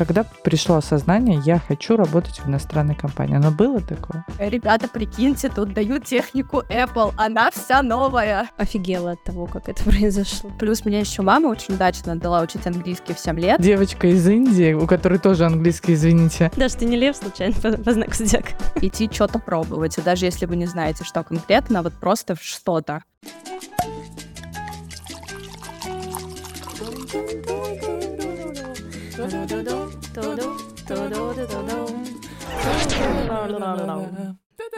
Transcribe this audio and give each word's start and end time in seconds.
когда 0.00 0.24
пришло 0.24 0.76
осознание, 0.76 1.42
я 1.44 1.58
хочу 1.58 1.94
работать 1.94 2.38
в 2.38 2.48
иностранной 2.48 2.94
компании? 2.94 3.36
Оно 3.36 3.50
было 3.50 3.82
такое? 3.82 4.24
Ребята, 4.38 4.88
прикиньте, 4.88 5.50
тут 5.50 5.74
дают 5.74 6.04
технику 6.04 6.62
Apple, 6.70 7.12
она 7.18 7.50
вся 7.50 7.82
новая. 7.82 8.48
Офигела 8.56 9.10
от 9.10 9.24
того, 9.24 9.44
как 9.44 9.68
это 9.68 9.84
произошло. 9.90 10.50
Плюс 10.58 10.86
меня 10.86 11.00
еще 11.00 11.20
мама 11.20 11.48
очень 11.48 11.74
удачно 11.74 12.12
отдала 12.12 12.40
учить 12.40 12.66
английский 12.66 13.12
в 13.12 13.18
7 13.18 13.38
лет. 13.38 13.60
Девочка 13.60 14.06
из 14.06 14.26
Индии, 14.26 14.72
у 14.72 14.86
которой 14.86 15.18
тоже 15.18 15.44
английский, 15.44 15.92
извините. 15.92 16.50
Даже 16.56 16.76
ты 16.76 16.86
не 16.86 16.96
лев 16.96 17.14
случайно 17.14 17.54
по, 17.60 17.70
по 17.72 17.92
знаку 17.92 18.14
зодиака. 18.14 18.54
Идти 18.80 19.10
что-то 19.12 19.38
пробовать, 19.38 19.98
и 19.98 20.00
даже 20.00 20.24
если 20.24 20.46
вы 20.46 20.56
не 20.56 20.66
знаете, 20.66 21.04
что 21.04 21.22
конкретно, 21.22 21.82
вот 21.82 21.92
просто 21.92 22.36
что-то. 22.40 23.02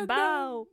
Бау! 0.04 0.68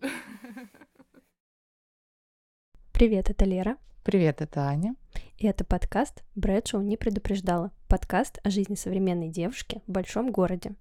Привет, 2.92 3.30
это 3.30 3.46
Лера. 3.46 3.78
Привет, 4.04 4.42
это 4.42 4.62
Аня. 4.62 4.96
И 5.38 5.46
это 5.46 5.64
подкаст 5.66 6.24
«Брэдшоу 6.34 6.82
не 6.82 6.98
предупреждала». 6.98 7.72
Подкаст 7.88 8.40
о 8.44 8.50
жизни 8.50 8.74
современной 8.74 9.30
девушки 9.30 9.84
в 9.86 9.92
большом 9.92 10.32
городе. 10.32 10.74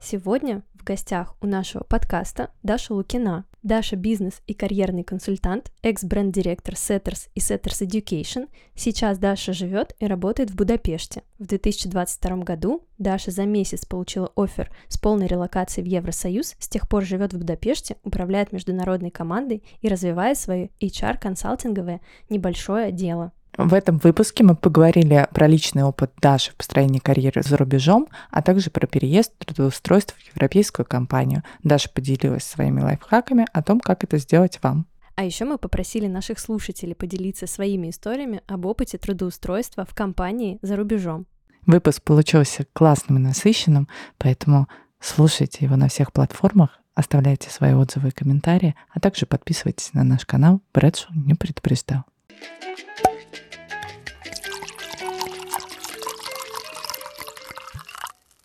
Сегодня 0.00 0.62
в 0.72 0.82
гостях 0.82 1.36
у 1.42 1.46
нашего 1.46 1.84
подкаста 1.84 2.52
Даша 2.62 2.94
Лукина. 2.94 3.44
Даша– 3.62 3.96
бизнес 3.96 4.40
и 4.46 4.54
карьерный 4.54 5.04
консультант, 5.04 5.70
экс-бренд-директор 5.82 6.74
Setters 6.74 7.28
и 7.34 7.40
Setters 7.40 7.86
Education. 7.86 8.48
Сейчас 8.74 9.18
Даша 9.18 9.52
живет 9.52 9.94
и 9.98 10.06
работает 10.06 10.50
в 10.50 10.56
Будапеште. 10.56 11.22
В 11.38 11.46
2022 11.46 12.36
году 12.38 12.86
Даша 12.96 13.30
за 13.30 13.44
месяц 13.44 13.84
получила 13.84 14.32
офер 14.34 14.70
с 14.88 14.96
полной 14.96 15.26
релокацией 15.26 15.86
в 15.86 15.90
Евросоюз, 15.90 16.56
с 16.58 16.68
тех 16.68 16.88
пор 16.88 17.04
живет 17.04 17.34
в 17.34 17.38
Будапеште, 17.38 17.96
управляет 18.02 18.52
международной 18.52 19.10
командой 19.10 19.62
и 19.82 19.88
развивает 19.88 20.38
свое 20.38 20.70
HR-консалтинговое 20.80 22.00
небольшое 22.30 22.92
дело. 22.92 23.32
В 23.62 23.74
этом 23.74 23.98
выпуске 23.98 24.42
мы 24.42 24.56
поговорили 24.56 25.28
про 25.34 25.46
личный 25.46 25.82
опыт 25.82 26.12
Даши 26.22 26.50
в 26.50 26.54
построении 26.54 26.98
карьеры 26.98 27.42
за 27.42 27.58
рубежом, 27.58 28.08
а 28.30 28.40
также 28.40 28.70
про 28.70 28.86
переезд 28.86 29.36
трудоустройства 29.36 30.16
в 30.18 30.34
европейскую 30.34 30.86
компанию. 30.86 31.42
Даша 31.62 31.90
поделилась 31.90 32.44
своими 32.44 32.80
лайфхаками 32.80 33.46
о 33.52 33.62
том, 33.62 33.80
как 33.80 34.02
это 34.02 34.16
сделать 34.16 34.58
вам. 34.62 34.86
А 35.14 35.24
еще 35.24 35.44
мы 35.44 35.58
попросили 35.58 36.06
наших 36.06 36.38
слушателей 36.38 36.94
поделиться 36.94 37.46
своими 37.46 37.90
историями 37.90 38.40
об 38.46 38.64
опыте 38.64 38.96
трудоустройства 38.96 39.84
в 39.84 39.94
компании 39.94 40.58
за 40.62 40.76
рубежом. 40.76 41.26
Выпуск 41.66 42.02
получился 42.02 42.64
классным 42.72 43.18
и 43.18 43.20
насыщенным, 43.20 43.88
поэтому 44.16 44.68
слушайте 45.00 45.66
его 45.66 45.76
на 45.76 45.88
всех 45.88 46.14
платформах, 46.14 46.80
оставляйте 46.94 47.50
свои 47.50 47.74
отзывы 47.74 48.08
и 48.08 48.12
комментарии, 48.12 48.74
а 48.88 49.00
также 49.00 49.26
подписывайтесь 49.26 49.92
на 49.92 50.02
наш 50.02 50.24
канал 50.24 50.62
«Брэдшоу 50.72 51.12
не 51.14 51.34
предупреждал». 51.34 52.04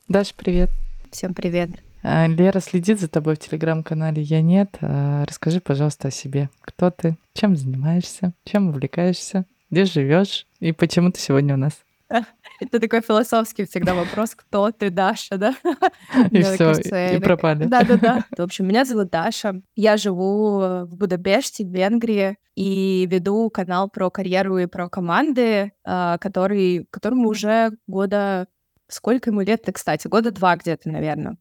Даша, 0.08 0.34
привет. 0.38 0.70
Всем 1.10 1.34
привет. 1.34 1.72
А, 2.04 2.28
Лера 2.28 2.60
следит 2.60 3.00
за 3.00 3.08
тобой 3.08 3.36
в 3.36 3.40
телеграм-канале 3.40 4.22
«Я 4.22 4.44
нет». 4.44 4.78
А, 4.80 5.26
расскажи, 5.26 5.60
пожалуйста, 5.60 6.10
о 6.10 6.12
себе. 6.12 6.52
Кто 6.62 6.92
ты? 6.92 7.18
Чем 7.34 7.56
занимаешься? 7.56 8.34
Чем 8.44 8.70
увлекаешься? 8.70 9.46
Где 9.72 9.86
живешь? 9.86 10.46
И 10.60 10.74
почему 10.74 11.12
ты 11.12 11.20
сегодня 11.20 11.56
у 11.56 11.58
нас? 11.58 11.74
Это 12.60 12.80
такой 12.80 13.02
философский 13.02 13.66
всегда 13.66 13.96
вопрос, 13.96 14.36
кто 14.36 14.72
ты, 14.72 14.92
Даша, 14.92 15.38
да? 15.40 15.56
И 16.30 16.44
все, 16.44 17.16
и 17.16 17.20
пропали. 17.20 17.66
Да-да-да. 17.66 18.26
В 18.38 18.42
общем, 18.42 18.68
меня 18.68 18.86
зовут 18.86 19.10
Даша. 19.10 19.60
Я 19.76 19.98
живу 19.98 20.60
в 20.60 20.90
Будапеште, 20.92 21.66
в 21.66 21.70
Венгрии, 21.70 22.38
и 22.56 23.08
веду 23.12 23.50
канал 23.50 23.90
про 23.90 24.12
карьеру 24.12 24.60
и 24.60 24.68
про 24.68 24.88
команды, 24.88 25.74
а, 25.84 26.20
который, 26.20 26.88
которому 26.92 27.30
уже 27.30 27.72
года 27.88 28.48
Сколько 28.88 29.32
ему 29.32 29.42
лет-то, 29.42 29.72
кстати? 29.72 30.08
Года 30.08 30.32
два 30.32 30.56
где-то, 30.56 30.90
наверное. 30.90 31.38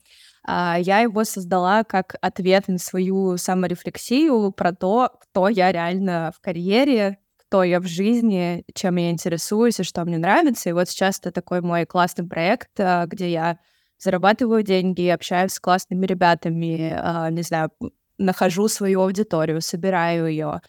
А, 0.46 0.76
я 0.78 1.00
его 1.00 1.24
создала 1.24 1.84
как 1.84 2.16
ответ 2.20 2.68
на 2.68 2.78
свою 2.78 3.36
саморефлексию 3.36 4.52
про 4.52 4.72
то, 4.72 5.10
кто 5.20 5.48
я 5.48 5.72
реально 5.72 6.32
в 6.36 6.40
карьере, 6.40 7.18
кто 7.36 7.62
я 7.62 7.80
в 7.80 7.86
жизни, 7.86 8.64
чем 8.74 8.96
я 8.96 9.10
интересуюсь 9.10 9.80
и 9.80 9.84
что 9.84 10.04
мне 10.04 10.18
нравится. 10.18 10.68
И 10.70 10.72
вот 10.72 10.88
сейчас 10.88 11.18
это 11.20 11.32
такой 11.32 11.60
мой 11.60 11.86
классный 11.86 12.26
проект, 12.26 12.70
а, 12.78 13.06
где 13.06 13.30
я 13.30 13.58
зарабатываю 13.98 14.62
деньги, 14.62 15.06
общаюсь 15.08 15.52
с 15.52 15.60
классными 15.60 16.04
ребятами, 16.06 16.94
а, 16.96 17.30
не 17.30 17.42
знаю, 17.42 17.70
нахожу 18.18 18.68
свою 18.68 19.02
аудиторию, 19.02 19.60
собираю 19.60 20.26
ее, 20.28 20.60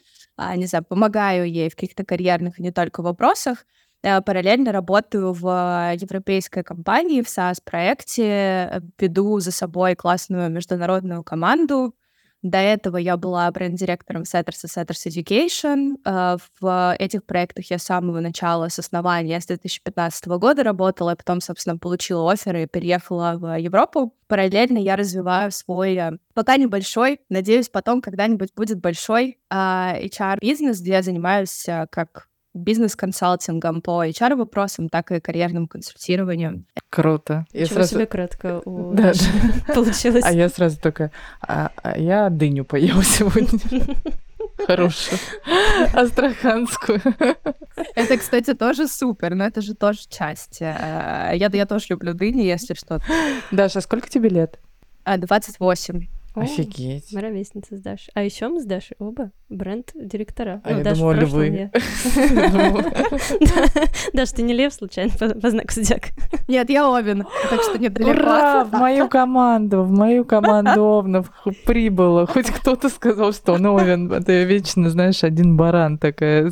не 0.56 0.66
знаю, 0.66 0.84
помогаю 0.84 1.50
ей 1.50 1.70
в 1.70 1.76
каких-то 1.76 2.04
карьерных 2.04 2.60
и 2.60 2.64
не 2.64 2.72
только 2.72 3.02
вопросах. 3.02 3.66
Э, 4.06 4.22
параллельно 4.22 4.72
работаю 4.72 5.34
в 5.34 5.94
европейской 6.00 6.62
компании, 6.62 7.24
в 7.24 7.28
SaaS-проекте, 7.28 8.24
э, 8.24 8.82
веду 9.00 9.40
за 9.40 9.52
собой 9.52 9.96
классную 9.96 10.52
международную 10.52 11.24
команду. 11.24 11.96
До 12.44 12.60
этого 12.60 12.98
я 12.98 13.18
была 13.18 13.50
бренд-директором 13.50 14.22
Setters 14.22 14.60
и 14.64 14.68
Setters 14.68 15.08
Education. 15.08 15.96
Э, 16.06 16.38
в 16.62 16.96
этих 17.00 17.26
проектах 17.26 17.72
я 17.72 17.80
с 17.80 17.84
самого 17.84 18.20
начала, 18.20 18.70
с 18.70 18.78
основания, 18.78 19.42
с 19.42 19.48
2015 19.48 20.28
года 20.38 20.62
работала, 20.62 21.14
и 21.14 21.16
потом, 21.16 21.42
собственно, 21.42 21.80
получила 21.80 22.32
оферы 22.32 22.64
и 22.64 22.68
переехала 22.68 23.38
в 23.40 23.58
Европу. 23.58 24.14
Параллельно 24.28 24.78
я 24.78 24.98
развиваю 24.98 25.50
свой, 25.50 26.00
пока 26.36 26.58
небольшой, 26.58 27.22
надеюсь, 27.30 27.70
потом 27.70 28.02
когда-нибудь 28.02 28.54
будет 28.54 28.80
большой 28.80 29.40
HR-бизнес, 29.52 30.80
где 30.80 30.92
я 30.92 31.02
занимаюсь 31.02 31.66
как 31.90 32.28
бизнес-консалтингом 32.56 33.82
по 33.82 34.06
HR-вопросам, 34.06 34.90
так 34.90 35.12
и 35.12 35.20
карьерным 35.20 35.68
консультированием. 35.68 36.66
Круто. 36.90 37.46
Я 37.52 37.66
Чего 37.66 37.76
сразу... 37.76 37.96
себе 37.96 38.06
кратко 38.06 38.62
у 38.66 38.94
да, 38.94 39.14
да. 39.14 39.74
получилось. 39.76 40.24
А 40.26 40.32
я 40.32 40.50
сразу 40.50 40.80
такая, 40.80 41.12
а, 41.42 41.72
а 41.84 41.98
я 42.00 42.30
дыню 42.30 42.66
поела 42.66 43.04
сегодня. 43.04 43.60
Хорошую. 44.66 45.20
Астраханскую. 45.94 47.02
Это, 47.96 48.18
кстати, 48.18 48.54
тоже 48.54 48.88
супер, 48.88 49.36
но 49.36 49.46
это 49.46 49.62
же 49.62 49.76
тоже 49.76 50.00
часть. 50.10 50.62
Э, 50.62 51.32
я, 51.34 51.50
я 51.52 51.66
тоже 51.66 51.88
люблю 51.90 52.14
дыни, 52.14 52.42
если 52.42 52.74
что. 52.74 53.02
Даша, 53.52 53.82
сколько 53.82 54.10
тебе 54.10 54.30
лет? 54.30 54.60
28. 55.06 56.08
Офигеть. 56.36 57.12
Мы 57.14 57.22
ровесницы 57.22 57.78
с 57.78 57.82
Дашей. 57.82 58.12
А 58.14 58.24
еще 58.24 58.48
мы 58.48 58.62
с 58.62 58.66
Дашей 58.66 58.96
оба 59.00 59.32
бренд-директора. 59.50 60.62
А 60.64 60.72
ну, 60.72 60.78
я 60.80 60.84
Даша 60.84 60.98
думала, 60.98 61.14
львы. 61.14 61.72
Даш, 64.14 64.32
ты 64.32 64.42
не 64.42 64.54
лев 64.54 64.74
случайно 64.74 65.12
по 65.18 65.50
знаку 65.50 65.74
зодиака? 65.74 66.10
Нет, 66.48 66.70
я 66.70 66.90
Овен, 66.90 67.26
так 67.50 67.62
что 67.62 67.78
не 67.78 67.90
далеко. 67.90 68.12
Ура! 68.12 68.66
В 68.66 68.72
мою 68.72 69.08
команду, 69.08 69.84
в 69.84 69.92
мою 69.92 70.26
команду 70.26 70.84
Овнов 70.84 71.32
прибыло. 71.66 72.26
Хоть 72.28 72.50
кто-то 72.50 72.90
сказал, 72.90 73.34
что 73.34 73.54
он 73.54 73.66
Овен. 73.66 74.12
Это 74.12 74.44
вечно, 74.44 74.90
знаешь, 74.90 75.24
один 75.24 75.56
баран 75.58 75.98
такая. 75.98 76.52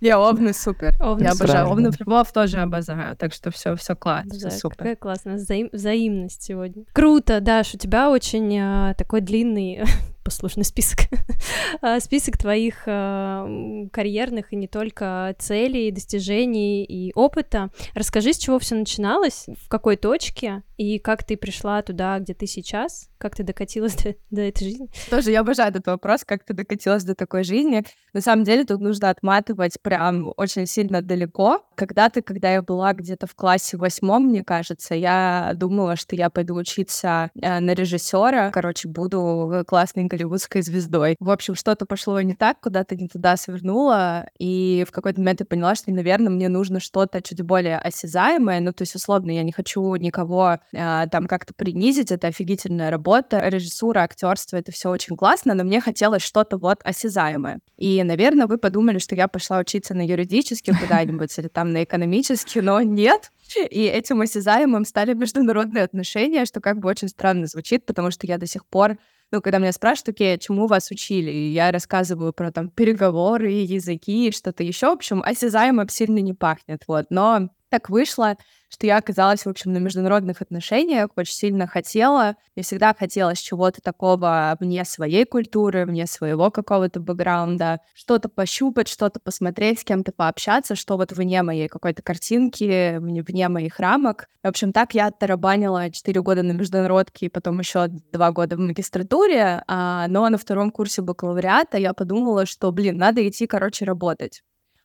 Я 0.00 0.18
Овны 0.18 0.52
супер. 0.52 0.94
Я 1.20 1.32
обожаю. 1.32 1.68
Овны 1.68 1.90
Львов 1.98 2.32
тоже 2.32 2.58
обожаю. 2.58 3.16
Так 3.16 3.32
что 3.32 3.50
все, 3.50 3.76
все 3.76 3.94
классно, 3.94 4.50
супер. 4.50 4.76
Какая 4.76 4.96
классная 4.96 5.38
взаимность 5.72 6.42
сегодня. 6.42 6.84
Круто, 6.92 7.40
Даш, 7.40 7.74
у 7.74 7.78
тебя 7.78 8.10
очень 8.10 8.58
а, 8.60 8.94
такой 8.94 9.21
длинный 9.22 9.82
послушный 10.24 10.64
список, 10.64 11.08
а, 11.80 12.00
список 12.00 12.38
твоих 12.38 12.82
э, 12.86 13.88
карьерных 13.92 14.52
и 14.52 14.56
не 14.56 14.68
только 14.68 15.34
целей, 15.38 15.90
достижений 15.90 16.84
и 16.84 17.12
опыта. 17.14 17.70
Расскажи, 17.94 18.32
с 18.32 18.38
чего 18.38 18.58
все 18.58 18.74
начиналось, 18.74 19.46
в 19.64 19.68
какой 19.68 19.96
точке 19.96 20.62
и 20.82 20.98
как 20.98 21.22
ты 21.22 21.36
пришла 21.36 21.80
туда, 21.82 22.18
где 22.18 22.34
ты 22.34 22.46
сейчас, 22.46 23.08
как 23.18 23.36
ты 23.36 23.44
докатилась 23.44 23.94
до, 23.94 24.16
до 24.30 24.40
этой 24.40 24.64
жизни. 24.64 24.88
Тоже 25.10 25.30
я 25.30 25.40
обожаю 25.40 25.70
этот 25.70 25.86
вопрос, 25.86 26.24
как 26.24 26.44
ты 26.44 26.54
докатилась 26.54 27.04
до 27.04 27.14
такой 27.14 27.44
жизни. 27.44 27.84
На 28.12 28.20
самом 28.20 28.44
деле 28.44 28.64
тут 28.64 28.80
нужно 28.80 29.10
отматывать 29.10 29.80
прям 29.80 30.32
очень 30.36 30.66
сильно 30.66 31.00
далеко. 31.00 31.64
Когда-то, 31.76 32.20
когда 32.20 32.52
я 32.52 32.62
была 32.62 32.92
где-то 32.94 33.28
в 33.28 33.34
классе 33.36 33.76
восьмом, 33.76 34.26
мне 34.26 34.42
кажется, 34.42 34.96
я 34.96 35.52
думала, 35.54 35.94
что 35.94 36.16
я 36.16 36.30
пойду 36.30 36.56
учиться 36.56 37.30
э, 37.40 37.60
на 37.60 37.74
режиссера, 37.74 38.50
короче, 38.50 38.88
буду 38.88 39.64
классной 39.68 40.04
голливудской 40.04 40.62
звездой. 40.62 41.14
В 41.20 41.30
общем, 41.30 41.54
что-то 41.54 41.86
пошло 41.86 42.20
не 42.20 42.34
так, 42.34 42.60
куда-то 42.60 42.96
не 42.96 43.06
туда 43.06 43.36
свернула, 43.36 44.26
и 44.38 44.84
в 44.88 44.90
какой-то 44.90 45.20
момент 45.20 45.40
я 45.40 45.46
поняла, 45.46 45.76
что, 45.76 45.92
наверное, 45.92 46.30
мне 46.30 46.48
нужно 46.48 46.80
что-то 46.80 47.22
чуть 47.22 47.42
более 47.42 47.78
осязаемое, 47.78 48.58
ну, 48.60 48.72
то 48.72 48.82
есть, 48.82 48.96
условно, 48.96 49.30
я 49.30 49.44
не 49.44 49.52
хочу 49.52 49.94
никого 49.94 50.58
там 50.72 51.26
как-то 51.26 51.52
принизить, 51.54 52.10
это 52.10 52.28
офигительная 52.28 52.90
работа, 52.90 53.46
режиссура, 53.48 54.00
актерство, 54.00 54.56
это 54.56 54.72
все 54.72 54.90
очень 54.90 55.16
классно, 55.16 55.54
но 55.54 55.64
мне 55.64 55.80
хотелось 55.80 56.22
что-то 56.22 56.56
вот 56.56 56.80
осязаемое. 56.82 57.60
И, 57.76 58.02
наверное, 58.02 58.46
вы 58.46 58.58
подумали, 58.58 58.98
что 58.98 59.14
я 59.14 59.28
пошла 59.28 59.58
учиться 59.58 59.94
на 59.94 60.06
юридический 60.06 60.74
куда-нибудь 60.74 61.38
или 61.38 61.48
там 61.48 61.72
на 61.72 61.84
экономический, 61.84 62.60
но 62.60 62.80
нет. 62.80 63.30
И 63.70 63.82
этим 63.82 64.22
осязаемым 64.22 64.84
стали 64.86 65.12
международные 65.12 65.84
отношения, 65.84 66.46
что 66.46 66.60
как 66.60 66.78
бы 66.78 66.88
очень 66.88 67.08
странно 67.08 67.46
звучит, 67.46 67.84
потому 67.84 68.10
что 68.10 68.26
я 68.26 68.38
до 68.38 68.46
сих 68.46 68.64
пор 68.66 68.96
ну, 69.32 69.40
когда 69.40 69.56
меня 69.56 69.72
спрашивают, 69.72 70.10
окей, 70.10 70.38
чему 70.38 70.66
вас 70.66 70.90
учили, 70.90 71.30
и 71.30 71.52
я 71.52 71.72
рассказываю 71.72 72.34
про 72.34 72.52
там 72.52 72.68
переговоры, 72.68 73.50
языки, 73.50 74.30
что-то 74.30 74.62
еще, 74.62 74.88
в 74.88 74.92
общем, 74.92 75.22
осязаемо 75.24 75.88
сильно 75.88 76.18
не 76.18 76.34
пахнет, 76.34 76.82
вот. 76.86 77.06
Но 77.08 77.48
так 77.70 77.88
вышло, 77.88 78.36
что 78.72 78.86
я 78.86 78.96
оказалась, 78.96 79.44
в 79.44 79.48
общем, 79.48 79.72
на 79.72 79.76
международных 79.76 80.40
отношениях, 80.40 81.10
очень 81.16 81.34
сильно 81.34 81.66
хотела. 81.66 82.36
Я 82.56 82.62
всегда 82.62 82.94
хотела 82.94 83.34
с 83.34 83.38
чего-то 83.38 83.82
такого 83.82 84.56
вне 84.60 84.84
своей 84.86 85.26
культуры, 85.26 85.84
вне 85.84 86.06
своего 86.06 86.50
какого-то 86.50 86.98
бэкграунда, 86.98 87.80
что-то 87.92 88.30
пощупать, 88.30 88.88
что-то 88.88 89.20
посмотреть, 89.20 89.80
с 89.80 89.84
кем-то 89.84 90.12
пообщаться, 90.12 90.74
что 90.74 90.96
вот 90.96 91.12
вне 91.12 91.42
моей 91.42 91.68
какой-то 91.68 92.02
картинки, 92.02 92.96
вне 92.96 93.48
моих 93.50 93.78
рамок. 93.78 94.28
В 94.42 94.48
общем, 94.48 94.72
так 94.72 94.94
я 94.94 95.08
оттарабанила 95.08 95.90
4 95.90 96.22
года 96.22 96.42
на 96.42 96.52
международке, 96.52 97.26
и 97.26 97.28
потом 97.28 97.58
еще 97.58 97.88
2 97.88 98.32
года 98.32 98.56
в 98.56 98.60
магистратуре, 98.60 99.62
а, 99.68 100.06
но 100.08 100.26
на 100.30 100.38
втором 100.38 100.70
курсе 100.70 101.02
бакалавриата 101.02 101.76
я 101.76 101.92
подумала, 101.92 102.46
что, 102.46 102.72
блин, 102.72 102.96
надо 102.96 103.26
идти, 103.28 103.46
короче, 103.46 103.84
работать 103.84 104.42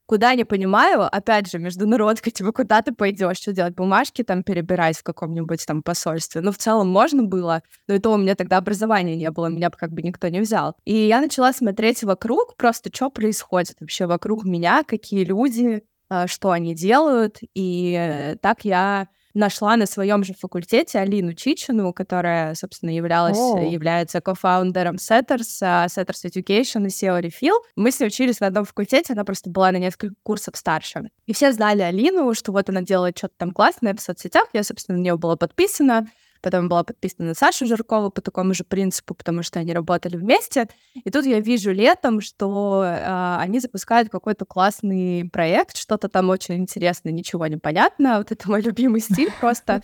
куда 0.08 0.34
не 0.34 0.46
понимаю, 0.46 1.04
опять 1.04 1.52
же, 1.52 1.60
международка, 1.60 2.32
типа, 2.32 2.52
куда 2.52 2.82
ты 2.82 2.94
пойдешь, 2.94 3.38
что 3.38 3.54
делать, 3.54 3.76
бумажки 3.76 4.24
там 4.24 4.42
перебирать 4.42 4.98
в 4.98 5.04
каком-нибудь 5.04 5.64
там 5.68 5.84
посольстве. 5.84 6.42
Ну, 6.42 6.52
в 6.52 6.58
целом 6.58 6.88
можно 6.88 7.24
было, 7.24 7.62
но 7.88 7.96
и 7.96 8.00
то 8.00 8.14
у 8.14 8.18
меня 8.18 8.34
тогда 8.36 8.58
образования 8.58 9.16
не 9.16 9.30
было, 9.30 9.48
меня 9.48 9.70
бы 9.70 9.78
как 9.78 9.92
бы 9.92 10.02
никто 10.02 10.28
не 10.30 10.40
взял. 10.40 10.76
И 10.86 10.96
я 10.96 11.22
начала 11.22 11.54
смотреть 11.54 12.04
вокруг, 12.04 12.56
просто 12.56 12.90
что 12.94 13.10
происходит 13.10 13.76
вообще 13.80 14.08
вокруг 14.08 14.46
меня, 14.46 14.84
какие 14.84 15.26
люди, 15.26 15.84
а, 16.10 16.28
что 16.28 16.52
они 16.52 16.74
делают, 16.74 17.40
и 17.54 18.36
так 18.42 18.64
я 18.64 19.10
нашла 19.38 19.78
на 19.78 19.86
своем 19.86 20.24
же 20.24 20.34
факультете 20.34 21.00
Алину 21.00 21.34
Чичину, 21.34 21.94
которая, 21.94 22.56
собственно, 22.56 22.90
являлась, 22.90 23.38
oh. 23.38 23.70
является 23.70 24.20
кофаундером 24.20 24.96
Setters, 24.96 25.62
uh, 25.62 25.86
Setters 25.86 26.26
Education 26.26 26.86
и 26.86 26.90
SEO 26.90 27.22
Refill. 27.22 27.58
Мы 27.76 27.92
с 27.92 28.00
ней 28.00 28.08
учились 28.08 28.40
на 28.40 28.48
одном 28.48 28.66
факультете, 28.66 29.14
она 29.14 29.24
просто 29.24 29.50
была 29.50 29.72
на 29.72 29.78
несколько 29.78 30.16
курсов 30.24 30.58
старше. 30.58 31.10
И 31.26 31.34
все 31.34 31.52
знали 31.52 31.82
Алину, 31.82 32.34
что 32.34 32.52
вот 32.52 32.70
она 32.70 32.82
делает 32.82 33.18
что-то 33.18 33.36
там 33.38 33.52
классное 33.52 33.94
в 33.94 34.02
соцсетях. 34.02 34.48
Я, 34.54 34.64
собственно, 34.64 34.98
на 34.98 35.02
нее 35.02 35.18
была 35.18 35.36
подписана. 35.36 36.08
Потом 36.42 36.70
была 36.70 36.84
подписана 36.84 37.30
на 37.30 37.34
Сашу 37.34 37.66
Жиркову 37.66 38.10
по 38.12 38.22
такому 38.22 38.54
же 38.54 38.64
принципу, 38.64 39.14
потому 39.14 39.44
что 39.44 39.60
они 39.60 39.74
работали 39.74 40.18
вместе. 40.18 40.68
И 40.94 41.10
тут 41.10 41.26
я 41.26 41.40
вижу 41.40 41.72
летом, 41.72 42.22
что 42.22 42.84
э, 42.86 43.38
они 43.40 43.60
запускают 43.60 44.10
какой-то 44.10 44.46
классный 44.46 45.30
проект, 45.32 45.78
что-то 45.78 46.10
там 46.10 46.30
очень 46.30 46.56
интересное, 46.56 47.12
ничего 47.12 47.48
не 47.48 47.58
понятно. 47.58 48.18
Вот 48.18 48.32
это 48.32 48.50
мой 48.50 48.62
любимый 48.62 49.02
стиль 49.02 49.32
просто. 49.40 49.82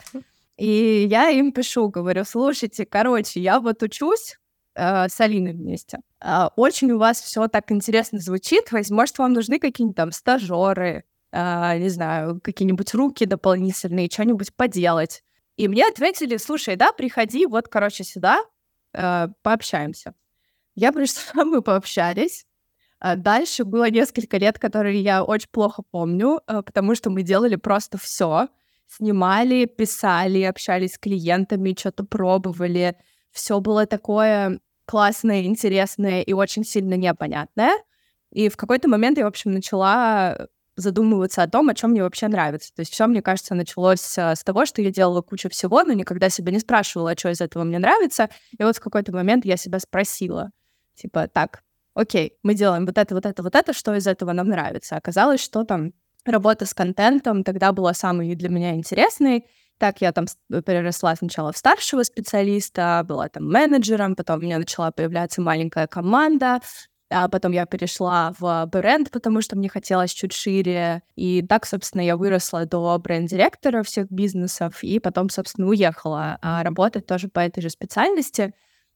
И 0.57 1.07
я 1.09 1.29
им 1.29 1.51
пишу, 1.51 1.89
говорю, 1.89 2.23
слушайте, 2.25 2.85
короче, 2.85 3.41
я 3.41 3.59
вот 3.59 3.81
учусь 3.81 4.37
э, 4.75 5.07
с 5.09 5.19
Алиной 5.19 5.53
вместе. 5.53 5.99
Э, 6.21 6.49
очень 6.55 6.91
у 6.91 6.99
вас 6.99 7.21
все 7.21 7.47
так 7.47 7.71
интересно 7.71 8.19
звучит. 8.19 8.71
Может, 8.89 9.17
вам 9.17 9.33
нужны 9.33 9.59
какие-нибудь 9.59 9.97
там 9.97 10.11
стажеры, 10.11 11.05
э, 11.31 11.77
не 11.79 11.89
знаю, 11.89 12.39
какие-нибудь 12.41 12.93
руки 12.93 13.25
дополнительные, 13.25 14.09
что-нибудь 14.11 14.53
поделать. 14.55 15.23
И 15.57 15.67
мне 15.67 15.87
ответили, 15.87 16.37
слушай, 16.37 16.75
да, 16.75 16.91
приходи, 16.91 17.45
вот, 17.45 17.67
короче, 17.67 18.03
сюда, 18.03 18.43
э, 18.93 19.27
пообщаемся. 19.41 20.13
Я 20.75 20.91
пришла, 20.91 21.45
мы 21.45 21.61
пообщались. 21.61 22.45
А 22.99 23.15
дальше 23.15 23.65
было 23.65 23.89
несколько 23.89 24.37
лет, 24.37 24.57
которые 24.57 25.01
я 25.01 25.23
очень 25.23 25.49
плохо 25.51 25.83
помню, 25.83 26.41
э, 26.47 26.61
потому 26.63 26.95
что 26.95 27.09
мы 27.09 27.21
делали 27.21 27.57
просто 27.57 27.97
все. 27.97 28.47
Снимали, 28.87 29.65
писали, 29.65 30.43
общались 30.43 30.93
с 30.93 30.97
клиентами, 30.97 31.75
что-то 31.77 32.05
пробовали. 32.05 32.95
Все 33.31 33.59
было 33.59 33.85
такое 33.85 34.59
классное, 34.85 35.43
интересное 35.43 36.21
и 36.21 36.33
очень 36.33 36.63
сильно 36.63 36.95
непонятное. 36.95 37.73
И 38.31 38.49
в 38.49 38.57
какой-то 38.57 38.87
момент 38.87 39.17
я, 39.17 39.25
в 39.25 39.27
общем, 39.27 39.51
начала 39.51 40.47
задумываться 40.75 41.43
о 41.43 41.47
том, 41.47 41.69
о 41.69 41.75
чем 41.75 41.91
мне 41.91 42.03
вообще 42.03 42.27
нравится. 42.27 42.73
То 42.73 42.81
есть 42.81 42.93
все, 42.93 43.07
мне 43.07 43.21
кажется, 43.21 43.55
началось 43.55 44.17
а, 44.17 44.35
с 44.35 44.43
того, 44.43 44.65
что 44.65 44.81
я 44.81 44.91
делала 44.91 45.21
кучу 45.21 45.49
всего, 45.49 45.83
но 45.83 45.93
никогда 45.93 46.29
себя 46.29 46.51
не 46.51 46.59
спрашивала, 46.59 47.11
а 47.11 47.17
что 47.17 47.29
из 47.29 47.41
этого 47.41 47.63
мне 47.63 47.79
нравится. 47.79 48.29
И 48.57 48.63
вот 48.63 48.77
в 48.77 48.79
какой-то 48.79 49.11
момент 49.11 49.45
я 49.45 49.57
себя 49.57 49.79
спросила, 49.79 50.51
типа, 50.95 51.27
так, 51.27 51.63
окей, 51.93 52.37
мы 52.43 52.55
делаем 52.55 52.85
вот 52.85 52.97
это, 52.97 53.13
вот 53.13 53.25
это, 53.25 53.43
вот 53.43 53.55
это, 53.55 53.73
что 53.73 53.93
из 53.95 54.07
этого 54.07 54.31
нам 54.33 54.47
нравится. 54.47 54.95
Оказалось, 54.95 55.41
что 55.41 55.63
там 55.63 55.93
работа 56.25 56.65
с 56.65 56.73
контентом 56.73 57.43
тогда 57.43 57.71
была 57.71 57.93
самой 57.93 58.35
для 58.35 58.49
меня 58.49 58.75
интересной. 58.75 59.45
Так 59.77 60.01
я 60.01 60.11
там 60.11 60.25
переросла 60.49 61.15
сначала 61.15 61.51
в 61.51 61.57
старшего 61.57 62.03
специалиста, 62.03 63.03
была 63.05 63.27
там 63.27 63.51
менеджером, 63.51 64.15
потом 64.15 64.39
у 64.39 64.41
меня 64.43 64.57
начала 64.57 64.91
появляться 64.91 65.41
маленькая 65.41 65.87
команда, 65.87 66.61
а 67.13 67.27
потом 67.29 67.51
я 67.51 67.65
перешла 67.65 68.33
в 68.39 68.65
бренд, 68.71 69.11
потому 69.11 69.41
что 69.41 69.55
мне 69.55 69.69
хотелось 69.69 70.11
чуть 70.11 70.33
шире. 70.33 71.03
И 71.15 71.41
так, 71.41 71.65
собственно, 71.65 72.01
я 72.01 72.17
выросла 72.17 72.65
до 72.65 72.97
бренд-директора 72.97 73.83
всех 73.83 74.11
бизнесов, 74.11 74.83
и 74.83 74.99
потом, 74.99 75.29
собственно, 75.29 75.67
уехала 75.67 76.39
а 76.41 76.63
работать 76.63 77.05
тоже 77.05 77.27
по 77.27 77.39
этой 77.39 77.61
же 77.61 77.69
специальности. 77.69 78.53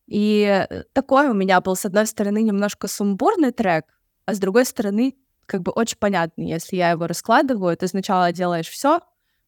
И 0.08 0.66
такой 0.94 1.30
у 1.30 1.34
меня 1.34 1.62
был, 1.62 1.76
с 1.76 1.86
одной 1.86 2.08
стороны, 2.08 2.42
немножко 2.42 2.88
сумбурный 2.88 3.52
трек, 3.52 3.86
а 4.26 4.34
с 4.34 4.40
другой 4.40 4.66
стороны, 4.66 5.16
как 5.46 5.62
бы 5.62 5.72
очень 5.72 5.98
понятный. 5.98 6.48
Если 6.50 6.78
я 6.78 6.92
его 6.92 7.08
раскладываю, 7.08 7.76
ты 7.78 7.88
сначала 7.88 8.32
делаешь 8.32 8.70
все, 8.70 9.02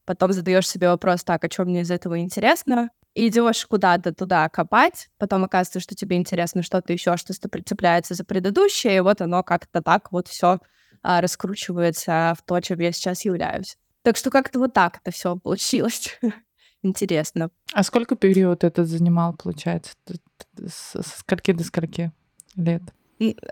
потом 0.06 0.34
задаешь 0.34 0.68
себе 0.68 0.90
вопрос, 0.90 1.24
так, 1.24 1.44
а 1.44 1.50
что 1.50 1.66
мне 1.66 1.82
из 1.82 1.92
этого 1.92 2.20
интересно, 2.20 2.90
идешь 3.16 3.66
куда-то 3.66 4.14
туда 4.14 4.48
копать, 4.50 5.10
потом 5.18 5.44
оказывается, 5.44 5.80
что 5.80 5.96
тебе 5.96 6.18
интересно 6.18 6.64
что-то 6.64 6.94
еще, 6.94 7.18
что 7.18 7.34
цепляется 7.34 8.14
за 8.14 8.24
предыдущее, 8.24 8.98
и 8.98 9.02
вот 9.02 9.22
оно 9.22 9.44
как-то 9.44 9.82
так 9.82 10.12
вот 10.12 10.28
все 10.28 10.60
а, 11.02 11.22
раскручивается 11.22 12.36
в 12.38 12.44
то, 12.44 12.60
чем 12.60 12.80
я 12.80 12.92
сейчас 12.92 13.26
являюсь. 13.26 13.78
Так 14.04 14.18
что 14.18 14.30
как-то 14.30 14.60
вот 14.60 14.74
так 14.74 15.00
это 15.04 15.12
все 15.12 15.36
получилось. 15.36 16.18
Интересно. 16.82 17.50
А 17.74 17.84
сколько 17.84 18.16
период 18.16 18.64
это 18.64 18.86
занимал, 18.86 19.34
получается? 19.34 19.92
С 20.56 21.02
скольки 21.18 21.52
до 21.52 21.64
скольки 21.64 22.12
лет? 22.56 22.82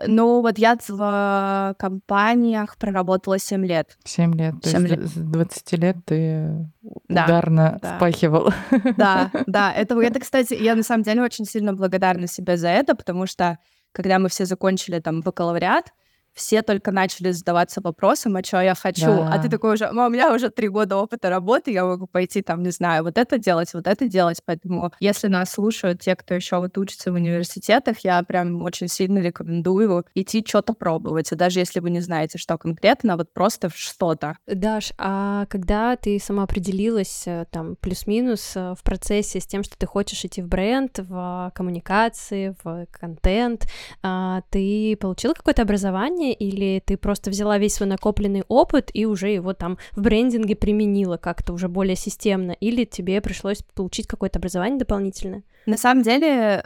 Ну, 0.06 0.40
вот 0.40 0.58
я 0.58 0.78
в 0.88 1.74
компаниях 1.78 2.78
проработала 2.78 3.38
7 3.38 3.66
лет. 3.66 3.98
7 4.04 4.34
лет. 4.34 4.54
7 4.62 4.72
то 4.72 4.78
есть 4.78 4.90
лет. 4.90 5.08
с 5.08 5.12
20 5.12 5.72
лет 5.72 5.96
ты 6.06 6.66
да, 7.08 7.24
ударно 7.24 7.78
да. 7.82 7.96
впахивал. 7.96 8.52
Да, 8.96 9.30
да. 9.46 9.72
Это, 9.72 10.00
это, 10.00 10.20
кстати, 10.20 10.54
я 10.54 10.74
на 10.74 10.82
самом 10.82 11.02
деле 11.02 11.22
очень 11.22 11.44
сильно 11.44 11.74
благодарна 11.74 12.26
себе 12.26 12.56
за 12.56 12.68
это, 12.68 12.94
потому 12.94 13.26
что 13.26 13.58
когда 13.92 14.18
мы 14.18 14.30
все 14.30 14.46
закончили 14.46 15.00
там 15.00 15.20
бакалавриат, 15.20 15.92
все 16.38 16.62
только 16.62 16.92
начали 16.92 17.32
задаваться 17.32 17.80
вопросом, 17.82 18.36
а 18.36 18.44
что 18.44 18.60
я 18.60 18.74
хочу. 18.74 19.06
Да. 19.06 19.32
А 19.34 19.38
ты 19.42 19.50
такой 19.50 19.74
уже, 19.74 19.90
у 19.90 20.08
меня 20.08 20.32
уже 20.32 20.50
три 20.50 20.68
года 20.68 20.96
опыта 20.96 21.28
работы, 21.28 21.72
я 21.72 21.84
могу 21.84 22.06
пойти 22.06 22.42
там, 22.42 22.62
не 22.62 22.70
знаю, 22.70 23.02
вот 23.02 23.18
это 23.18 23.38
делать, 23.38 23.74
вот 23.74 23.86
это 23.86 24.08
делать. 24.08 24.40
Поэтому 24.44 24.92
если 25.00 25.26
нас 25.26 25.50
слушают 25.50 26.00
те, 26.00 26.14
кто 26.14 26.34
еще 26.34 26.58
вот 26.58 26.78
учится 26.78 27.10
в 27.10 27.16
университетах, 27.16 27.98
я 28.04 28.22
прям 28.22 28.62
очень 28.62 28.88
сильно 28.88 29.18
рекомендую 29.18 30.04
идти 30.14 30.44
что-то 30.46 30.74
пробовать. 30.74 31.32
И 31.32 31.34
даже 31.34 31.58
если 31.58 31.80
вы 31.80 31.90
не 31.90 32.00
знаете, 32.00 32.38
что 32.38 32.56
конкретно, 32.56 33.16
вот 33.16 33.32
просто 33.34 33.68
что-то. 33.74 34.36
Даш, 34.46 34.92
а 34.96 35.46
когда 35.46 35.96
ты 35.96 36.18
сама 36.20 36.44
определилась 36.44 37.24
э, 37.26 37.46
там 37.50 37.74
плюс-минус 37.76 38.52
э, 38.54 38.74
в 38.78 38.82
процессе 38.84 39.40
с 39.40 39.46
тем, 39.46 39.64
что 39.64 39.76
ты 39.76 39.86
хочешь 39.86 40.24
идти 40.24 40.40
в 40.40 40.46
бренд, 40.46 41.00
в 41.00 41.52
коммуникации, 41.54 42.54
в 42.62 42.86
контент, 42.92 43.66
а, 44.02 44.42
ты 44.50 44.96
получила 45.00 45.34
какое-то 45.34 45.62
образование 45.62 46.27
образование, 46.28 46.34
или 46.34 46.80
ты 46.80 46.96
просто 46.96 47.30
взяла 47.30 47.58
весь 47.58 47.74
свой 47.74 47.88
накопленный 47.88 48.44
опыт 48.48 48.90
и 48.92 49.06
уже 49.06 49.30
его 49.30 49.54
там 49.54 49.78
в 49.92 50.02
брендинге 50.02 50.56
применила 50.56 51.16
как-то 51.16 51.52
уже 51.52 51.68
более 51.68 51.96
системно, 51.96 52.52
или 52.52 52.84
тебе 52.84 53.20
пришлось 53.20 53.62
получить 53.74 54.06
какое-то 54.06 54.38
образование 54.38 54.78
дополнительное? 54.78 55.42
На 55.66 55.76
самом 55.76 56.02
деле, 56.02 56.64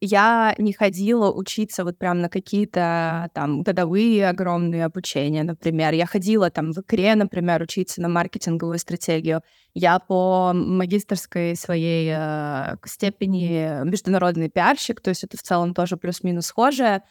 я 0.00 0.54
не 0.58 0.72
ходила 0.72 1.30
учиться 1.30 1.84
вот 1.84 1.98
прям 1.98 2.20
на 2.20 2.28
какие-то 2.28 3.28
там 3.34 3.62
годовые 3.62 4.28
огромные 4.28 4.84
обучения, 4.84 5.44
например. 5.44 5.94
Я 5.94 6.06
ходила 6.06 6.50
там 6.50 6.72
в 6.72 6.78
икре, 6.78 7.14
например, 7.14 7.62
учиться 7.62 8.00
на 8.00 8.08
маркетинговую 8.08 8.78
стратегию. 8.78 9.42
Я 9.74 9.98
по 9.98 10.52
магистрской 10.54 11.54
своей 11.56 12.12
э, 12.14 12.76
степени 12.84 13.84
международный 13.84 14.50
пиарщик, 14.50 15.00
то 15.00 15.10
есть 15.10 15.24
это 15.24 15.36
в 15.36 15.42
целом 15.42 15.72
тоже 15.72 15.96
плюс-минус 15.96 16.46
схожее 16.46 17.02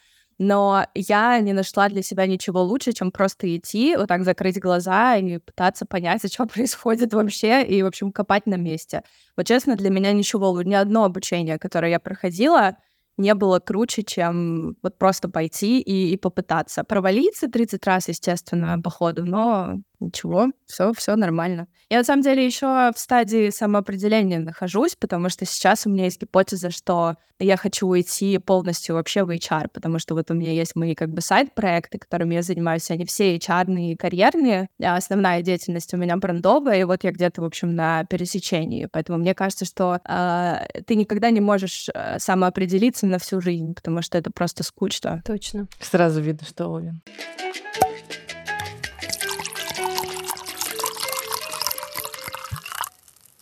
но 0.42 0.88
я 0.96 1.40
не 1.40 1.54
нашла 1.54 1.88
для 1.88 2.02
себя 2.02 2.26
ничего 2.26 2.64
лучше, 2.64 2.94
чем 2.94 3.12
просто 3.12 3.56
идти, 3.56 3.96
вот 3.96 4.08
так 4.08 4.24
закрыть 4.24 4.60
глаза 4.60 5.16
и 5.18 5.38
пытаться 5.38 5.86
понять, 5.86 6.34
что 6.34 6.46
происходит 6.48 7.14
вообще, 7.14 7.64
и, 7.64 7.84
в 7.84 7.86
общем, 7.86 8.12
копать 8.12 8.48
на 8.48 8.56
месте. 8.56 9.04
Вот 9.38 9.46
честно, 9.46 9.76
для 9.76 9.92
меня 9.92 10.12
ничего, 10.14 10.60
ни 10.64 10.74
одно 10.74 11.04
обучение, 11.04 11.60
которое 11.60 11.92
я 11.92 12.00
проходила, 12.00 12.78
не 13.18 13.36
было 13.36 13.60
круче, 13.60 14.02
чем 14.02 14.78
вот 14.82 14.98
просто 14.98 15.30
пойти 15.30 15.80
и, 15.80 16.12
и 16.12 16.18
попытаться. 16.18 16.84
Провалиться 16.84 17.48
30 17.48 17.86
раз, 17.86 18.08
естественно, 18.08 18.82
по 18.82 18.90
ходу, 18.90 19.26
но 19.26 19.76
ничего, 20.02 20.48
все, 20.66 20.94
все 20.94 21.16
нормально. 21.16 21.68
Я 21.90 22.00
на 22.00 22.04
самом 22.04 22.24
деле 22.24 22.46
еще 22.46 22.92
в 22.96 23.00
стадии 23.00 23.50
самоопределения 23.50 24.40
нахожусь, 24.40 24.96
потому 24.96 25.30
что 25.30 25.46
сейчас 25.46 25.86
у 25.86 25.90
меня 25.90 26.06
есть 26.06 26.22
гипотеза, 26.22 26.72
что 26.72 27.16
я 27.40 27.58
хочу 27.58 27.88
уйти 27.88 28.38
полностью 28.38 28.96
вообще 28.96 29.24
в 29.24 29.30
HR, 29.30 29.68
потому 29.74 30.00
что 30.00 30.16
вот 30.16 30.30
у 30.32 30.34
меня 30.34 30.52
есть 30.52 30.76
мои 30.76 30.96
как 30.96 31.10
бы 31.10 31.22
сайт-проекты, 31.22 31.98
которыми 31.98 32.36
я 32.36 32.44
занимаюсь, 32.44 32.90
они 32.92 33.06
все 33.06 33.36
HR-ные 33.36 33.94
и 33.94 33.96
карьерные, 33.96 34.70
а 34.82 34.96
основная 34.96 35.42
деятельность 35.42 35.94
у 35.94 35.98
меня 35.98 36.18
брендовая, 36.18 36.80
и 36.80 36.84
вот 36.84 37.04
я 37.04 37.12
где-то, 37.12 37.42
в 37.42 37.46
общем, 37.46 37.76
на 37.76 38.06
пересечении. 38.06 38.88
Поэтому 38.92 39.18
мне 39.18 39.34
кажется, 39.34 39.66
что 39.66 40.00
э, 40.08 40.82
ты 40.86 40.96
никогда 40.96 41.30
не 41.32 41.42
можешь 41.42 41.90
э, 41.94 42.20
самоопределиться 42.20 43.06
на 43.06 43.20
всю 43.20 43.42
жизнь, 43.42 43.74
потому 43.74 44.02
что 44.02 44.18
это 44.18 44.32
просто 44.32 44.64
скучно. 44.64 45.22
Точно. 45.26 45.68
Сразу 45.80 46.22
видно, 46.22 46.46
что 46.46 46.68
Овен. 46.68 47.02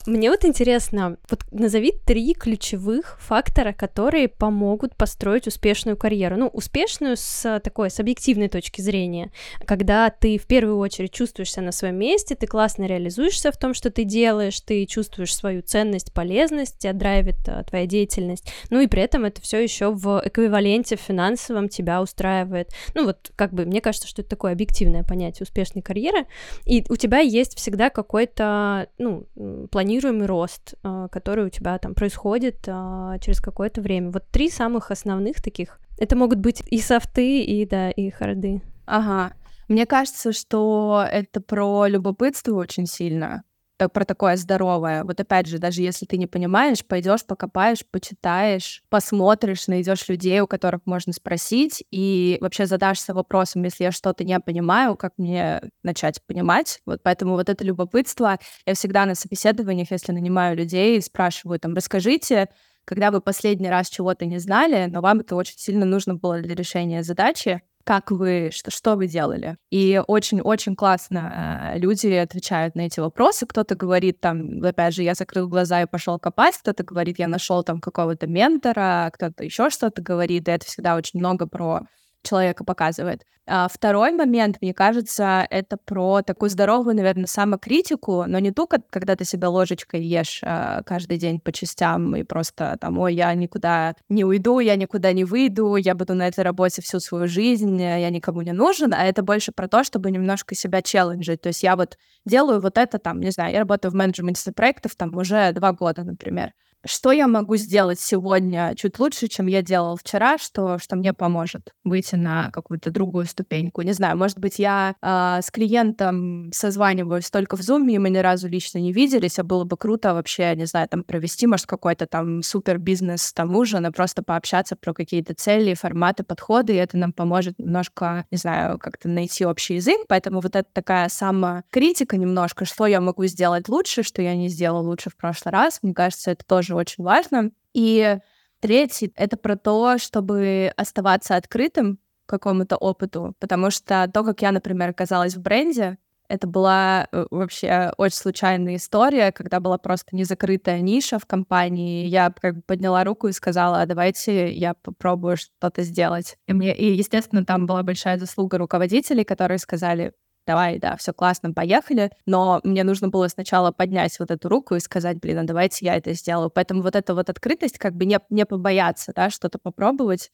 Мне 0.10 0.32
вот 0.32 0.44
интересно, 0.44 1.18
вот 1.30 1.42
назови 1.52 1.94
три 2.04 2.34
ключевых 2.34 3.20
фактора, 3.22 3.74
которые 3.74 4.28
помогут 4.28 4.96
построить 4.96 5.46
успешную 5.46 5.96
карьеру. 5.96 6.36
Ну, 6.36 6.48
успешную 6.48 7.16
с 7.16 7.60
такой, 7.64 7.92
с 7.92 8.00
объективной 8.00 8.50
точки 8.50 8.82
зрения, 8.82 9.32
когда 9.66 10.10
ты 10.10 10.40
в 10.40 10.48
первую 10.48 10.80
очередь 10.80 11.12
чувствуешься 11.12 11.62
на 11.62 11.72
своем 11.72 11.98
месте, 11.98 12.34
ты 12.34 12.48
классно 12.48 12.86
реализуешься 12.86 13.52
в 13.52 13.58
том, 13.58 13.76
что 13.76 13.92
ты 13.92 14.04
делаешь, 14.04 14.60
ты 14.62 14.88
чувствуешь 14.88 15.36
свою 15.36 15.62
ценность, 15.62 16.12
полезность, 16.12 16.80
тебя 16.80 16.94
драйвит 16.94 17.38
а, 17.48 17.64
твоя 17.64 17.86
деятельность, 17.86 18.52
ну 18.72 18.80
и 18.80 18.88
при 18.88 19.04
этом 19.04 19.26
это 19.26 19.42
все 19.44 19.62
еще 19.62 19.92
в 19.92 20.24
эквиваленте 20.26 20.96
финансовом 20.96 21.70
тебя 21.70 22.02
устраивает. 22.02 22.72
Ну 22.96 23.06
вот, 23.06 23.32
как 23.36 23.54
бы, 23.54 23.64
мне 23.64 23.80
кажется, 23.80 24.08
что 24.08 24.24
это 24.24 24.32
такое 24.32 24.54
объективное 24.54 25.04
понятие 25.04 25.44
успешной 25.44 25.84
карьеры, 25.84 26.26
и 26.66 26.84
у 26.90 26.96
тебя 26.96 27.20
есть 27.20 27.56
всегда 27.56 27.92
какой-то, 27.92 28.88
ну, 28.98 29.28
планирование 29.70 29.99
планируемый 30.00 30.28
рост, 30.28 30.76
а, 30.84 31.08
который 31.10 31.46
у 31.46 31.50
тебя 31.50 31.78
там 31.78 31.94
происходит 31.94 32.66
а, 32.68 33.18
через 33.20 33.40
какое-то 33.42 33.82
время. 33.82 34.12
Вот 34.12 34.26
три 34.32 34.50
самых 34.50 34.92
основных 34.92 35.42
таких. 35.42 35.80
Это 35.98 36.16
могут 36.16 36.40
быть 36.40 36.64
и 36.72 36.80
софты, 36.80 37.42
и 37.42 37.66
да, 37.66 37.92
и 37.92 38.10
харды. 38.10 38.62
Ага. 38.86 39.34
Мне 39.68 39.86
кажется, 39.86 40.32
что 40.32 41.06
это 41.10 41.42
про 41.42 41.86
любопытство 41.88 42.56
очень 42.56 42.86
сильно 42.86 43.44
про 43.88 44.04
такое 44.04 44.36
здоровое. 44.36 45.04
Вот 45.04 45.20
опять 45.20 45.48
же, 45.48 45.60
даже 45.60 45.82
если 45.82 46.06
ты 46.06 46.18
не 46.18 46.28
понимаешь, 46.28 46.86
пойдешь, 46.86 47.26
покопаешь, 47.26 47.86
почитаешь, 47.90 48.84
посмотришь, 48.90 49.68
найдешь 49.68 50.10
людей, 50.10 50.42
у 50.42 50.48
которых 50.48 50.82
можно 50.86 51.14
спросить, 51.14 51.84
и 51.92 52.38
вообще 52.42 52.66
задашься 52.66 53.14
вопросом, 53.14 53.64
если 53.64 53.86
я 53.86 53.92
что-то 53.92 54.24
не 54.24 54.38
понимаю, 54.40 54.96
как 54.98 55.14
мне 55.18 55.62
начать 55.84 56.22
понимать. 56.26 56.82
Вот 56.86 57.02
поэтому 57.04 57.36
вот 57.36 57.48
это 57.48 57.64
любопытство, 57.64 58.38
я 58.66 58.74
всегда 58.74 59.06
на 59.06 59.16
собеседованиях, 59.16 59.92
если 59.92 60.12
нанимаю 60.12 60.58
людей, 60.58 61.02
спрашиваю 61.02 61.60
там, 61.60 61.74
расскажите, 61.76 62.50
когда 62.86 63.12
вы 63.12 63.22
последний 63.22 63.70
раз 63.70 63.88
чего-то 63.90 64.26
не 64.26 64.40
знали, 64.40 64.88
но 64.92 65.02
вам 65.02 65.20
это 65.20 65.36
очень 65.36 65.58
сильно 65.58 65.86
нужно 65.86 66.16
было 66.16 66.42
для 66.42 66.56
решения 66.56 67.04
задачи, 67.04 67.62
как 67.90 68.12
вы, 68.12 68.52
что, 68.54 68.70
что 68.70 68.96
вы 68.96 69.08
делали. 69.08 69.58
И 69.72 70.00
очень-очень 70.06 70.76
классно 70.76 71.72
э, 71.74 71.80
люди 71.80 72.06
отвечают 72.14 72.76
на 72.76 72.82
эти 72.82 73.00
вопросы. 73.00 73.48
Кто-то 73.48 73.74
говорит 73.74 74.22
там, 74.22 74.64
опять 74.64 74.94
же, 74.94 75.02
я 75.02 75.16
закрыл 75.16 75.48
глаза 75.48 75.82
и 75.82 75.88
пошел 75.88 76.20
копать, 76.20 76.56
кто-то 76.60 76.84
говорит, 76.84 77.18
я 77.18 77.28
нашел 77.28 77.64
там 77.64 77.82
какого-то 77.82 78.28
ментора, 78.28 79.10
кто-то 79.12 79.44
еще 79.44 79.72
что-то 79.72 80.04
говорит, 80.04 80.48
и 80.48 80.52
это 80.52 80.68
всегда 80.68 80.96
очень 80.96 81.20
много 81.20 81.48
про 81.48 81.88
человека 82.24 82.64
показывает. 82.64 83.24
А 83.52 83.68
второй 83.68 84.12
момент, 84.12 84.58
мне 84.62 84.76
кажется, 84.76 85.48
это 85.50 85.78
про 85.84 86.22
такую 86.22 86.50
здоровую, 86.52 86.96
наверное, 86.96 87.26
самокритику, 87.26 88.26
но 88.28 88.38
не 88.38 88.52
ту, 88.52 88.68
когда 88.68 89.16
ты 89.16 89.26
себя 89.26 89.50
ложечкой 89.50 90.04
ешь 90.06 90.42
а, 90.44 90.84
каждый 90.84 91.18
день 91.18 91.40
по 91.40 91.52
частям 91.52 92.16
и 92.16 92.22
просто 92.22 92.78
там, 92.80 93.00
ой, 93.00 93.16
я 93.16 93.34
никуда 93.34 93.96
не 94.08 94.24
уйду, 94.24 94.60
я 94.60 94.76
никуда 94.76 95.14
не 95.14 95.26
выйду, 95.26 95.78
я 95.78 95.96
буду 95.96 96.14
на 96.14 96.28
этой 96.28 96.44
работе 96.44 96.84
всю 96.84 97.00
свою 97.00 97.28
жизнь, 97.28 97.82
я 97.82 98.10
никому 98.12 98.44
не 98.44 98.54
нужен, 98.54 98.94
а 98.94 99.04
это 99.04 99.24
больше 99.24 99.52
про 99.52 99.68
то, 99.68 99.84
чтобы 99.84 100.12
немножко 100.12 100.54
себя 100.54 100.84
челленджить. 100.84 101.42
То 101.42 101.48
есть 101.48 101.64
я 101.64 101.76
вот 101.76 101.98
делаю 102.28 102.62
вот 102.62 102.78
это 102.78 103.00
там, 103.00 103.20
не 103.20 103.32
знаю, 103.32 103.52
я 103.52 103.60
работаю 103.62 103.92
в 103.92 103.96
менеджменте 103.96 104.52
проектов 104.52 104.96
там 104.96 105.16
уже 105.18 105.54
два 105.54 105.72
года, 105.74 106.04
например 106.04 106.52
что 106.86 107.12
я 107.12 107.28
могу 107.28 107.56
сделать 107.58 108.00
сегодня 108.00 108.74
чуть 108.76 109.00
лучше, 109.00 109.28
чем 109.28 109.48
я 109.48 109.62
делал 109.62 109.98
вчера, 109.98 110.38
что, 110.38 110.78
что 110.80 110.96
мне 110.96 111.14
поможет 111.14 111.74
выйти 111.84 112.16
на 112.16 112.52
какую-то 112.52 112.92
другую 112.92 113.26
ступеньку. 113.26 113.82
Не 113.82 113.94
знаю, 113.94 114.18
может 114.18 114.40
быть, 114.40 114.60
я 114.60 114.96
э, 115.02 115.42
с 115.42 115.52
клиентом 115.52 116.52
созваниваюсь 116.54 117.30
только 117.30 117.58
в 117.58 117.62
Zoom, 117.62 117.90
и 117.90 117.98
мы 117.98 118.10
ни 118.10 118.18
разу 118.18 118.48
лично 118.48 118.80
не 118.80 118.94
виделись, 118.94 119.40
а 119.40 119.44
было 119.44 119.64
бы 119.64 119.78
круто 119.78 120.14
вообще, 120.14 120.56
не 120.56 120.66
знаю, 120.66 120.88
там 120.88 121.04
провести, 121.04 121.48
может, 121.48 121.66
какой-то 121.66 122.08
там 122.08 122.44
супер 122.44 122.78
бизнес 122.78 123.34
там 123.34 123.56
ужин, 123.56 123.86
и 123.86 123.92
просто 123.92 124.24
пообщаться 124.24 124.76
про 124.76 124.94
какие-то 124.94 125.34
цели, 125.34 125.74
форматы, 125.74 126.24
подходы, 126.24 126.74
и 126.74 126.78
это 126.78 126.98
нам 126.98 127.14
поможет 127.14 127.60
немножко, 127.60 128.26
не 128.32 128.38
знаю, 128.38 128.80
как-то 128.80 129.10
найти 129.10 129.46
общий 129.46 129.76
язык. 129.76 130.00
Поэтому 130.08 130.40
вот 130.40 130.56
это 130.56 130.68
такая 130.72 131.10
самокритика 131.10 132.18
немножко, 132.18 132.66
что 132.66 132.86
я 132.86 133.02
могу 133.02 133.26
сделать 133.26 133.68
лучше, 133.70 134.04
что 134.04 134.22
я 134.22 134.36
не 134.36 134.50
сделала 134.50 134.82
лучше 134.82 135.10
в 135.10 135.18
прошлый 135.18 135.52
раз, 135.52 135.80
мне 135.82 135.94
кажется, 135.94 136.32
это 136.32 136.46
тоже 136.46 136.69
тоже 136.70 136.76
очень 136.76 137.04
важно. 137.04 137.52
И 137.74 138.18
третий— 138.60 139.12
это 139.16 139.38
про 139.38 139.56
то, 139.56 139.98
чтобы 139.98 140.72
оставаться 140.78 141.36
открытым 141.36 142.00
какому-то 142.26 142.78
опыту, 142.78 143.36
потому 143.40 143.72
что 143.72 144.10
то, 144.14 144.24
как 144.24 144.42
я, 144.42 144.52
например, 144.52 144.90
оказалась 144.90 145.36
в 145.36 145.42
бренде, 145.42 145.98
это 146.28 146.46
была 146.46 147.08
э, 147.12 147.26
вообще 147.32 147.92
очень 147.98 148.18
случайная 148.18 148.76
история, 148.76 149.32
когда 149.32 149.60
была 149.60 149.80
просто 149.80 150.16
незакрытая 150.16 150.80
ниша 150.80 151.18
в 151.18 151.26
компании. 151.26 152.06
Я 152.06 152.32
как 152.40 152.58
бы 152.58 152.62
подняла 152.62 153.04
руку 153.04 153.28
и 153.28 153.32
сказала, 153.32 153.82
«А 153.82 153.88
давайте 153.88 154.54
я 154.54 154.76
попробую 154.76 155.38
что-то 155.38 155.82
сделать. 155.82 156.38
И, 156.48 156.54
мне, 156.54 156.76
и, 156.76 156.96
естественно, 156.96 157.44
там 157.44 157.66
была 157.66 157.82
большая 157.82 158.20
заслуга 158.20 158.60
руководителей, 158.60 159.24
которые 159.24 159.58
сказали, 159.58 160.14
давай, 160.50 160.80
да, 160.80 160.96
все 160.96 161.14
классно, 161.14 161.54
поехали, 161.54 162.10
но 162.26 162.60
мне 162.64 162.84
нужно 162.84 163.08
было 163.08 163.28
сначала 163.28 163.72
поднять 163.72 164.18
вот 164.20 164.32
эту 164.32 164.50
руку 164.50 164.74
и 164.74 164.80
сказать, 164.80 165.20
блин, 165.20 165.38
а 165.38 165.44
давайте 165.44 165.86
я 165.86 165.96
это 165.96 166.14
сделаю. 166.14 166.50
Поэтому 166.50 166.82
вот 166.82 166.96
эта 166.96 167.14
вот 167.14 167.30
открытость, 167.30 167.78
как 167.78 167.94
бы 167.94 168.06
не, 168.06 168.20
не 168.32 168.48
побояться, 168.48 169.14
да, 169.16 169.30
что-то 169.30 169.60
попробовать, 169.60 170.32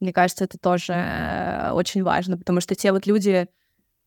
мне 0.00 0.14
кажется, 0.14 0.44
это 0.44 0.56
тоже 0.56 0.94
э, 0.94 1.72
очень 1.72 2.02
важно, 2.02 2.38
потому 2.38 2.62
что 2.62 2.74
те 2.74 2.92
вот 2.92 3.06
люди, 3.06 3.46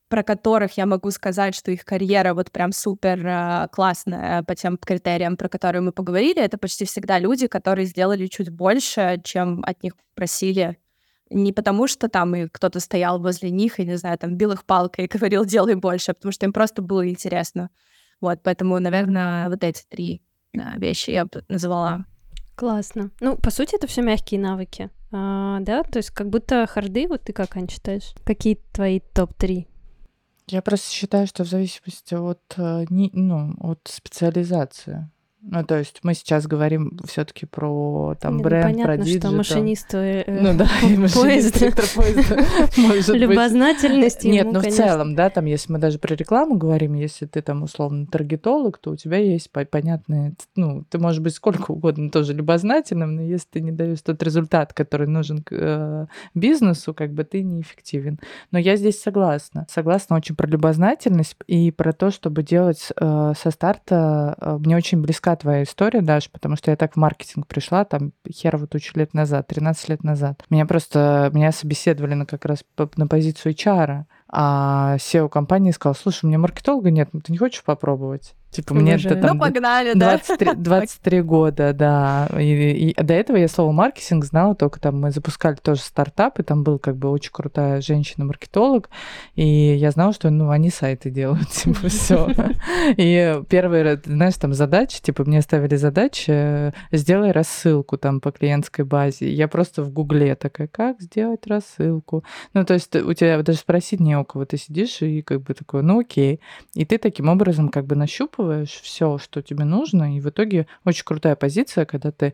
про 0.07 0.23
которых 0.23 0.77
я 0.77 0.87
могу 0.87 1.11
сказать, 1.11 1.53
что 1.53 1.69
их 1.69 1.85
карьера 1.85 2.33
вот 2.33 2.49
прям 2.49 2.71
супер 2.71 3.23
э, 3.23 3.67
классная 3.71 4.41
по 4.41 4.55
тем 4.55 4.77
критериям, 4.77 5.37
про 5.37 5.47
которые 5.47 5.83
мы 5.83 5.91
поговорили, 5.91 6.41
это 6.41 6.57
почти 6.57 6.85
всегда 6.85 7.19
люди, 7.19 7.45
которые 7.45 7.85
сделали 7.85 8.25
чуть 8.25 8.49
больше, 8.49 9.21
чем 9.23 9.61
от 9.63 9.83
них 9.83 9.93
просили 10.15 10.79
не 11.31 11.53
потому, 11.53 11.87
что 11.87 12.09
там 12.09 12.35
и 12.35 12.47
кто-то 12.47 12.79
стоял 12.79 13.19
возле 13.19 13.49
них 13.51 13.79
и, 13.79 13.85
не 13.85 13.97
знаю, 13.97 14.17
там 14.17 14.35
бил 14.35 14.51
их 14.51 14.65
палкой 14.65 15.05
и 15.05 15.07
говорил, 15.07 15.45
делай 15.45 15.75
больше, 15.75 16.11
а 16.11 16.13
потому 16.13 16.31
что 16.31 16.45
им 16.45 16.53
просто 16.53 16.81
было 16.81 17.07
интересно. 17.07 17.69
Вот, 18.19 18.39
поэтому, 18.43 18.79
наверное, 18.79 19.49
вот 19.49 19.63
эти 19.63 19.83
три 19.89 20.21
да, 20.53 20.73
вещи 20.77 21.11
я 21.11 21.25
бы 21.25 21.43
называла. 21.47 22.05
Классно. 22.55 23.11
Ну, 23.19 23.37
по 23.37 23.49
сути, 23.49 23.75
это 23.75 23.87
все 23.87 24.01
мягкие 24.01 24.39
навыки. 24.39 24.89
А, 25.11 25.59
да, 25.61 25.83
то 25.83 25.97
есть 25.97 26.11
как 26.11 26.29
будто 26.29 26.67
hard'ы, 26.67 27.07
вот 27.07 27.23
ты 27.23 27.33
как, 27.33 27.55
Ань, 27.57 27.69
считаешь? 27.69 28.13
Какие 28.23 28.59
твои 28.71 28.99
топ-3? 28.99 29.65
Я 30.47 30.61
просто 30.61 30.91
считаю, 30.91 31.27
что 31.27 31.43
в 31.43 31.47
зависимости 31.47 32.13
от, 32.13 32.41
э, 32.57 32.85
ну, 32.89 33.55
от 33.59 33.79
специализации. 33.85 35.09
Ну, 35.43 35.63
то 35.63 35.79
есть 35.79 36.01
мы 36.03 36.13
сейчас 36.13 36.45
говорим 36.45 36.99
все-таки 37.05 37.47
про 37.47 38.15
там 38.19 38.37
Нет, 38.37 38.43
бренд, 38.43 38.65
понятно, 38.65 38.83
про 38.83 38.97
диджитал. 38.97 39.31
что 39.31 39.37
машинист 39.37 39.93
э, 39.95 40.23
ну 40.27 40.55
да, 40.55 40.67
и 40.83 40.95
поезда 40.95 43.13
быть. 43.13 43.21
Любознательность 43.21 44.23
Нет, 44.23 44.47
ну 44.51 44.59
в 44.59 44.67
целом, 44.67 45.15
да, 45.15 45.31
там, 45.31 45.45
если 45.45 45.73
мы 45.73 45.79
даже 45.79 45.97
про 45.97 46.13
рекламу 46.13 46.57
говорим, 46.57 46.93
если 46.93 47.25
ты 47.25 47.41
там 47.41 47.63
условно 47.63 48.05
таргетолог, 48.05 48.77
то 48.77 48.91
у 48.91 48.95
тебя 48.95 49.17
есть 49.17 49.51
по- 49.51 49.65
понятные, 49.65 50.35
ну, 50.55 50.83
ты 50.89 50.99
можешь 50.99 51.21
быть 51.21 51.33
сколько 51.33 51.71
угодно 51.71 52.11
тоже 52.11 52.33
любознательным, 52.33 53.15
но 53.15 53.21
если 53.23 53.47
ты 53.49 53.61
не 53.61 53.71
даешь 53.71 54.01
тот 54.01 54.21
результат, 54.21 54.73
который 54.73 55.07
нужен 55.07 55.41
к 55.41 55.51
э, 55.51 56.05
бизнесу, 56.35 56.93
как 56.93 57.13
бы 57.13 57.23
ты 57.23 57.41
неэффективен. 57.41 58.19
Но 58.51 58.59
я 58.59 58.75
здесь 58.75 59.01
согласна. 59.01 59.65
Согласна 59.69 60.17
очень 60.17 60.35
про 60.35 60.47
любознательность 60.47 61.35
и 61.47 61.71
про 61.71 61.93
то, 61.93 62.11
чтобы 62.11 62.43
делать 62.43 62.89
э, 62.95 63.33
со 63.35 63.49
старта. 63.49 64.35
Э, 64.39 64.57
мне 64.59 64.77
очень 64.77 65.01
близка 65.01 65.30
близка 65.31 65.35
твоя 65.35 65.63
история, 65.63 66.01
Даш, 66.01 66.29
потому 66.29 66.55
что 66.55 66.71
я 66.71 66.77
так 66.77 66.93
в 66.93 66.97
маркетинг 66.97 67.47
пришла, 67.47 67.85
там, 67.85 68.11
херово 68.29 68.67
тучу 68.67 68.97
лет 68.97 69.13
назад, 69.13 69.47
13 69.47 69.89
лет 69.89 70.03
назад. 70.03 70.43
Меня 70.49 70.65
просто, 70.65 71.29
меня 71.33 71.51
собеседовали 71.51 72.13
на 72.13 72.25
как 72.25 72.45
раз 72.45 72.63
на 72.97 73.07
позицию 73.07 73.53
HR, 73.53 74.03
а 74.29 74.95
SEO 74.97 75.29
компании 75.29 75.71
сказал, 75.71 75.95
слушай, 75.95 76.25
у 76.25 76.27
меня 76.27 76.39
маркетолога 76.39 76.91
нет, 76.91 77.09
ты 77.11 77.31
не 77.31 77.37
хочешь 77.37 77.63
попробовать? 77.63 78.35
Типа 78.51 78.73
мне 78.73 78.95
это 78.95 79.15
там... 79.15 79.37
Ну, 79.37 79.39
погнали, 79.39 79.93
23, 79.93 80.45
да? 80.45 80.53
23 80.55 81.21
года, 81.21 81.73
да. 81.73 82.27
И, 82.37 82.89
и 82.89 83.01
до 83.01 83.13
этого 83.13 83.37
я 83.37 83.47
слово 83.47 83.71
маркетинг 83.71 84.25
знала, 84.25 84.55
только 84.55 84.81
там 84.81 84.99
мы 84.99 85.11
запускали 85.11 85.55
тоже 85.55 85.79
стартап, 85.79 86.37
и 86.39 86.43
там 86.43 86.63
был 86.63 86.77
как 86.77 86.97
бы 86.97 87.09
очень 87.09 87.31
крутая 87.31 87.79
женщина-маркетолог, 87.79 88.89
и 89.35 89.45
я 89.45 89.91
знала, 89.91 90.11
что, 90.11 90.29
ну, 90.29 90.49
они 90.49 90.69
сайты 90.69 91.09
делают, 91.09 91.47
типа, 91.51 91.87
все. 91.87 92.29
И 92.97 93.41
первые, 93.47 94.01
знаешь, 94.03 94.35
там 94.35 94.53
задачи, 94.53 95.01
типа, 95.01 95.23
мне 95.23 95.41
ставили 95.41 95.77
задачи, 95.77 96.73
сделай 96.91 97.31
рассылку 97.31 97.97
там 97.97 98.19
по 98.19 98.31
клиентской 98.31 98.83
базе. 98.83 99.31
Я 99.31 99.47
просто 99.47 99.81
в 99.81 99.93
гугле 99.93 100.35
такая, 100.35 100.67
как 100.67 100.99
сделать 100.99 101.47
рассылку? 101.47 102.25
Ну, 102.53 102.65
то 102.65 102.73
есть 102.73 102.93
у 102.93 103.13
тебя 103.13 103.41
даже 103.43 103.59
спросить 103.59 104.01
не 104.01 104.17
у 104.17 104.25
кого, 104.25 104.43
ты 104.43 104.57
сидишь 104.57 105.01
и 105.01 105.21
как 105.21 105.41
бы 105.41 105.53
такой, 105.53 105.83
ну, 105.83 106.01
окей. 106.01 106.41
И 106.73 106.83
ты 106.83 106.97
таким 106.97 107.29
образом 107.29 107.69
как 107.69 107.85
бы 107.85 107.95
нащупываешь 107.95 108.40
нащупываешь 108.41 108.81
все, 108.81 109.17
что 109.17 109.41
тебе 109.41 109.63
нужно, 109.63 110.15
и 110.17 110.21
в 110.21 110.29
итоге 110.29 110.67
очень 110.85 111.05
крутая 111.05 111.35
позиция, 111.35 111.85
когда 111.85 112.11
ты 112.11 112.33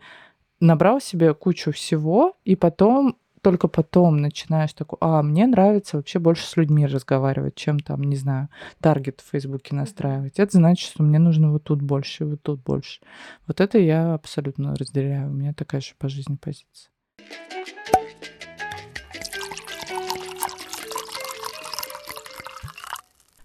набрал 0.59 1.01
себе 1.01 1.33
кучу 1.33 1.71
всего, 1.71 2.35
и 2.45 2.55
потом 2.55 3.17
только 3.41 3.67
потом 3.67 4.17
начинаешь 4.17 4.73
такой, 4.73 4.97
а, 4.99 5.21
мне 5.21 5.45
нравится 5.45 5.97
вообще 5.97 6.19
больше 6.19 6.45
с 6.45 6.57
людьми 6.57 6.85
разговаривать, 6.85 7.55
чем 7.55 7.79
там, 7.79 8.03
не 8.03 8.15
знаю, 8.15 8.49
таргет 8.81 9.21
в 9.21 9.29
Фейсбуке 9.31 9.75
настраивать. 9.75 10.39
Это 10.39 10.57
значит, 10.57 10.89
что 10.89 11.03
мне 11.03 11.19
нужно 11.19 11.51
вот 11.51 11.63
тут 11.63 11.81
больше, 11.81 12.25
вот 12.25 12.41
тут 12.41 12.61
больше. 12.63 12.99
Вот 13.45 13.61
это 13.61 13.77
я 13.77 14.15
абсолютно 14.15 14.75
разделяю. 14.75 15.29
У 15.29 15.33
меня 15.33 15.53
такая 15.53 15.81
же 15.81 15.93
по 15.97 16.09
жизни 16.09 16.35
позиция. 16.35 16.89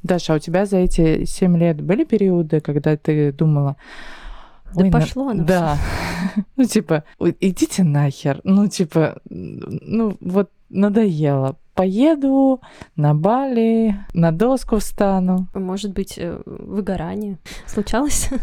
Даша, 0.02 0.34
а 0.34 0.36
у 0.36 0.38
тебя 0.38 0.66
за 0.66 0.78
эти 0.78 1.24
семь 1.24 1.56
лет 1.56 1.80
были 1.80 2.04
периоды, 2.04 2.60
когда 2.60 2.96
ты 2.96 3.32
думала... 3.32 3.76
Да 4.74 4.86
пошло 4.90 5.32
на... 5.32 5.44
Да. 5.44 5.78
ну, 6.56 6.64
типа, 6.64 7.04
идите 7.18 7.84
нахер. 7.84 8.40
Ну, 8.42 8.68
типа, 8.68 9.20
ну, 9.28 10.16
вот 10.20 10.50
надоело. 10.70 11.56
Поеду 11.74 12.60
на 12.96 13.14
Бали, 13.14 13.96
на 14.14 14.32
доску 14.32 14.78
встану. 14.78 15.48
Может 15.54 15.92
быть, 15.92 16.18
э, 16.18 16.40
выгорание 16.46 17.38
случалось? 17.66 18.28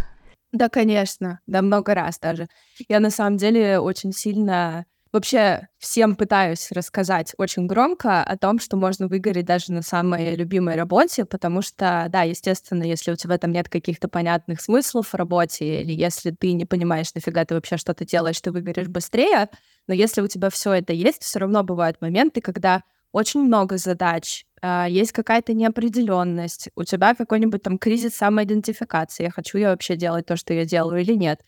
Да, 0.51 0.67
конечно. 0.67 1.41
Да, 1.45 1.61
много 1.61 1.93
раз 1.93 2.17
даже. 2.17 2.47
Я 2.87 2.99
на 2.99 3.11
самом 3.11 3.37
деле 3.37 3.77
очень 3.77 4.11
сильно 4.11 4.85
Вообще 5.11 5.67
всем 5.79 6.15
пытаюсь 6.15 6.71
рассказать 6.71 7.33
очень 7.39 7.65
громко 7.65 8.21
о 8.23 8.37
том, 8.37 8.59
что 8.59 8.77
можно 8.77 9.07
выгореть 9.07 9.45
даже 9.45 9.73
на 9.73 9.81
самой 9.81 10.35
любимой 10.35 10.75
работе, 10.75 11.25
потому 11.25 11.63
что, 11.63 12.05
да, 12.09 12.21
естественно, 12.21 12.83
если 12.83 13.11
у 13.11 13.15
тебя 13.15 13.39
там 13.39 13.51
нет 13.51 13.69
каких-то 13.69 14.07
понятных 14.07 14.61
смыслов 14.61 15.07
в 15.07 15.15
работе, 15.15 15.81
или 15.81 15.93
если 15.93 16.29
ты 16.29 16.53
не 16.53 16.65
понимаешь, 16.65 17.11
нафига 17.15 17.43
ты 17.43 17.55
вообще 17.55 17.77
что-то 17.77 18.05
делаешь, 18.05 18.39
ты 18.39 18.51
выгоришь 18.51 18.87
быстрее, 18.87 19.49
но 19.87 19.95
если 19.95 20.21
у 20.21 20.27
тебя 20.27 20.51
все 20.51 20.73
это 20.73 20.93
есть, 20.93 21.23
все 21.23 21.39
равно 21.39 21.63
бывают 21.63 21.97
моменты, 22.01 22.39
когда 22.41 22.83
очень 23.11 23.41
много 23.41 23.77
задач, 23.77 24.45
а, 24.61 24.87
есть 24.87 25.11
какая-то 25.11 25.53
неопределенность, 25.53 26.69
у 26.75 26.83
тебя 26.83 27.15
какой-нибудь 27.15 27.63
там 27.63 27.79
кризис 27.79 28.13
самоидентификации, 28.15 29.29
хочу 29.29 29.57
я 29.57 29.69
вообще 29.71 29.95
делать 29.95 30.27
то, 30.27 30.35
что 30.37 30.53
я 30.53 30.65
делаю 30.65 31.01
или 31.01 31.13
нет. 31.15 31.41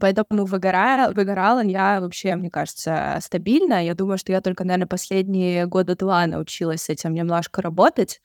Поэтому 0.00 0.44
выгорала, 0.44 1.12
выгорала 1.12 1.62
я 1.64 2.00
вообще, 2.00 2.34
мне 2.36 2.50
кажется, 2.50 3.18
стабильно. 3.22 3.84
Я 3.84 3.94
думаю, 3.94 4.18
что 4.18 4.32
я 4.32 4.40
только, 4.40 4.64
наверное, 4.64 4.86
последние 4.88 5.66
года 5.66 5.96
два 5.96 6.26
научилась 6.26 6.82
с 6.82 6.88
этим 6.90 7.14
немножко 7.14 7.62
работать, 7.62 8.20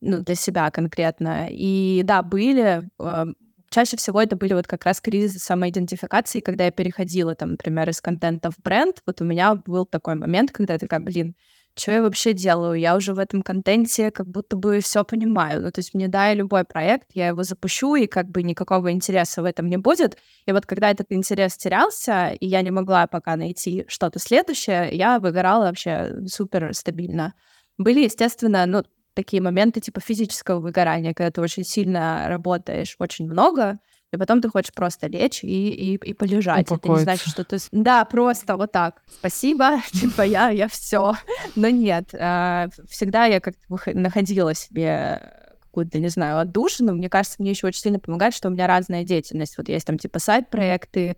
ну, 0.00 0.20
для 0.22 0.34
себя 0.34 0.70
конкретно. 0.70 1.48
И 1.50 2.02
да, 2.04 2.22
были, 2.22 2.88
э, 3.00 3.24
чаще 3.70 3.96
всего 3.96 4.20
это 4.22 4.36
были 4.36 4.52
вот 4.54 4.66
как 4.66 4.84
раз 4.84 5.00
кризисы 5.00 5.38
самоидентификации, 5.38 6.40
когда 6.40 6.64
я 6.66 6.70
переходила, 6.70 7.34
там, 7.34 7.52
например, 7.52 7.88
из 7.88 8.00
контента 8.02 8.50
в 8.50 8.58
бренд. 8.62 8.98
Вот 9.06 9.20
у 9.22 9.24
меня 9.24 9.54
был 9.54 9.86
такой 9.86 10.16
момент, 10.16 10.52
когда 10.52 10.74
я 10.74 10.78
такая, 10.78 11.00
блин, 11.00 11.34
что 11.78 11.92
я 11.92 12.02
вообще 12.02 12.32
делаю? 12.32 12.78
Я 12.78 12.96
уже 12.96 13.12
в 13.12 13.18
этом 13.18 13.42
контенте 13.42 14.10
как 14.10 14.26
будто 14.26 14.56
бы 14.56 14.80
все 14.80 15.04
понимаю. 15.04 15.62
Ну, 15.62 15.70
то 15.70 15.80
есть 15.80 15.92
мне 15.94 16.08
дай 16.08 16.34
любой 16.34 16.64
проект, 16.64 17.08
я 17.12 17.28
его 17.28 17.42
запущу, 17.42 17.94
и 17.96 18.06
как 18.06 18.30
бы 18.30 18.42
никакого 18.42 18.90
интереса 18.90 19.42
в 19.42 19.44
этом 19.44 19.68
не 19.68 19.76
будет. 19.76 20.16
И 20.46 20.52
вот 20.52 20.64
когда 20.64 20.90
этот 20.90 21.06
интерес 21.10 21.56
терялся, 21.56 22.28
и 22.30 22.46
я 22.46 22.62
не 22.62 22.70
могла 22.70 23.06
пока 23.06 23.36
найти 23.36 23.84
что-то 23.88 24.18
следующее, 24.18 24.88
я 24.92 25.18
выгорала 25.18 25.64
вообще 25.64 26.14
супер 26.26 26.72
стабильно. 26.74 27.34
Были, 27.78 28.04
естественно, 28.04 28.64
ну, 28.66 28.82
такие 29.14 29.42
моменты 29.42 29.80
типа 29.80 30.00
физического 30.00 30.60
выгорания, 30.60 31.14
когда 31.14 31.30
ты 31.30 31.40
очень 31.40 31.64
сильно 31.64 32.26
работаешь 32.28 32.96
очень 32.98 33.26
много, 33.26 33.78
и 34.12 34.16
потом 34.16 34.40
ты 34.40 34.48
хочешь 34.48 34.72
просто 34.72 35.08
лечь 35.08 35.42
и, 35.42 35.68
и, 35.68 35.94
и 35.94 36.14
полежать. 36.14 36.70
Это 36.70 36.88
не 36.88 36.98
значит, 36.98 37.28
что 37.28 37.44
ты... 37.44 37.58
Да, 37.72 38.04
просто 38.04 38.56
вот 38.56 38.72
так. 38.72 39.02
Спасибо, 39.18 39.80
типа 39.92 40.22
я, 40.22 40.50
я 40.50 40.68
все. 40.68 41.14
Но 41.56 41.68
нет, 41.68 42.14
а, 42.14 42.68
всегда 42.88 43.26
я 43.26 43.40
как-то 43.40 43.60
находила 43.94 44.54
себе 44.54 45.32
какую-то, 45.60 45.98
не 45.98 46.08
знаю, 46.08 46.38
отдушину. 46.38 46.94
Мне 46.94 47.10
кажется, 47.10 47.36
мне 47.38 47.50
еще 47.50 47.66
очень 47.66 47.80
сильно 47.80 47.98
помогает, 47.98 48.34
что 48.34 48.48
у 48.48 48.50
меня 48.50 48.66
разная 48.66 49.04
деятельность. 49.04 49.58
Вот 49.58 49.68
есть 49.68 49.86
там 49.86 49.98
типа 49.98 50.18
сайт-проекты, 50.20 51.16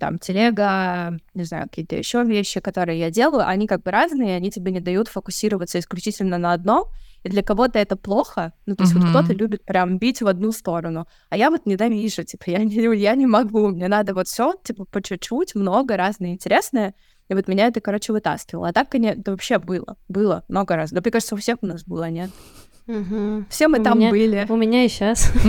там, 0.00 0.18
телега, 0.18 1.18
не 1.34 1.44
знаю, 1.44 1.68
какие-то 1.68 1.96
еще 1.96 2.24
вещи, 2.24 2.60
которые 2.60 2.98
я 2.98 3.10
делаю, 3.10 3.46
они 3.46 3.66
как 3.66 3.82
бы 3.82 3.90
разные, 3.90 4.36
они 4.36 4.50
тебе 4.50 4.72
не 4.72 4.80
дают 4.80 5.08
фокусироваться 5.08 5.78
исключительно 5.78 6.38
на 6.38 6.52
одном, 6.52 6.86
и 7.24 7.28
для 7.28 7.42
кого-то 7.42 7.78
это 7.78 7.96
плохо, 7.96 8.52
ну, 8.66 8.76
то 8.76 8.84
есть 8.84 8.94
mm-hmm. 8.94 9.00
вот 9.00 9.10
кто-то 9.10 9.32
любит 9.32 9.64
прям 9.64 9.98
бить 9.98 10.22
в 10.22 10.26
одну 10.26 10.52
сторону, 10.52 11.08
а 11.30 11.36
я 11.36 11.50
вот 11.50 11.66
ненавижу, 11.66 12.22
типа, 12.22 12.44
я 12.46 12.58
не, 12.58 12.96
я 12.96 13.14
не 13.14 13.26
могу, 13.26 13.68
мне 13.68 13.88
надо 13.88 14.14
вот 14.14 14.28
все, 14.28 14.54
типа, 14.62 14.84
по 14.84 15.02
чуть-чуть, 15.02 15.54
много 15.54 15.96
разное 15.96 16.32
интересное, 16.32 16.94
и 17.28 17.34
вот 17.34 17.48
меня 17.48 17.68
это, 17.68 17.80
короче, 17.80 18.12
вытаскивало. 18.12 18.68
А 18.68 18.72
так, 18.74 18.90
конечно, 18.90 19.20
это 19.20 19.30
вообще 19.30 19.58
было, 19.58 19.96
было 20.08 20.44
много 20.48 20.76
раз. 20.76 20.90
Да, 20.90 21.00
мне 21.00 21.10
кажется, 21.10 21.34
у 21.34 21.38
всех 21.38 21.58
у 21.62 21.66
нас 21.66 21.82
было, 21.84 22.10
нет? 22.10 22.30
Угу. 22.86 23.44
Все 23.48 23.68
мы 23.68 23.80
у 23.80 23.82
там 23.82 23.98
меня, 23.98 24.10
были. 24.10 24.46
У 24.48 24.56
меня 24.56 24.84
и 24.84 24.88
сейчас. 24.88 25.32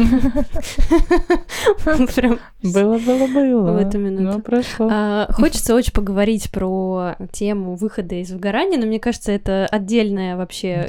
Было, 2.63 2.97
было, 2.97 3.27
было. 3.27 3.73
В 3.73 3.77
эту 3.77 3.97
минуту. 3.97 4.23
Но 4.23 4.39
прошло. 4.39 4.87
А, 4.89 5.27
хочется 5.33 5.75
очень 5.75 5.91
поговорить 5.91 6.49
про 6.49 7.15
тему 7.31 7.75
выхода 7.75 8.15
из 8.15 8.31
выгорания, 8.31 8.79
но 8.79 8.85
мне 8.85 8.99
кажется, 8.99 9.31
это 9.33 9.67
отдельная 9.69 10.37
вообще 10.37 10.85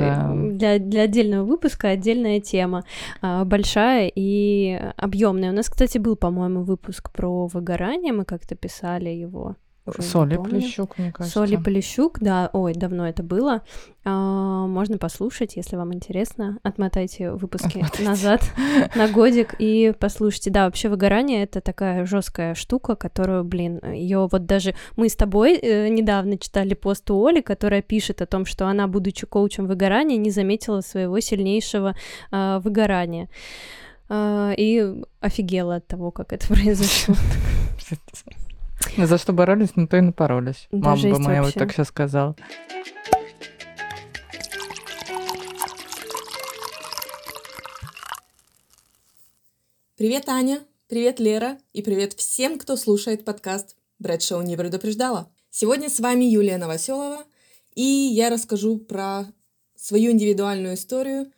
для, 0.53 0.79
для 0.79 1.03
отдельного 1.03 1.45
выпуска 1.45 1.89
отдельная 1.89 2.41
тема, 2.41 2.85
а, 3.21 3.45
большая 3.45 4.11
и 4.15 4.81
объемная. 4.97 5.51
У 5.51 5.55
нас, 5.55 5.69
кстати, 5.69 5.99
был, 5.99 6.17
по-моему, 6.17 6.63
выпуск 6.63 7.11
про 7.11 7.47
выгорание, 7.47 8.13
мы 8.13 8.25
как-то 8.25 8.55
писали 8.55 9.11
его. 9.11 9.57
Соли 9.99 10.37
Полищук, 10.37 10.99
мне 10.99 11.13
кажется. 11.13 11.39
Соли 11.39 11.57
Полищук, 11.57 12.19
да, 12.21 12.51
ой, 12.53 12.75
давно 12.75 13.09
это 13.09 13.23
было. 13.23 13.63
А, 14.05 14.67
можно 14.67 14.99
послушать, 14.99 15.57
если 15.57 15.77
вам 15.77 15.95
интересно. 15.95 16.59
Отмотайте 16.63 17.33
выпуски 17.33 17.79
Отмотайте. 17.79 18.05
назад 18.05 18.41
на 18.95 19.09
годик 19.09 19.55
и 19.59 19.93
послушайте. 19.99 20.51
Да, 20.51 20.65
вообще 20.65 20.89
выгорание 20.89 21.43
это 21.43 21.61
такая 21.61 22.07
жесткая 22.07 22.55
штука, 22.55 22.97
которую, 22.97 23.45
блин, 23.45 23.81
ее 23.93 24.29
вот 24.31 24.47
даже 24.47 24.75
мы 24.97 25.09
с 25.09 25.17
тобой 25.17 25.57
э, 25.57 25.89
недавно 25.89 26.39
читали 26.39 26.75
пост 26.75 27.11
у 27.11 27.27
Оли, 27.27 27.41
которая 27.41 27.83
пишет 27.83 28.23
о 28.23 28.27
том, 28.27 28.45
что 28.47 28.67
она, 28.67 28.87
будучи 28.87 29.27
коучем 29.27 29.67
выгорания, 29.67 30.17
не 30.17 30.31
заметила 30.31 30.81
своего 30.81 31.19
сильнейшего 31.21 31.95
э, 32.31 32.61
выгорания. 32.63 33.29
Э, 34.09 34.53
и 34.57 35.03
офигела 35.21 35.77
от 35.77 35.87
того, 35.87 36.11
как 36.11 36.33
это 36.33 36.47
произошло. 36.55 37.15
За 38.97 39.19
что 39.19 39.33
боролись, 39.33 39.77
на 39.77 39.87
то 39.87 39.97
и 39.97 40.01
напоролись. 40.01 40.69
Да, 40.71 40.91
Мама 40.91 41.03
бы 41.03 41.19
моя 41.19 41.43
вообще. 41.43 41.59
вот 41.59 41.67
так 41.67 41.73
сейчас 41.73 41.89
сказала. 41.89 42.37
Привет, 49.97 50.29
Аня! 50.29 50.61
Привет, 50.89 51.21
Лера! 51.21 51.59
И 51.73 51.83
привет 51.83 52.13
всем, 52.15 52.59
кто 52.59 52.77
слушает 52.77 53.25
подкаст 53.25 53.77
«Брэдшоу 53.99 54.43
не 54.43 54.57
предупреждала». 54.57 55.31
Сегодня 55.51 55.89
с 55.89 56.01
вами 56.01 56.25
Юлия 56.25 56.59
Новоселова, 56.59 57.25
и 57.75 57.83
я 57.83 58.29
расскажу 58.31 58.79
про 58.79 59.25
свою 59.75 60.13
индивидуальную 60.13 60.75
историю, 60.75 61.33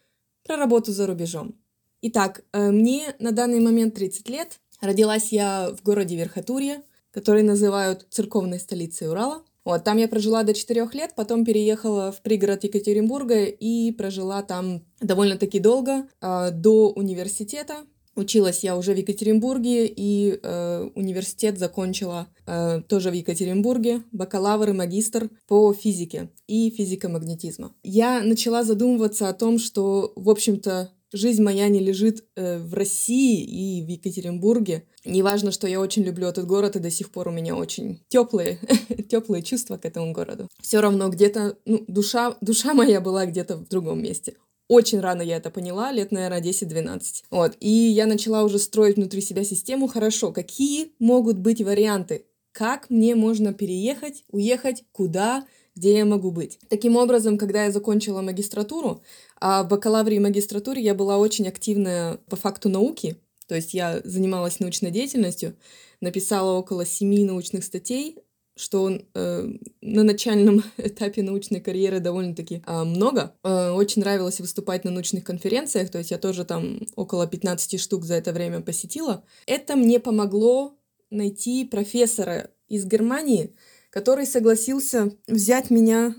про 0.45 0.57
работу 0.57 0.93
за 0.93 1.07
рубежом. 1.07 1.55
Итак, 2.03 2.43
э, 2.53 2.71
мне 2.71 3.15
на 3.19 3.33
данный 3.33 3.61
момент 3.61 3.95
30 3.95 4.29
лет. 4.29 4.61
Родилась 4.81 5.33
я 5.33 5.71
в 5.77 5.83
городе 5.83 6.17
Верхотурье, 6.17 6.83
который 7.19 7.43
называют 7.43 8.07
церковной 8.11 8.61
столицей 8.61 9.09
Урала. 9.09 9.43
Вот, 9.65 9.83
там 9.83 9.97
я 9.99 10.07
прожила 10.07 10.45
до 10.45 10.55
четырех 10.55 10.95
лет, 10.95 11.15
потом 11.17 11.45
переехала 11.45 12.13
в 12.13 12.23
пригород 12.23 12.63
Екатеринбурга 12.63 13.47
и 13.47 13.91
прожила 13.91 14.43
там 14.43 14.85
довольно-таки 15.01 15.59
долго, 15.59 16.07
э, 16.21 16.51
до 16.53 16.91
университета. 16.91 17.79
Училась 18.15 18.63
я 18.63 18.77
уже 18.77 18.95
в 18.95 18.99
Екатеринбурге, 18.99 19.87
и 19.89 20.39
э, 20.41 20.89
университет 20.95 21.59
закончила 21.59 22.29
э, 22.47 22.83
тоже 22.87 23.11
в 23.11 23.15
Екатеринбурге, 23.15 24.05
бакалавр 24.13 24.71
и 24.71 24.73
магистр 24.73 25.29
по 25.49 25.73
физике 25.73 26.31
и 26.47 26.71
физико-магнетизма. 26.71 27.75
Я 27.83 28.23
начала 28.23 28.63
задумываться 28.63 29.29
о 29.29 29.33
том, 29.33 29.59
что, 29.59 30.13
в 30.15 30.31
общем-то, 30.31 30.93
жизнь 31.13 31.43
моя 31.43 31.69
не 31.69 31.81
лежит 31.81 32.25
э, 32.37 32.59
в 32.59 32.75
России 32.75 33.43
и 33.43 33.85
в 33.85 33.89
Екатеринбурге. 33.89 34.85
Неважно, 35.05 35.53
что 35.53 35.67
я 35.67 35.81
очень 35.81 36.03
люблю 36.03 36.27
этот 36.27 36.47
город, 36.47 36.77
и 36.77 36.81
до 36.81 36.91
сих 36.91 37.11
пор 37.11 37.29
у 37.29 37.33
меня 37.33 37.57
очень 37.57 38.03
теплые, 38.09 38.59
теплые 39.09 39.43
чувства 39.43 39.77
к 39.79 39.85
этому 39.85 40.13
городу. 40.13 40.49
Все 40.61 40.81
равно 40.81 41.09
где-то, 41.09 41.57
ну, 41.65 41.85
душа, 41.89 42.37
душа 42.41 42.75
моя 42.75 43.01
была 43.01 43.27
где-то 43.27 43.57
в 43.57 43.69
другом 43.69 44.03
месте. 44.03 44.35
Очень 44.69 45.01
рано 45.01 45.23
я 45.23 45.39
это 45.39 45.51
поняла, 45.51 45.93
лет, 45.93 46.13
наверное, 46.13 46.43
10-12. 46.43 47.01
Вот, 47.31 47.57
и 47.59 47.71
я 47.71 48.07
начала 48.07 48.45
уже 48.45 48.59
строить 48.59 48.97
внутри 48.97 49.23
себя 49.23 49.43
систему. 49.43 49.89
Хорошо, 49.89 50.31
какие 50.31 50.93
могут 50.99 51.39
быть 51.39 51.63
варианты? 51.63 52.27
Как 52.53 52.91
мне 52.91 53.15
можно 53.15 53.55
переехать, 53.55 54.25
уехать, 54.31 54.85
куда, 54.93 55.47
где 55.79 55.99
я 55.99 56.05
могу 56.05 56.31
быть. 56.31 56.59
Таким 56.69 56.97
образом, 56.97 57.39
когда 57.39 57.65
я 57.65 57.71
закончила 57.71 58.21
магистратуру, 58.21 59.03
а 59.41 59.63
в 59.63 59.69
бакалавре 59.69 60.17
и 60.17 60.21
магистратуре 60.21 60.83
я 60.83 60.95
была 60.95 61.19
очень 61.19 61.49
активная 61.49 62.19
по 62.29 62.37
факту 62.37 62.69
науки, 62.69 63.17
то 63.47 63.55
есть 63.55 63.75
я 63.75 64.01
занималась 64.05 64.61
научной 64.61 64.91
деятельностью, 64.91 65.57
написала 66.01 66.59
около 66.59 66.85
семи 66.85 67.25
научных 67.25 67.65
статей, 67.65 68.19
что 68.57 68.91
э, 69.15 69.53
на 69.81 70.03
начальном 70.03 70.65
этапе 70.77 71.23
научной 71.23 71.61
карьеры 71.61 72.01
довольно-таки 72.01 72.63
э, 72.67 72.85
много. 72.85 73.33
Э, 73.45 73.71
очень 73.71 74.03
нравилось 74.03 74.41
выступать 74.41 74.85
на 74.85 74.91
научных 74.91 75.25
конференциях, 75.25 75.91
то 75.91 75.99
есть 75.99 76.11
я 76.11 76.19
тоже 76.19 76.45
там 76.45 76.81
около 76.97 77.27
15 77.27 77.81
штук 77.81 78.05
за 78.05 78.15
это 78.15 78.33
время 78.33 78.61
посетила. 78.61 79.25
Это 79.47 79.77
мне 79.77 80.01
помогло 80.01 80.77
найти 81.11 81.65
профессора 81.65 82.51
из 82.69 82.85
Германии, 82.85 83.55
который 83.91 84.27
согласился 84.27 85.13
взять 85.27 85.71
меня, 85.71 86.15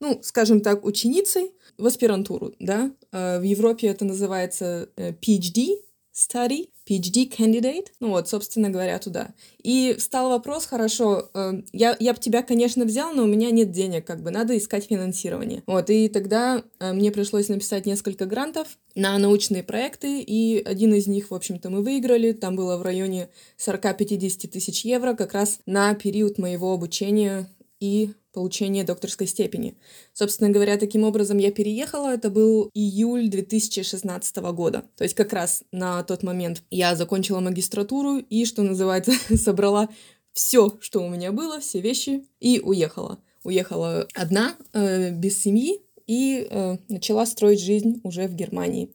ну, 0.00 0.20
скажем 0.22 0.60
так, 0.60 0.84
ученицей 0.84 1.52
в 1.78 1.86
аспирантуру, 1.86 2.54
да. 2.58 2.92
А, 3.12 3.38
в 3.38 3.42
Европе 3.42 3.88
это 3.88 4.04
называется 4.04 4.88
э, 4.96 5.12
PhD 5.12 5.83
study, 6.14 6.68
PhD 6.88 7.28
candidate, 7.28 7.88
ну 7.98 8.10
вот, 8.10 8.28
собственно 8.28 8.70
говоря, 8.70 8.98
туда. 8.98 9.34
И 9.62 9.96
встал 9.98 10.28
вопрос, 10.28 10.66
хорошо, 10.66 11.28
э, 11.34 11.62
я, 11.72 11.96
я 11.98 12.14
бы 12.14 12.20
тебя, 12.20 12.42
конечно, 12.42 12.84
взял, 12.84 13.12
но 13.12 13.24
у 13.24 13.26
меня 13.26 13.50
нет 13.50 13.72
денег, 13.72 14.06
как 14.06 14.22
бы, 14.22 14.30
надо 14.30 14.56
искать 14.56 14.84
финансирование. 14.84 15.62
Вот, 15.66 15.90
и 15.90 16.08
тогда 16.08 16.62
э, 16.78 16.92
мне 16.92 17.10
пришлось 17.10 17.48
написать 17.48 17.86
несколько 17.86 18.26
грантов 18.26 18.78
на 18.94 19.18
научные 19.18 19.64
проекты, 19.64 20.20
и 20.20 20.62
один 20.62 20.94
из 20.94 21.06
них, 21.06 21.30
в 21.30 21.34
общем-то, 21.34 21.68
мы 21.70 21.82
выиграли, 21.82 22.32
там 22.32 22.54
было 22.54 22.76
в 22.76 22.82
районе 22.82 23.28
40-50 23.58 24.48
тысяч 24.48 24.84
евро 24.84 25.14
как 25.14 25.32
раз 25.32 25.58
на 25.66 25.94
период 25.94 26.38
моего 26.38 26.72
обучения 26.72 27.48
и 27.80 28.12
получения 28.34 28.84
докторской 28.84 29.26
степени. 29.26 29.74
Собственно 30.12 30.50
говоря, 30.50 30.76
таким 30.76 31.04
образом 31.04 31.38
я 31.38 31.50
переехала. 31.50 32.12
Это 32.12 32.28
был 32.28 32.70
июль 32.74 33.28
2016 33.28 34.36
года. 34.52 34.84
То 34.96 35.04
есть 35.04 35.14
как 35.14 35.32
раз 35.32 35.62
на 35.72 36.02
тот 36.02 36.22
момент 36.22 36.62
я 36.70 36.94
закончила 36.96 37.40
магистратуру 37.40 38.18
и, 38.18 38.44
что 38.44 38.62
называется, 38.62 39.12
собрала 39.36 39.88
все, 40.32 40.76
что 40.80 41.00
у 41.00 41.08
меня 41.08 41.32
было, 41.32 41.60
все 41.60 41.80
вещи, 41.80 42.24
и 42.40 42.60
уехала. 42.60 43.18
Уехала 43.44 44.08
одна, 44.14 44.56
э, 44.72 45.10
без 45.10 45.40
семьи, 45.40 45.80
и 46.06 46.46
э, 46.50 46.76
начала 46.88 47.24
строить 47.26 47.60
жизнь 47.60 48.00
уже 48.02 48.26
в 48.26 48.34
Германии. 48.34 48.90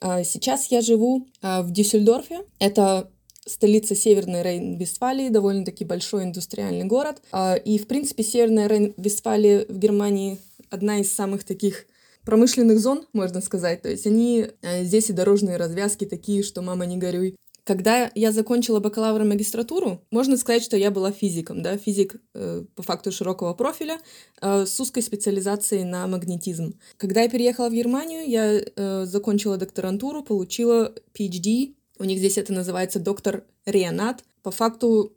Э, 0.00 0.24
сейчас 0.24 0.70
я 0.70 0.80
живу 0.80 1.26
э, 1.42 1.62
в 1.62 1.70
Дюссельдорфе. 1.70 2.44
Это 2.58 3.10
столица 3.46 3.94
Северной 3.94 4.42
Рейн-Вестфалии, 4.42 5.30
довольно-таки 5.30 5.84
большой 5.84 6.24
индустриальный 6.24 6.84
город. 6.84 7.22
А, 7.32 7.54
и, 7.54 7.78
в 7.78 7.86
принципе, 7.86 8.22
Северная 8.22 8.68
Рейн-Вестфалия 8.68 9.66
в 9.72 9.78
Германии 9.78 10.38
одна 10.70 11.00
из 11.00 11.12
самых 11.12 11.44
таких 11.44 11.86
промышленных 12.24 12.80
зон, 12.80 13.06
можно 13.12 13.40
сказать. 13.40 13.82
То 13.82 13.90
есть 13.90 14.06
они 14.06 14.46
э, 14.62 14.84
здесь 14.84 15.10
и 15.10 15.12
дорожные 15.12 15.56
развязки 15.56 16.04
такие, 16.06 16.42
что 16.42 16.62
мама 16.62 16.86
не 16.86 16.96
горюй. 16.96 17.36
Когда 17.64 18.10
я 18.14 18.30
закончила 18.30 18.78
бакалавр 18.78 19.22
и 19.22 19.24
магистратуру, 19.24 20.02
можно 20.10 20.36
сказать, 20.36 20.62
что 20.62 20.76
я 20.76 20.90
была 20.90 21.12
физиком, 21.12 21.62
да, 21.62 21.78
физик 21.78 22.16
э, 22.34 22.64
по 22.74 22.82
факту 22.82 23.10
широкого 23.10 23.54
профиля 23.54 23.98
э, 24.42 24.66
с 24.66 24.78
узкой 24.80 25.02
специализацией 25.02 25.84
на 25.84 26.06
магнетизм. 26.06 26.78
Когда 26.98 27.22
я 27.22 27.28
переехала 27.30 27.70
в 27.70 27.72
Германию, 27.72 28.28
я 28.28 28.60
э, 28.60 29.04
закончила 29.06 29.56
докторантуру, 29.56 30.22
получила 30.22 30.94
PhD 31.18 31.74
у 31.98 32.04
них 32.04 32.18
здесь 32.18 32.38
это 32.38 32.52
называется 32.52 32.98
доктор 32.98 33.44
Ренат. 33.66 34.24
По 34.42 34.50
факту 34.50 35.16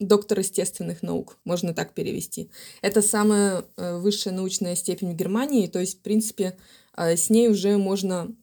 доктор 0.00 0.40
естественных 0.40 1.02
наук, 1.02 1.38
можно 1.44 1.74
так 1.74 1.92
перевести. 1.92 2.50
Это 2.82 3.02
самая 3.02 3.64
э, 3.76 3.98
высшая 3.98 4.32
научная 4.32 4.74
степень 4.74 5.12
в 5.12 5.16
Германии, 5.16 5.66
то 5.66 5.78
есть, 5.78 5.98
в 5.98 6.02
принципе, 6.02 6.56
э, 6.96 7.16
с 7.16 7.30
ней 7.30 7.48
уже 7.48 7.76
можно 7.78 8.34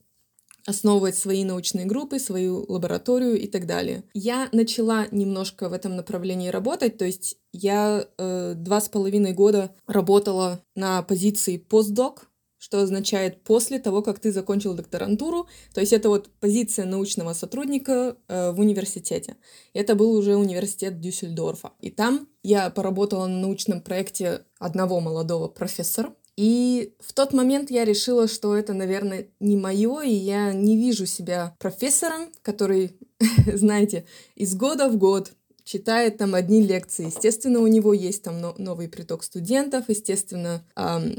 основывать 0.64 1.16
свои 1.16 1.44
научные 1.44 1.86
группы, 1.86 2.18
свою 2.18 2.64
лабораторию 2.68 3.38
и 3.38 3.46
так 3.48 3.66
далее. 3.66 4.04
Я 4.14 4.48
начала 4.52 5.06
немножко 5.10 5.68
в 5.68 5.72
этом 5.72 5.96
направлении 5.96 6.48
работать, 6.48 6.98
то 6.98 7.04
есть 7.04 7.36
я 7.52 8.06
э, 8.16 8.54
два 8.56 8.80
с 8.80 8.88
половиной 8.88 9.32
года 9.32 9.74
работала 9.86 10.62
на 10.76 11.02
позиции 11.02 11.56
постдок, 11.56 12.28
что 12.62 12.80
означает 12.80 13.42
после 13.42 13.80
того, 13.80 14.02
как 14.02 14.20
ты 14.20 14.30
закончил 14.30 14.74
докторантуру. 14.74 15.48
То 15.74 15.80
есть 15.80 15.92
это 15.92 16.08
вот 16.08 16.30
позиция 16.38 16.84
научного 16.84 17.32
сотрудника 17.32 18.16
э, 18.28 18.52
в 18.52 18.60
университете. 18.60 19.36
Это 19.74 19.96
был 19.96 20.12
уже 20.12 20.36
университет 20.36 21.00
Дюссельдорфа. 21.00 21.72
И 21.80 21.90
там 21.90 22.28
я 22.44 22.70
поработала 22.70 23.26
на 23.26 23.40
научном 23.40 23.80
проекте 23.80 24.42
одного 24.60 25.00
молодого 25.00 25.48
профессора. 25.48 26.14
И 26.36 26.94
в 27.00 27.12
тот 27.12 27.32
момент 27.32 27.68
я 27.72 27.84
решила, 27.84 28.28
что 28.28 28.56
это, 28.56 28.74
наверное, 28.74 29.26
не 29.40 29.56
мое, 29.56 30.02
и 30.02 30.12
я 30.12 30.52
не 30.52 30.76
вижу 30.76 31.04
себя 31.04 31.56
профессором, 31.58 32.28
который, 32.42 32.96
знаете, 33.52 34.06
из 34.36 34.54
года 34.54 34.88
в 34.88 34.96
год 34.96 35.32
читает 35.64 36.18
там 36.18 36.34
одни 36.34 36.62
лекции. 36.62 37.06
Естественно, 37.06 37.60
у 37.60 37.66
него 37.66 37.92
есть 37.92 38.22
там 38.22 38.40
новый 38.58 38.88
приток 38.88 39.22
студентов, 39.22 39.84
естественно, 39.88 40.64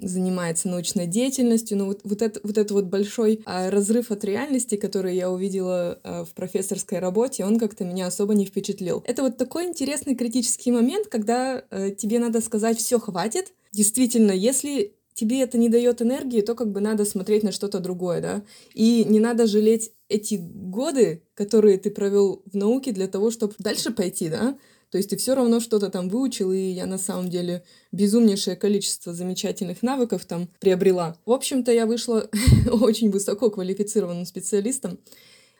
занимается 0.01 0.67
научной 0.67 1.07
деятельностью, 1.07 1.77
но 1.77 1.85
вот, 1.85 2.01
вот, 2.03 2.21
это, 2.21 2.39
вот 2.43 2.57
это 2.57 2.73
вот 2.73 2.85
большой 2.85 3.41
э, 3.45 3.69
разрыв 3.69 4.11
от 4.11 4.23
реальности, 4.23 4.75
который 4.75 5.15
я 5.15 5.29
увидела 5.29 5.99
э, 6.03 6.23
в 6.25 6.33
профессорской 6.33 6.99
работе, 6.99 7.45
он 7.45 7.59
как-то 7.59 7.85
меня 7.85 8.07
особо 8.07 8.33
не 8.33 8.45
впечатлил. 8.45 9.03
Это 9.05 9.23
вот 9.23 9.37
такой 9.37 9.65
интересный 9.65 10.15
критический 10.15 10.71
момент, 10.71 11.07
когда 11.07 11.63
э, 11.69 11.91
тебе 11.91 12.19
надо 12.19 12.41
сказать 12.41 12.77
«все, 12.77 12.99
хватит». 12.99 13.53
Действительно, 13.71 14.31
если 14.31 14.93
тебе 15.13 15.41
это 15.41 15.57
не 15.57 15.69
дает 15.69 16.01
энергии, 16.01 16.41
то 16.41 16.55
как 16.55 16.71
бы 16.71 16.81
надо 16.81 17.05
смотреть 17.05 17.43
на 17.43 17.51
что-то 17.51 17.79
другое, 17.79 18.21
да. 18.21 18.43
И 18.73 19.05
не 19.07 19.19
надо 19.19 19.47
жалеть 19.47 19.91
эти 20.13 20.35
годы, 20.35 21.23
которые 21.33 21.77
ты 21.77 21.89
провел 21.89 22.43
в 22.45 22.55
науке 22.55 22.91
для 22.91 23.07
того, 23.07 23.31
чтобы 23.31 23.55
дальше 23.57 23.91
пойти, 23.91 24.29
да. 24.29 24.57
То 24.91 24.97
есть 24.97 25.09
ты 25.09 25.17
все 25.17 25.33
равно 25.33 25.59
что-то 25.59 25.89
там 25.89 26.07
выучил, 26.07 26.51
и 26.51 26.59
я 26.59 26.85
на 26.85 26.99
самом 26.99 27.29
деле 27.29 27.63
безумнейшее 27.91 28.55
количество 28.55 29.11
замечательных 29.11 29.81
навыков 29.81 30.25
там 30.25 30.47
приобрела. 30.59 31.17
В 31.25 31.31
общем-то, 31.31 31.71
я 31.71 31.87
вышла 31.87 32.29
очень 32.71 33.09
высоко 33.09 33.49
квалифицированным 33.49 34.25
специалистом. 34.25 34.99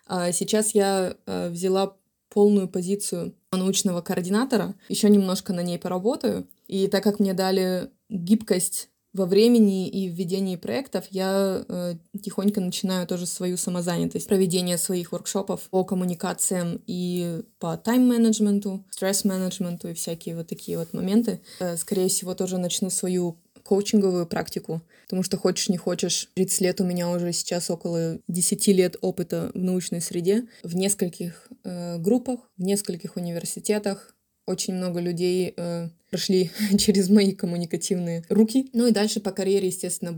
А 0.06 0.32
сейчас 0.32 0.76
я 0.76 1.18
а, 1.26 1.50
взяла 1.50 1.96
полную 2.30 2.68
позицию 2.68 3.34
научного 3.52 4.02
координатора, 4.02 4.76
еще 4.88 5.10
немножко 5.10 5.52
на 5.52 5.64
ней 5.64 5.80
поработаю. 5.80 6.48
И 6.68 6.88
так 6.88 7.04
как 7.04 7.20
мне 7.20 7.34
дали 7.34 7.90
гибкость 8.10 8.90
во 9.14 9.26
времени 9.26 9.88
и 9.88 10.10
в 10.10 10.14
ведении 10.14 10.56
проектов 10.56 11.06
я 11.12 11.64
э, 11.68 11.96
тихонько 12.22 12.62
начинаю 12.62 13.06
тоже 13.06 13.28
свою 13.28 13.58
самозанятость, 13.58 14.28
проведение 14.28 14.78
своих 14.78 15.12
воркшопов 15.12 15.62
по 15.70 15.84
коммуникациям 15.84 16.82
и 16.88 17.44
по 17.60 17.78
тайм-менеджменту, 17.78 18.84
стресс-менеджменту 18.90 19.90
и 19.90 19.94
всякие 19.94 20.36
вот 20.36 20.48
такие 20.48 20.78
вот 20.80 20.94
моменты. 20.94 21.42
Э, 21.60 21.78
скорее 21.78 22.10
всего, 22.10 22.34
тоже 22.34 22.58
начну 22.58 22.90
свою 22.90 23.38
коучинговую 23.64 24.26
практику, 24.26 24.82
потому 25.04 25.24
что 25.24 25.38
хочешь 25.38 25.70
не 25.70 25.78
хочешь, 25.78 26.30
30 26.34 26.62
лет 26.62 26.82
у 26.82 26.84
меня 26.84 27.10
уже 27.10 27.32
сейчас 27.32 27.70
около 27.70 28.20
10 28.28 28.68
лет 28.70 28.98
опыта 29.02 29.52
в 29.54 29.64
научной 29.64 30.02
среде, 30.02 30.48
в 30.64 30.76
нескольких 30.76 31.48
э, 31.64 31.98
группах, 31.98 32.40
в 32.58 32.62
нескольких 32.62 33.16
университетах, 33.16 34.16
очень 34.46 34.74
много 34.74 35.00
людей 35.00 35.54
э, 35.56 35.90
прошли 36.10 36.52
через 36.78 37.10
мои 37.10 37.32
коммуникативные 37.34 38.24
руки. 38.30 38.70
Ну 38.74 38.88
и 38.88 38.92
дальше 38.92 39.20
по 39.20 39.32
карьере, 39.32 39.68
естественно, 39.68 40.14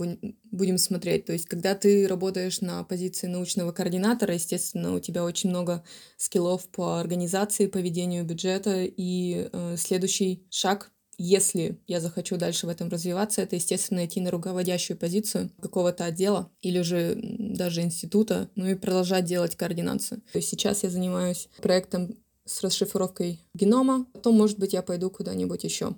будем 0.51 0.77
смотреть. 0.77 1.25
То 1.25 1.33
есть, 1.33 1.45
когда 1.45 1.75
ты 1.75 2.07
работаешь 2.07 2.61
на 2.61 2.83
позиции 2.83 3.27
научного 3.27 3.71
координатора, 3.71 4.33
естественно, 4.33 4.93
у 4.93 4.99
тебя 4.99 5.23
очень 5.23 5.49
много 5.49 5.83
скиллов 6.17 6.67
по 6.69 6.99
организации, 6.99 7.67
по 7.67 7.77
ведению 7.77 8.25
бюджета. 8.25 8.83
И 8.83 9.49
э, 9.51 9.75
следующий 9.77 10.45
шаг 10.49 10.91
если 11.17 11.79
я 11.87 12.01
захочу 12.01 12.37
дальше 12.37 12.65
в 12.65 12.69
этом 12.69 12.89
развиваться, 12.89 13.41
это, 13.41 13.55
естественно, 13.55 14.05
идти 14.05 14.19
на 14.19 14.31
руководящую 14.31 14.97
позицию 14.97 15.49
какого-то 15.61 16.05
отдела 16.05 16.51
или 16.61 16.81
же 16.81 17.17
даже 17.17 17.81
института, 17.81 18.49
ну 18.55 18.67
и 18.67 18.75
продолжать 18.75 19.25
делать 19.25 19.55
координацию. 19.55 20.21
То 20.33 20.39
есть 20.39 20.49
сейчас 20.49 20.83
я 20.83 20.89
занимаюсь 20.89 21.47
проектом 21.61 22.17
с 22.45 22.63
расшифровкой 22.63 23.43
генома. 23.53 24.05
Потом, 24.13 24.37
может 24.37 24.59
быть, 24.59 24.73
я 24.73 24.81
пойду 24.81 25.09
куда-нибудь 25.09 25.63
еще. 25.63 25.95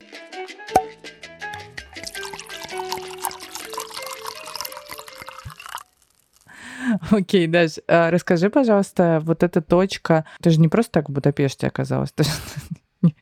Окей, 7.12 7.48
Даш, 7.48 7.80
а 7.88 8.10
расскажи, 8.12 8.50
пожалуйста, 8.50 9.22
вот 9.24 9.44
эта 9.44 9.62
точка, 9.62 10.26
ты 10.42 10.50
же 10.50 10.60
не 10.60 10.68
просто 10.68 10.92
так 10.94 11.10
в 11.10 11.12
Будапеште 11.12 11.68
оказалась, 11.68 12.12
ты 12.12 12.24
же 12.24 12.30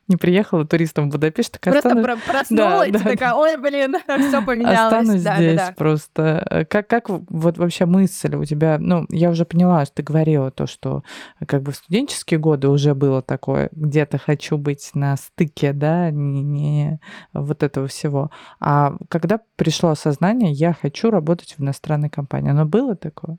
не 0.08 0.16
приехала 0.16 0.66
туристом 0.66 1.08
в 1.08 1.12
Будапешт, 1.12 1.52
так 1.52 1.62
Просто 1.62 1.88
останусь... 1.90 2.04
про- 2.04 2.32
проснулась, 2.32 2.90
Да, 2.92 2.98
да, 2.98 3.10
такая, 3.10 3.34
ой, 3.34 3.56
блин, 3.56 3.96
все 4.28 4.42
поменялось. 4.44 4.78
Останусь 4.78 5.22
Да, 5.22 5.30
да, 5.30 5.36
здесь 5.38 5.56
да. 5.56 5.74
просто. 5.76 6.46
Э, 6.50 6.64
Как, 6.64 6.86
как 6.88 7.08
вот 7.08 7.58
вообще 7.58 7.86
мысль 7.86 8.34
у 8.36 8.44
тебя? 8.44 8.78
Ну, 8.78 9.06
я 9.10 9.30
уже 9.30 9.44
поняла, 9.44 9.84
что 9.84 9.96
ты 9.96 10.02
говорила 10.02 10.50
то, 10.50 10.66
что 10.66 11.02
как 11.46 11.62
бы 11.62 11.72
в 11.72 11.76
студенческие 11.76 12.38
годы 12.40 12.68
уже 12.68 12.94
было 12.94 13.22
такое, 13.22 13.68
где-то 13.72 14.18
хочу 14.18 14.58
быть 14.58 14.90
на 14.94 15.16
стыке, 15.16 15.72
да, 15.72 16.10
не, 16.10 16.42
не 16.42 17.00
вот 17.32 17.62
этого 17.62 17.86
всего. 17.88 18.30
А 18.60 18.94
когда 19.08 19.40
пришло 19.56 19.90
осознание, 19.90 20.52
я 20.52 20.72
хочу 20.72 21.10
работать 21.10 21.54
в 21.56 21.62
иностранной 21.62 22.10
компании, 22.10 22.50
оно 22.50 22.64
было 22.66 22.94
такое? 22.96 23.38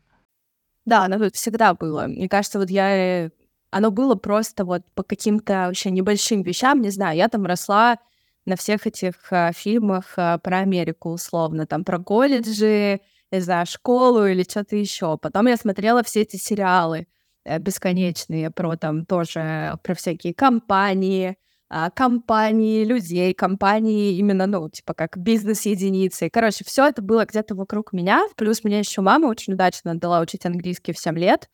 Да, 0.86 1.04
оно 1.06 1.18
тут 1.20 1.36
всегда 1.36 1.74
было. 1.74 2.08
Мне 2.08 2.30
кажется, 2.30 2.60
вот 2.60 2.70
я... 2.70 3.30
Оно 3.72 3.92
было 3.92 4.16
просто 4.16 4.66
вот 4.66 4.84
по 4.96 5.04
каким-то 5.04 5.68
вообще 5.68 5.92
небольшим 5.92 6.42
вещам, 6.42 6.82
не 6.82 6.90
знаю, 6.90 7.18
я 7.18 7.28
там 7.28 7.46
росла 7.46 7.98
на 8.46 8.56
всех 8.56 8.88
этих 8.88 9.16
а, 9.32 9.52
фильмах 9.52 10.14
а, 10.16 10.38
про 10.38 10.60
Америку, 10.60 11.12
условно, 11.12 11.68
там 11.68 11.84
про 11.84 12.00
колледжи, 12.00 13.02
не 13.32 13.40
знаю, 13.42 13.66
школу 13.66 14.26
или 14.26 14.44
что-то 14.44 14.78
еще. 14.78 15.18
Потом 15.18 15.48
я 15.48 15.58
смотрела 15.58 16.02
все 16.04 16.22
эти 16.22 16.38
сериалы 16.38 17.08
э, 17.44 17.60
бесконечные 17.60 18.50
про 18.52 18.78
там 18.78 19.06
тоже, 19.06 19.78
про 19.84 19.96
всякие 19.96 20.34
компании, 20.34 21.38
а, 21.70 21.90
компании 21.90 22.86
людей, 22.86 23.34
компании 23.34 24.18
именно, 24.18 24.48
ну, 24.48 24.70
типа 24.70 24.94
как 24.94 25.18
бизнес-единицы. 25.18 26.30
Короче, 26.30 26.64
все 26.66 26.88
это 26.88 27.02
было 27.02 27.26
где-то 27.26 27.56
вокруг 27.56 27.92
меня. 27.92 28.26
Плюс 28.38 28.64
меня 28.64 28.80
еще 28.80 29.02
мама 29.02 29.28
очень 29.28 29.54
удачно 29.54 29.92
отдала 29.92 30.22
учить 30.22 30.46
английский 30.46 30.94
в 30.94 30.98
7 31.00 31.18
лет. 31.18 31.50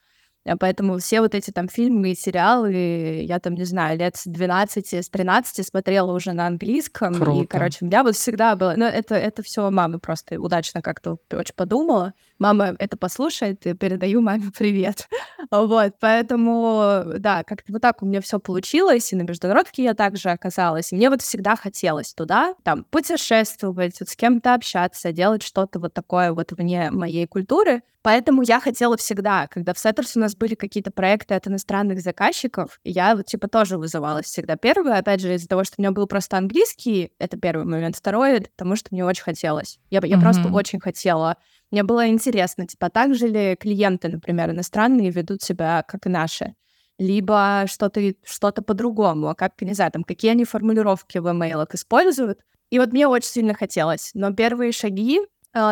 А 0.45 0.58
Поэтому 0.58 0.97
все 0.97 1.21
вот 1.21 1.36
эти 1.36 1.51
там 1.51 1.67
фильмы 1.67 2.12
и 2.12 2.15
сериалы, 2.15 3.23
я 3.25 3.39
там, 3.39 3.56
не 3.56 3.63
знаю, 3.63 3.97
лет 3.97 4.15
с 4.17 4.25
12, 4.25 4.93
с 4.93 5.10
13 5.10 5.65
смотрела 5.65 6.12
уже 6.12 6.34
на 6.34 6.47
английском. 6.47 7.13
И, 7.13 7.17
Круто. 7.17 7.47
короче, 7.47 7.77
у 7.82 7.86
меня 7.86 8.03
вот 8.03 8.15
всегда 8.15 8.56
было... 8.56 8.73
Ну, 8.75 8.86
это, 8.86 9.15
это 9.15 9.41
все 9.43 9.69
мама 9.71 9.99
просто 9.99 10.39
удачно 10.39 10.82
как-то 10.82 11.17
очень 11.32 11.56
подумала. 11.56 12.13
Мама 12.39 12.75
это 12.77 12.97
послушает, 12.97 13.65
и 13.65 13.73
передаю 13.73 14.21
маме 14.21 14.51
привет. 14.58 15.08
Вот, 15.51 15.93
поэтому, 15.99 17.03
да, 17.19 17.43
как-то 17.43 17.73
вот 17.73 17.82
так 17.82 18.01
у 18.01 18.06
меня 18.06 18.21
все 18.21 18.39
получилось, 18.39 19.12
и 19.12 19.15
на 19.15 19.23
международке 19.23 19.84
я 19.84 19.93
также 19.93 20.29
оказалась. 20.29 20.91
И 20.91 20.95
мне 20.95 21.10
вот 21.10 21.21
всегда 21.21 21.56
хотелось 21.56 22.13
туда, 22.13 22.56
там, 22.63 22.86
путешествовать, 22.86 23.99
вот 23.99 24.10
с 24.10 24.15
кем-то 24.15 24.53
общаться, 24.53 25.12
делать 25.12 25.43
что-то 25.43 25.79
вот 25.79 25.93
такое 25.93 26.32
вот 26.32 26.53
вне 26.53 26.91
моей 26.91 27.27
культуры. 27.27 27.84
Поэтому 28.03 28.41
я 28.43 28.60
хотела 28.60 28.97
всегда, 28.97 29.47
когда 29.47 29.73
в 29.73 29.79
Сеттерс 29.79 30.17
у 30.17 30.19
нас 30.19 30.33
были 30.38 30.56
какие-то 30.56 30.91
проекты 30.91 31.34
от 31.36 31.48
иностранных 31.48 32.02
заказчиков, 32.02 32.80
я 32.84 33.15
вот 33.15 33.26
типа 33.28 33.48
тоже 33.48 33.78
вызывалась 33.78 34.26
всегда 34.26 34.56
первое, 34.56 34.98
опять 35.00 35.22
же, 35.22 35.34
из-за 35.36 35.48
того, 35.48 35.63
что 35.63 35.76
у 35.78 35.82
меня 35.82 35.91
был 35.91 36.08
просто 36.08 36.38
английский, 36.38 37.12
это 37.19 37.38
первый 37.38 37.65
момент. 37.65 37.96
Второе, 37.96 38.41
потому 38.41 38.76
что 38.76 38.89
мне 38.91 39.06
очень 39.06 39.24
хотелось. 39.24 39.80
Я, 39.89 40.02
я 40.04 40.17
просто 40.17 40.50
Мгм. 40.50 40.56
очень 40.56 40.80
хотела. 40.80 41.38
Мне 41.72 41.84
было 41.84 42.08
интересно, 42.08 42.67
типа, 42.67 42.89
так 42.89 43.15
же 43.15 43.28
ли 43.28 43.56
клиенты, 43.56 44.08
например, 44.10 44.52
иностранные 44.52 45.10
ведут 45.12 45.41
себя, 45.41 45.84
как 45.88 46.06
и 46.06 46.10
наши? 46.10 46.56
Либо 47.00 47.65
что-то 47.67 48.00
что 48.24 48.52
по-другому, 48.52 49.30
а 49.30 49.36
как, 49.36 49.60
не 49.62 49.74
знаю, 49.74 49.91
там, 49.91 50.04
какие 50.04 50.32
они 50.32 50.46
формулировки 50.46 51.17
в 51.17 51.30
имейлах 51.32 51.74
используют. 51.74 52.39
И 52.69 52.80
вот 52.80 52.91
мне 52.91 53.08
очень 53.08 53.30
сильно 53.30 53.54
хотелось. 53.54 54.12
Но 54.13 54.32
первые 54.34 54.72
шаги 54.72 55.19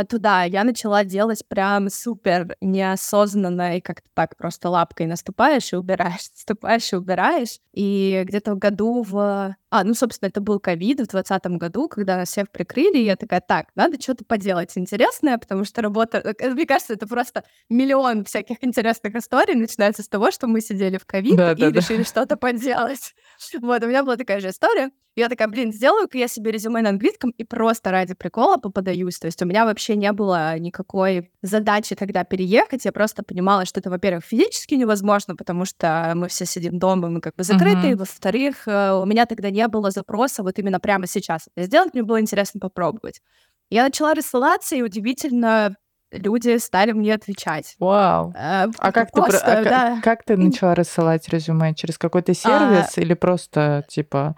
туда 0.08 0.44
я 0.44 0.64
начала 0.64 1.04
делать 1.04 1.48
прям 1.48 1.90
супер 1.90 2.56
неосознанно, 2.62 3.78
и 3.78 3.82
как-то 3.82 4.08
так 4.14 4.38
просто 4.38 4.70
лапкой 4.70 5.08
наступаешь 5.08 5.74
и 5.74 5.76
убираешь, 5.76 6.30
наступаешь 6.36 6.94
и 6.94 6.96
убираешь. 6.96 7.60
И 7.74 8.24
где-то 8.26 8.54
в 8.56 8.60
году 8.60 9.04
в... 9.04 9.56
А, 9.72 9.86
ну, 9.86 9.94
собственно, 9.94 10.28
это 10.28 10.42
был 10.42 10.60
ковид 10.60 11.00
в 11.00 11.08
двадцатом 11.08 11.58
году, 11.58 11.88
когда 11.88 12.26
всех 12.26 12.52
прикрыли, 12.52 12.98
и 12.98 13.06
я 13.06 13.16
такая, 13.16 13.40
так, 13.40 13.68
надо 13.76 14.00
что-то 14.02 14.26
поделать 14.26 14.78
интересное, 14.78 15.38
потому 15.38 15.64
что 15.64 15.82
работа... 15.82 16.18
э, 16.18 16.50
Мне 16.50 16.66
кажется, 16.66 16.94
это 16.94 17.08
просто 17.08 17.46
миллион 17.70 18.26
всяких 18.26 18.58
интересных 18.62 19.16
историй 19.16 19.56
начинается 19.56 20.04
с 20.04 20.10
того, 20.10 20.30
что 20.32 20.48
мы 20.48 20.60
сидели 20.60 20.98
в 20.98 21.06
ковид 21.06 21.38
Да, 21.38 21.54
и 21.54 21.56
да, 21.56 21.72
да. 21.72 21.80
решили 21.80 22.04
что-то 22.04 22.36
поделать. 22.38 23.14
Вот, 23.62 23.84
у 23.84 23.88
меня 23.88 24.04
была 24.04 24.18
такая 24.18 24.42
же 24.42 24.50
история. 24.50 24.92
Я 25.16 25.28
такая, 25.28 25.50
блин, 25.50 25.74
сделаю-ка 25.74 26.18
я 26.18 26.30
себе 26.30 26.52
резюме 26.52 26.82
на 26.82 26.90
английском 26.90 27.32
и 27.32 27.44
просто 27.44 27.92
ради 27.92 28.14
прикола 28.14 28.56
попадаюсь. 28.58 29.20
То 29.20 29.26
есть 29.28 29.42
у 29.42 29.46
меня 29.46 29.66
вообще 29.66 29.98
не 29.98 30.10
было 30.14 30.58
никакой 30.58 31.32
задачи 31.42 31.96
тогда 31.96 32.24
переехать. 32.24 32.86
Я 32.86 32.94
просто 32.94 33.22
понимала, 33.22 33.66
что 33.66 33.82
это, 33.82 33.90
во-первых, 33.90 34.24
физически 34.24 34.76
невозможно, 34.76 35.36
потому 35.36 35.66
что 35.66 36.14
мы 36.16 36.30
все 36.30 36.46
сидим 36.46 36.80
дома, 36.80 37.10
мы 37.10 37.20
как 37.20 37.36
бы 37.36 37.44
закрыты. 37.44 37.90
Мгм. 37.90 37.98
Во-вторых, 37.98 38.66
э, 38.68 38.92
у 38.94 39.06
меня 39.06 39.26
тогда 39.26 39.50
не 39.50 39.61
было 39.68 39.92
запроса 39.92 40.44
вот 40.44 40.60
именно 40.60 40.80
прямо 40.80 41.08
сейчас 41.08 41.48
это 41.56 41.66
сделать. 41.68 41.94
Мне 41.94 42.04
было 42.04 42.20
интересно 42.22 42.60
попробовать. 42.60 43.22
Я 43.70 43.84
начала 43.84 44.14
рассылаться, 44.14 44.76
и 44.76 44.82
удивительно, 44.82 45.76
люди 46.12 46.58
стали 46.58 46.92
мне 46.92 47.14
отвечать. 47.14 47.76
Вау. 47.80 48.32
Э, 48.36 48.68
А 48.78 48.92
как 48.92 49.12
ты, 49.12 49.22
про- 49.22 49.30
просто, 49.30 49.60
а 49.60 49.64
ка- 49.64 49.70
да. 49.70 50.00
как 50.04 50.24
ты 50.24 50.38
начала 50.38 50.76
рассылать 50.76 51.28
резюме? 51.30 51.74
Через 51.74 51.98
какой-то 51.98 52.34
сервис 52.34 52.98
или 52.98 53.14
просто 53.14 53.84
типа 53.88 54.36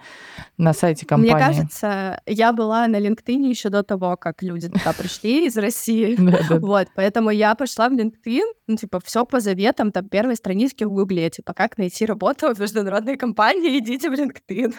на 0.57 0.73
сайте 0.73 1.05
компании? 1.05 1.33
Мне 1.33 1.45
кажется, 1.45 2.21
я 2.25 2.53
была 2.53 2.87
на 2.87 2.97
LinkedIn 2.99 3.47
еще 3.47 3.69
до 3.69 3.83
того, 3.83 4.17
как 4.17 4.41
люди 4.43 4.69
туда 4.69 4.93
пришли 4.93 5.47
из 5.47 5.57
России. 5.57 6.17
Вот, 6.63 6.87
поэтому 6.95 7.29
я 7.31 7.55
пошла 7.55 7.89
в 7.89 7.93
LinkedIn, 7.93 8.43
ну, 8.67 8.75
типа, 8.77 8.99
все 9.03 9.25
по 9.25 9.39
заветам, 9.39 9.91
там, 9.91 10.07
первой 10.09 10.35
странички 10.35 10.83
в 10.83 10.91
Гугле, 10.91 11.29
типа, 11.29 11.53
как 11.53 11.77
найти 11.77 12.05
работу 12.05 12.53
в 12.53 12.59
международной 12.59 13.17
компании, 13.17 13.79
идите 13.79 14.09
в 14.09 14.13
LinkedIn. 14.13 14.73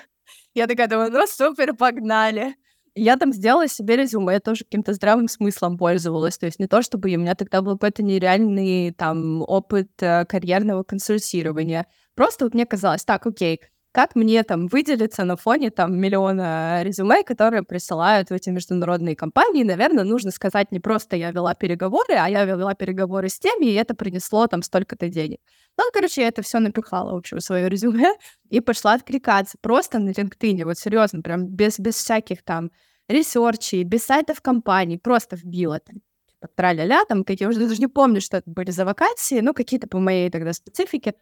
Я 0.55 0.67
такая 0.67 0.87
думаю, 0.89 1.11
ну, 1.11 1.27
супер, 1.27 1.75
погнали. 1.75 2.55
Я 2.97 3.17
там 3.17 3.33
сделала 3.33 3.67
себе 3.67 3.97
резюме, 3.97 4.35
я 4.35 4.41
тоже 4.41 4.65
каким-то 4.65 4.93
здравым 4.93 5.29
смыслом 5.29 5.77
пользовалась. 5.79 6.39
То 6.39 6.47
есть 6.47 6.61
не 6.61 6.69
то, 6.69 6.81
чтобы 6.83 7.13
у 7.15 7.19
меня 7.19 7.35
тогда 7.35 7.61
был 7.61 7.73
какой-то 7.73 8.03
нереальный 8.03 8.93
там 8.93 9.43
опыт 9.43 9.91
э, 10.01 10.25
карьерного 10.27 10.85
консультирования. 10.85 11.87
Просто 12.15 12.45
вот 12.45 12.55
мне 12.55 12.67
казалось, 12.67 13.05
так, 13.05 13.27
окей, 13.27 13.61
как 13.95 14.17
мне 14.17 14.43
там 14.43 14.67
выделиться 14.67 15.25
на 15.25 15.37
фоне 15.37 15.71
там 15.71 15.97
миллиона 15.97 16.83
резюме, 16.83 17.23
которые 17.23 17.63
присылают 17.63 18.29
в 18.29 18.33
эти 18.33 18.51
международные 18.51 19.15
компании. 19.15 19.63
Наверное, 19.63 20.03
нужно 20.03 20.33
сказать 20.33 20.73
не 20.73 20.81
просто 20.81 21.15
я 21.15 21.31
вела 21.31 21.55
переговоры, 21.55 22.15
а 22.15 22.29
я 22.29 22.45
вела 22.45 22.75
переговоры 22.75 23.29
с 23.29 23.39
теми, 23.39 23.67
и 23.67 23.75
это 23.75 23.95
принесло 23.95 24.49
там 24.49 24.63
столько-то 24.63 25.09
денег. 25.09 25.39
Ну, 25.79 25.85
короче, 25.93 26.23
я 26.23 26.29
это 26.29 26.43
все 26.43 26.59
напихала, 26.59 27.13
в 27.13 27.17
общем, 27.19 27.39
в 27.39 27.43
свое 27.43 27.69
резюме 27.69 28.15
и 28.51 28.59
пошла 28.59 28.95
откликаться 28.95 29.59
просто 29.61 30.01
на 30.01 30.11
LinkedIn, 30.11 30.65
вот 30.65 30.77
серьезно, 30.77 31.23
прям 31.23 31.47
без, 31.47 31.79
без 31.79 31.95
всяких 31.95 32.43
там 32.43 32.73
research'ей, 33.09 33.85
без 33.85 34.03
сайтов 34.03 34.41
компаний, 34.41 34.99
просто 34.99 35.37
вбила 35.37 35.79
там 35.79 36.03
типа 36.27 36.49
тра-ля-ля, 36.57 37.05
там 37.05 37.23
какие 37.23 37.47
уже 37.47 37.61
даже 37.61 37.81
не 37.81 37.87
помню, 37.87 38.21
что 38.21 38.39
это 38.39 38.51
были 38.51 38.73
за 38.73 38.85
вакансии, 38.85 39.39
ну, 39.39 39.55
какие-то 39.55 39.87
по 39.87 40.01
моей 40.01 40.31
тогда 40.31 40.53
специфике. 40.53 41.15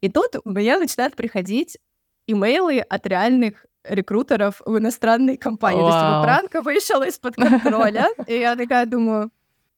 И 0.00 0.08
тут 0.08 0.36
у 0.44 0.50
меня 0.50 0.78
начинают 0.78 1.16
приходить 1.16 1.78
имейлы 2.26 2.80
от 2.80 3.06
реальных 3.06 3.66
рекрутеров 3.84 4.60
в 4.64 4.78
иностранной 4.78 5.36
компании. 5.36 5.80
То 5.80 5.86
есть, 5.86 5.98
типа, 5.98 6.10
Вау. 6.10 6.22
пранка 6.24 6.62
вышла 6.62 7.06
из-под 7.06 7.36
контроля. 7.36 8.08
И 8.26 8.34
я 8.34 8.54
такая 8.56 8.86
думаю, 8.86 9.30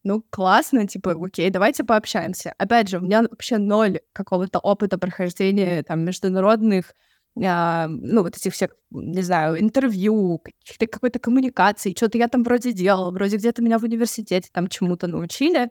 ну, 0.02 0.24
классно, 0.30 0.87
типа, 0.87 1.14
окей, 1.20 1.50
давайте 1.50 1.85
пообщаемся. 1.85 2.54
Опять 2.59 2.88
же, 2.88 2.98
у 2.98 3.02
меня 3.02 3.22
вообще 3.22 3.59
ноль 3.59 4.00
какого-то 4.12 4.59
опыта 4.59 4.98
прохождения 4.98 5.83
там 5.83 6.00
международных 6.04 6.94
а, 7.42 7.87
ну, 7.88 8.22
вот 8.22 8.37
этих 8.37 8.52
всех, 8.52 8.70
не 8.90 9.22
знаю, 9.22 9.61
интервью, 9.61 10.42
какой-то 10.78 11.18
коммуникации, 11.18 11.94
что-то 11.96 12.18
я 12.18 12.28
там 12.28 12.42
вроде 12.42 12.72
делала, 12.72 13.11
вроде 13.11 13.37
где-то 13.37 13.62
меня 13.62 13.78
в 13.78 13.85
университете 13.85 14.50
там 14.52 14.68
чему-то 14.68 15.06
научили, 15.06 15.70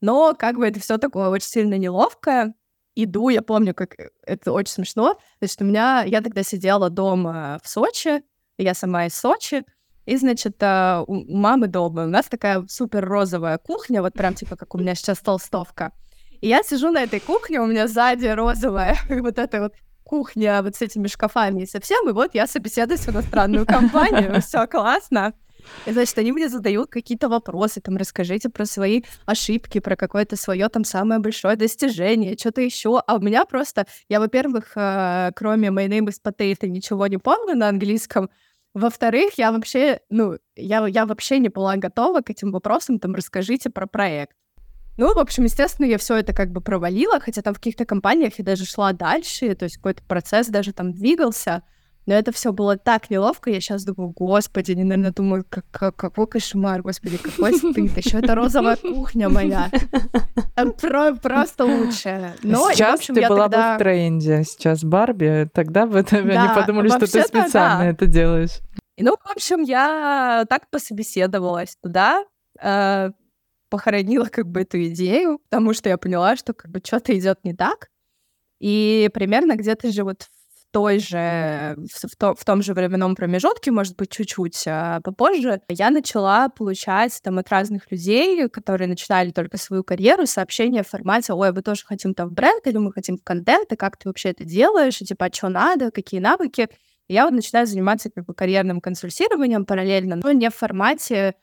но 0.00 0.34
как 0.34 0.56
бы 0.56 0.66
это 0.66 0.80
все 0.80 0.98
такое 0.98 1.28
очень 1.28 1.48
сильно 1.48 1.78
неловкое. 1.78 2.54
Иду, 2.96 3.28
я 3.28 3.42
помню, 3.42 3.74
как 3.74 3.98
э, 4.00 4.08
это 4.22 4.52
очень 4.52 4.72
смешно. 4.72 5.18
Есть 5.40 5.60
у 5.60 5.64
меня, 5.64 6.02
я 6.02 6.22
тогда 6.22 6.42
сидела 6.42 6.90
дома 6.90 7.60
в 7.62 7.68
Сочи, 7.68 8.22
я 8.58 8.74
сама 8.74 9.06
из 9.06 9.14
Сочи, 9.14 9.64
и, 10.06 10.16
значит, 10.16 10.56
а, 10.62 11.04
у 11.06 11.14
у 11.16 11.36
мамы 11.36 11.66
дома 11.66 12.04
у 12.04 12.08
нас 12.08 12.26
такая 12.26 12.64
супер 12.68 13.04
розовая 13.04 13.58
кухня, 13.58 14.02
вот 14.02 14.14
прям 14.14 14.34
типа 14.34 14.56
как 14.56 14.74
у 14.74 14.78
меня 14.78 14.94
сейчас 14.94 15.18
толстовка. 15.18 15.92
И 16.40 16.48
я 16.48 16.62
сижу 16.62 16.90
на 16.90 17.02
этой 17.02 17.20
кухне, 17.20 17.60
у 17.60 17.66
меня 17.66 17.86
сзади 17.88 18.26
розовая 18.26 18.96
вот 19.08 19.38
эта 19.38 19.60
вот 19.60 19.74
кухня 20.04 20.62
вот 20.62 20.76
с 20.76 20.82
этими 20.82 21.08
шкафами 21.08 21.62
и 21.62 21.66
совсем, 21.66 22.08
и 22.08 22.12
вот 22.12 22.34
я 22.34 22.46
собеседуюсь 22.46 23.00
в 23.00 23.10
иностранную 23.10 23.66
компанию, 23.76 24.40
все 24.40 24.66
классно. 24.66 25.34
Значит, 25.86 26.18
они 26.18 26.32
мне 26.32 26.48
задают 26.48 26.90
какие-то 26.90 27.28
вопросы, 27.28 27.80
там, 27.80 27.96
расскажите 27.96 28.48
про 28.48 28.66
свои 28.66 29.02
ошибки, 29.24 29.80
про 29.80 29.96
какое-то 29.96 30.36
свое 30.36 30.68
там 30.68 30.84
самое 30.84 31.20
большое 31.20 31.56
достижение, 31.56 32.36
что-то 32.38 32.60
еще. 32.60 33.02
А 33.06 33.16
у 33.16 33.20
меня 33.20 33.44
просто, 33.44 33.86
я, 34.08 34.20
во-первых, 34.20 34.72
э, 34.76 35.32
кроме 35.34 35.68
My 35.68 35.88
name 35.88 36.06
is 36.06 36.16
Potato 36.24 36.66
ничего 36.66 37.06
не 37.06 37.18
помню 37.18 37.54
на 37.54 37.68
английском, 37.68 38.30
во-вторых, 38.74 39.38
я 39.38 39.52
вообще, 39.52 40.00
ну, 40.10 40.36
я, 40.54 40.86
я 40.86 41.06
вообще 41.06 41.38
не 41.38 41.48
была 41.48 41.76
готова 41.76 42.20
к 42.20 42.28
этим 42.28 42.52
вопросам, 42.52 42.98
там, 42.98 43.14
расскажите 43.14 43.70
про 43.70 43.86
проект. 43.86 44.36
Ну, 44.98 45.14
в 45.14 45.18
общем, 45.18 45.44
естественно, 45.44 45.86
я 45.86 45.96
все 45.96 46.16
это 46.16 46.34
как 46.34 46.52
бы 46.52 46.60
провалила, 46.60 47.18
хотя 47.20 47.40
там 47.40 47.54
в 47.54 47.58
каких-то 47.58 47.86
компаниях 47.86 48.38
я 48.38 48.44
даже 48.44 48.66
шла 48.66 48.92
дальше, 48.92 49.54
то 49.54 49.64
есть 49.64 49.76
какой-то 49.76 50.02
процесс 50.04 50.48
даже 50.48 50.72
там 50.72 50.92
двигался. 50.92 51.62
Но 52.06 52.14
это 52.14 52.30
все 52.30 52.52
было 52.52 52.76
так 52.76 53.10
неловко, 53.10 53.50
я 53.50 53.60
сейчас 53.60 53.84
думаю, 53.84 54.12
господи, 54.16 54.72
они, 54.72 54.84
наверное, 54.84 55.12
думают, 55.12 55.48
как, 55.50 55.64
как, 55.72 55.96
какой 55.96 56.28
кошмар, 56.28 56.82
господи, 56.82 57.16
какой 57.16 57.52
стыд, 57.54 57.96
еще 57.96 58.18
это 58.18 58.36
розовая 58.36 58.76
кухня 58.76 59.28
моя. 59.28 59.70
Про, 60.80 61.14
просто 61.16 61.64
лучше. 61.64 62.34
Но, 62.42 62.70
сейчас 62.70 63.00
общем, 63.00 63.16
ты 63.16 63.28
была 63.28 63.48
тогда... 63.48 63.72
бы 63.72 63.74
в 63.74 63.78
тренде, 63.78 64.44
сейчас 64.44 64.84
Барби, 64.84 65.48
тогда 65.52 65.86
бы 65.86 66.04
да, 66.08 66.18
они 66.18 66.54
подумали, 66.54 66.88
что 66.88 67.00
ты 67.00 67.22
специально 67.22 67.80
да. 67.80 67.86
это 67.86 68.06
делаешь. 68.06 68.60
Ну, 68.98 69.16
в 69.16 69.30
общем, 69.30 69.62
я 69.62 70.46
так 70.48 70.70
пособеседовалась 70.70 71.76
туда, 71.82 72.24
э, 72.62 73.10
похоронила 73.68 74.26
как 74.26 74.46
бы 74.46 74.62
эту 74.62 74.82
идею, 74.84 75.40
потому 75.50 75.74
что 75.74 75.88
я 75.88 75.98
поняла, 75.98 76.36
что 76.36 76.54
как 76.54 76.70
бы 76.70 76.80
что-то 76.82 77.18
идет 77.18 77.40
не 77.44 77.54
так. 77.54 77.88
И 78.60 79.10
примерно 79.12 79.56
где-то 79.56 79.90
же 79.92 80.04
вот 80.04 80.22
в 80.22 80.35
той 80.72 80.98
же, 80.98 81.76
в, 81.92 82.16
то, 82.16 82.34
в 82.34 82.44
том 82.44 82.62
же 82.62 82.74
временном 82.74 83.14
промежутке, 83.14 83.70
может 83.70 83.96
быть, 83.96 84.10
чуть-чуть 84.10 84.64
а, 84.66 85.00
попозже, 85.00 85.60
я 85.68 85.90
начала 85.90 86.48
получать 86.48 87.18
там 87.22 87.38
от 87.38 87.48
разных 87.48 87.90
людей, 87.90 88.48
которые 88.48 88.88
начинали 88.88 89.30
только 89.30 89.56
свою 89.56 89.84
карьеру, 89.84 90.26
сообщения 90.26 90.82
в 90.82 90.88
формате, 90.88 91.32
ой, 91.32 91.52
вы 91.52 91.62
тоже 91.62 91.84
хотим 91.86 92.14
там 92.14 92.28
в 92.28 92.32
бренд, 92.32 92.66
или 92.66 92.76
мы 92.78 92.92
хотим 92.92 93.16
в 93.16 93.24
контент, 93.24 93.72
и 93.72 93.76
как 93.76 93.96
ты 93.96 94.08
вообще 94.08 94.30
это 94.30 94.44
делаешь, 94.44 95.00
и 95.00 95.06
типа, 95.06 95.26
а 95.26 95.32
что 95.32 95.48
надо, 95.48 95.90
какие 95.90 96.20
навыки. 96.20 96.68
И 97.08 97.14
я 97.14 97.24
вот 97.24 97.32
начинаю 97.32 97.66
заниматься 97.66 98.10
как 98.10 98.26
бы 98.26 98.34
карьерным 98.34 98.80
консультированием 98.80 99.64
параллельно, 99.64 100.16
но 100.16 100.32
не 100.32 100.50
в 100.50 100.54
формате 100.54 101.34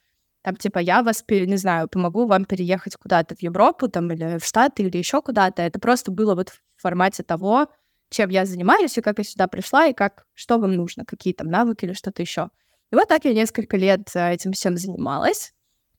там, 0.44 0.58
типа, 0.58 0.80
я 0.80 1.04
вас, 1.04 1.24
не 1.30 1.56
знаю, 1.56 1.88
помогу 1.88 2.26
вам 2.26 2.44
переехать 2.44 2.98
куда-то 2.98 3.34
в 3.34 3.42
Европу, 3.42 3.88
там, 3.88 4.12
или 4.12 4.38
в 4.40 4.46
Штаты, 4.46 4.84
или 4.84 4.98
еще 4.98 5.22
куда-то. 5.22 5.62
Это 5.62 5.80
просто 5.80 6.12
было 6.12 6.36
вот 6.36 6.50
в 6.50 6.82
формате 6.82 7.24
того, 7.24 7.68
чем 8.14 8.30
я 8.30 8.46
занимаюсь, 8.46 8.98
и 8.98 9.02
как 9.02 9.18
я 9.18 9.24
сюда 9.24 9.48
пришла, 9.48 9.88
и 9.88 9.94
как, 9.94 10.26
что 10.34 10.58
вам 10.58 10.74
нужно, 10.74 11.04
какие 11.06 11.34
там 11.34 11.48
навыки 11.48 11.86
или 11.86 11.94
что-то 11.94 12.22
еще. 12.22 12.50
И 12.92 12.96
вот 12.96 13.08
так 13.08 13.26
я 13.26 13.34
несколько 13.34 13.76
лет 13.76 14.08
э, 14.16 14.34
этим 14.34 14.54
всем 14.54 14.78
занималась. 14.78 15.54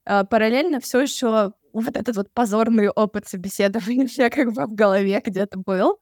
А, 0.06 0.24
параллельно 0.24 0.80
все 0.80 1.00
еще 1.00 1.52
вот 1.72 1.96
этот 1.96 2.16
вот 2.16 2.30
позорный 2.32 2.88
опыт 2.88 3.26
собеседования 3.26 4.06
как 4.30 4.52
бы 4.52 4.66
в 4.66 4.74
голове 4.74 5.20
где-то 5.24 5.58
был. 5.58 5.98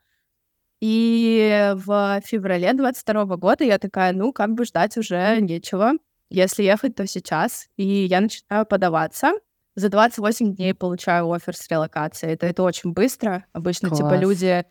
И 0.81 1.73
в 1.75 2.21
феврале 2.25 2.73
22 2.73 3.25
года 3.37 3.65
я 3.65 3.79
такая, 3.79 4.13
ну, 4.13 4.33
как 4.33 4.51
бы 4.55 4.65
ждать 4.65 4.97
уже 4.97 5.41
нечего. 5.41 5.93
Если 6.29 6.65
ехать, 6.65 6.97
то 6.97 7.07
сейчас. 7.07 7.69
И 7.77 7.85
я 7.85 8.21
начинаю 8.21 8.67
подаваться. 8.67 9.33
За 9.77 9.89
28 9.89 10.57
дней 10.57 10.75
получаю 10.75 11.31
офер 11.33 11.57
с 11.57 11.69
релокацией. 11.69 12.35
Это, 12.35 12.47
это 12.47 12.63
очень 12.65 12.93
быстро. 12.93 13.47
Обычно, 13.53 13.91
типа, 13.91 14.01
Класс. 14.01 14.11
типа, 14.11 14.21
люди 14.21 14.67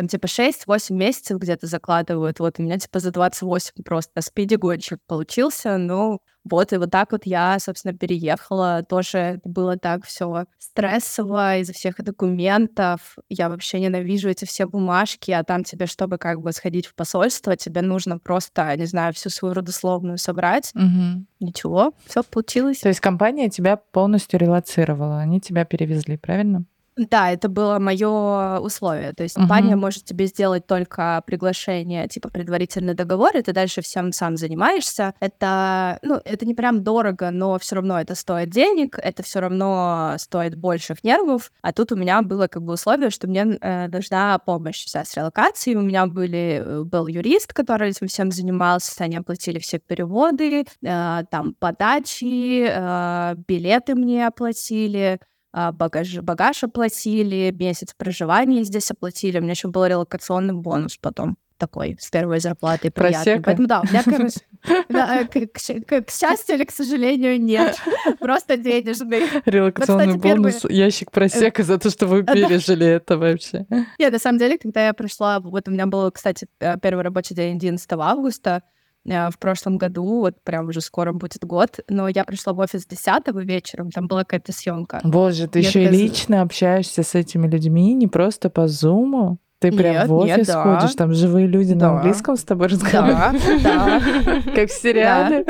там, 0.00 0.08
типа, 0.08 0.28
6-8 0.28 0.94
месяцев 0.94 1.38
где-то 1.38 1.66
закладывают. 1.66 2.40
Вот 2.40 2.58
у 2.58 2.62
меня, 2.62 2.78
типа, 2.78 3.00
за 3.00 3.10
28 3.10 3.82
просто 3.84 4.22
спиди-гонщик 4.22 4.98
получился. 5.06 5.76
Ну, 5.76 6.20
вот, 6.42 6.72
и 6.72 6.78
вот 6.78 6.90
так 6.90 7.12
вот 7.12 7.26
я, 7.26 7.58
собственно, 7.58 7.92
переехала. 7.92 8.82
Тоже 8.88 9.42
было 9.44 9.76
так 9.76 10.06
все 10.06 10.46
стрессово 10.58 11.58
из-за 11.58 11.74
всех 11.74 11.96
документов. 12.02 13.18
Я 13.28 13.50
вообще 13.50 13.78
ненавижу 13.78 14.30
эти 14.30 14.46
все 14.46 14.64
бумажки, 14.64 15.32
а 15.32 15.44
там 15.44 15.64
тебе, 15.64 15.84
чтобы 15.84 16.16
как 16.16 16.40
бы 16.40 16.52
сходить 16.52 16.86
в 16.86 16.94
посольство, 16.94 17.54
тебе 17.54 17.82
нужно 17.82 18.18
просто, 18.18 18.74
не 18.78 18.86
знаю, 18.86 19.12
всю 19.12 19.28
свою 19.28 19.52
родословную 19.52 20.16
собрать. 20.16 20.72
Угу. 20.74 21.26
Ничего, 21.40 21.92
все 22.06 22.22
получилось. 22.22 22.78
То 22.78 22.88
есть 22.88 23.00
компания 23.00 23.50
тебя 23.50 23.76
полностью 23.76 24.40
релацировала, 24.40 25.18
они 25.18 25.42
тебя 25.42 25.66
перевезли, 25.66 26.16
правильно? 26.16 26.64
Да, 27.08 27.30
это 27.30 27.48
было 27.48 27.78
мое 27.78 28.58
условие. 28.58 29.14
То 29.14 29.22
есть 29.22 29.34
uh-huh. 29.34 29.40
компания 29.40 29.74
может 29.74 30.04
тебе 30.04 30.26
сделать 30.26 30.66
только 30.66 31.22
приглашение, 31.24 32.06
типа 32.08 32.28
предварительный 32.28 32.92
договор, 32.92 33.34
и 33.36 33.42
ты 33.42 33.54
дальше 33.54 33.80
всем 33.80 34.12
сам 34.12 34.36
занимаешься. 34.36 35.14
Это, 35.18 35.98
ну, 36.02 36.20
это 36.22 36.44
не 36.44 36.54
прям 36.54 36.84
дорого, 36.84 37.30
но 37.30 37.58
все 37.58 37.76
равно 37.76 37.98
это 37.98 38.14
стоит 38.14 38.50
денег, 38.50 38.98
это 38.98 39.22
все 39.22 39.40
равно 39.40 40.16
стоит 40.18 40.56
больших 40.56 41.02
нервов. 41.02 41.52
А 41.62 41.72
тут 41.72 41.90
у 41.92 41.96
меня 41.96 42.20
было 42.20 42.48
как 42.48 42.62
бы 42.62 42.74
условие, 42.74 43.08
что 43.08 43.26
мне 43.28 43.46
э, 43.58 43.88
нужна 43.88 44.38
помощь 44.38 44.84
вся 44.84 45.02
с 45.06 45.16
релокацией. 45.16 45.78
У 45.78 45.82
меня 45.82 46.06
были, 46.06 46.62
э, 46.62 46.82
был 46.82 47.06
юрист, 47.06 47.54
который 47.54 47.90
этим 47.90 48.08
всем 48.08 48.30
занимался, 48.30 49.04
они 49.04 49.16
оплатили 49.16 49.58
все 49.58 49.78
переводы, 49.78 50.66
э, 50.82 51.22
там 51.30 51.54
подачи, 51.58 52.66
э, 52.68 53.34
билеты 53.48 53.94
мне 53.94 54.26
оплатили 54.26 55.18
багаж, 55.52 56.18
багаж 56.20 56.64
оплатили, 56.64 57.54
месяц 57.58 57.94
проживания 57.94 58.64
здесь 58.64 58.90
оплатили. 58.90 59.38
У 59.38 59.42
меня 59.42 59.52
еще 59.52 59.68
был 59.68 59.86
релокационный 59.86 60.54
бонус 60.54 60.96
потом 60.96 61.36
такой 61.60 61.96
с 62.00 62.10
первой 62.10 62.40
зарплаты 62.40 62.90
приятный. 62.90 63.40
Поэтому 63.40 63.68
да, 63.68 63.82
у 63.82 63.84
меня, 63.84 64.02
короче, 64.02 64.40
да, 64.88 65.24
к, 65.24 65.32
к, 65.32 66.02
к 66.06 66.10
счастью 66.10 66.56
или 66.56 66.64
к 66.64 66.70
сожалению, 66.72 67.40
нет. 67.40 67.78
Просто 68.18 68.56
денежный. 68.56 69.22
Релокационный 69.44 70.06
вот, 70.06 70.16
кстати, 70.16 70.36
бонус, 70.36 70.60
первый... 70.62 70.74
ящик 70.74 71.10
просека 71.12 71.62
за 71.62 71.78
то, 71.78 71.90
что 71.90 72.06
вы 72.06 72.24
пережили 72.24 72.86
это 72.86 73.18
вообще. 73.18 73.66
Нет, 73.98 74.12
на 74.12 74.18
самом 74.18 74.38
деле, 74.38 74.58
когда 74.58 74.86
я 74.86 74.94
пришла, 74.94 75.38
вот 75.38 75.68
у 75.68 75.70
меня 75.70 75.86
был, 75.86 76.10
кстати, 76.10 76.48
э, 76.60 76.78
первый 76.80 77.04
рабочий 77.04 77.34
день 77.34 77.56
11 77.56 77.92
августа, 77.92 78.62
Э, 78.62 78.79
в 79.04 79.38
прошлом 79.38 79.78
году, 79.78 80.20
вот 80.20 80.42
прям 80.42 80.68
уже 80.68 80.80
скоро 80.80 81.12
будет 81.12 81.44
год, 81.44 81.80
но 81.88 82.08
я 82.08 82.24
пришла 82.24 82.52
в 82.52 82.58
офис 82.58 82.86
10 82.86 83.28
вечером, 83.46 83.90
там 83.90 84.06
была 84.06 84.20
какая-то 84.20 84.52
съемка. 84.52 85.00
Боже, 85.04 85.48
ты 85.48 85.60
еще 85.60 85.84
и 85.84 85.88
лично 85.88 86.42
общаешься 86.42 87.02
с 87.02 87.14
этими 87.14 87.48
людьми, 87.48 87.94
не 87.94 88.08
просто 88.08 88.50
по 88.50 88.68
зуму? 88.68 89.38
Ты 89.60 89.72
прям 89.72 89.94
нет, 89.94 90.08
в 90.08 90.14
офис 90.14 90.36
нет, 90.38 90.46
да. 90.46 90.62
ходишь, 90.62 90.94
там 90.94 91.12
живые 91.12 91.46
люди 91.46 91.74
да. 91.74 91.90
на 91.90 91.96
английском 91.98 92.36
с 92.36 92.44
тобой 92.44 92.68
разговаривают. 92.68 93.42
Да, 93.62 94.00
да. 94.24 94.42
Как 94.54 94.70
в 94.70 94.72
сериале. 94.72 95.44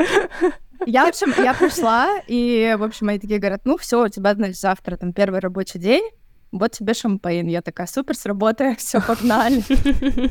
Я, 0.85 1.05
в 1.05 1.09
общем, 1.09 1.33
я 1.41 1.53
пришла, 1.53 2.19
и, 2.27 2.75
в 2.77 2.83
общем, 2.83 3.07
они 3.07 3.19
такие 3.19 3.39
говорят, 3.39 3.61
ну 3.65 3.77
все, 3.77 4.03
у 4.03 4.09
тебя, 4.09 4.33
значит, 4.33 4.57
завтра 4.57 4.97
там 4.97 5.13
первый 5.13 5.39
рабочий 5.39 5.79
день, 5.79 6.03
вот 6.51 6.71
тебе 6.71 6.93
шампейн. 6.93 7.47
Я 7.47 7.61
такая, 7.61 7.87
супер, 7.87 8.15
сработаю, 8.15 8.75
все, 8.77 9.01
погнали. 9.01 9.63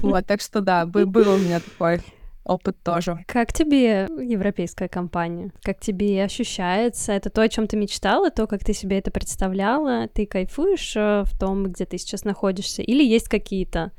Вот, 0.02 0.26
так 0.26 0.40
что 0.40 0.60
да, 0.60 0.84
был 0.84 1.32
у 1.32 1.38
меня 1.38 1.60
такой 1.60 2.02
опыт 2.50 2.82
тоже. 2.82 3.24
Как 3.26 3.52
тебе 3.52 4.08
европейская 4.20 4.88
компания? 4.88 5.52
Как 5.62 5.80
тебе 5.80 6.22
ощущается? 6.24 7.12
Это 7.12 7.30
то, 7.30 7.42
о 7.42 7.48
чем 7.48 7.66
ты 7.66 7.76
мечтала, 7.76 8.30
то, 8.30 8.46
как 8.46 8.64
ты 8.64 8.74
себе 8.74 8.98
это 8.98 9.10
представляла? 9.10 10.08
Ты 10.08 10.26
кайфуешь 10.26 10.94
э, 10.96 11.24
в 11.24 11.38
том, 11.38 11.68
где 11.68 11.86
ты 11.86 11.96
сейчас 11.98 12.24
находишься? 12.24 12.82
Или 12.82 13.04
есть 13.04 13.28
какие-то 13.28 13.92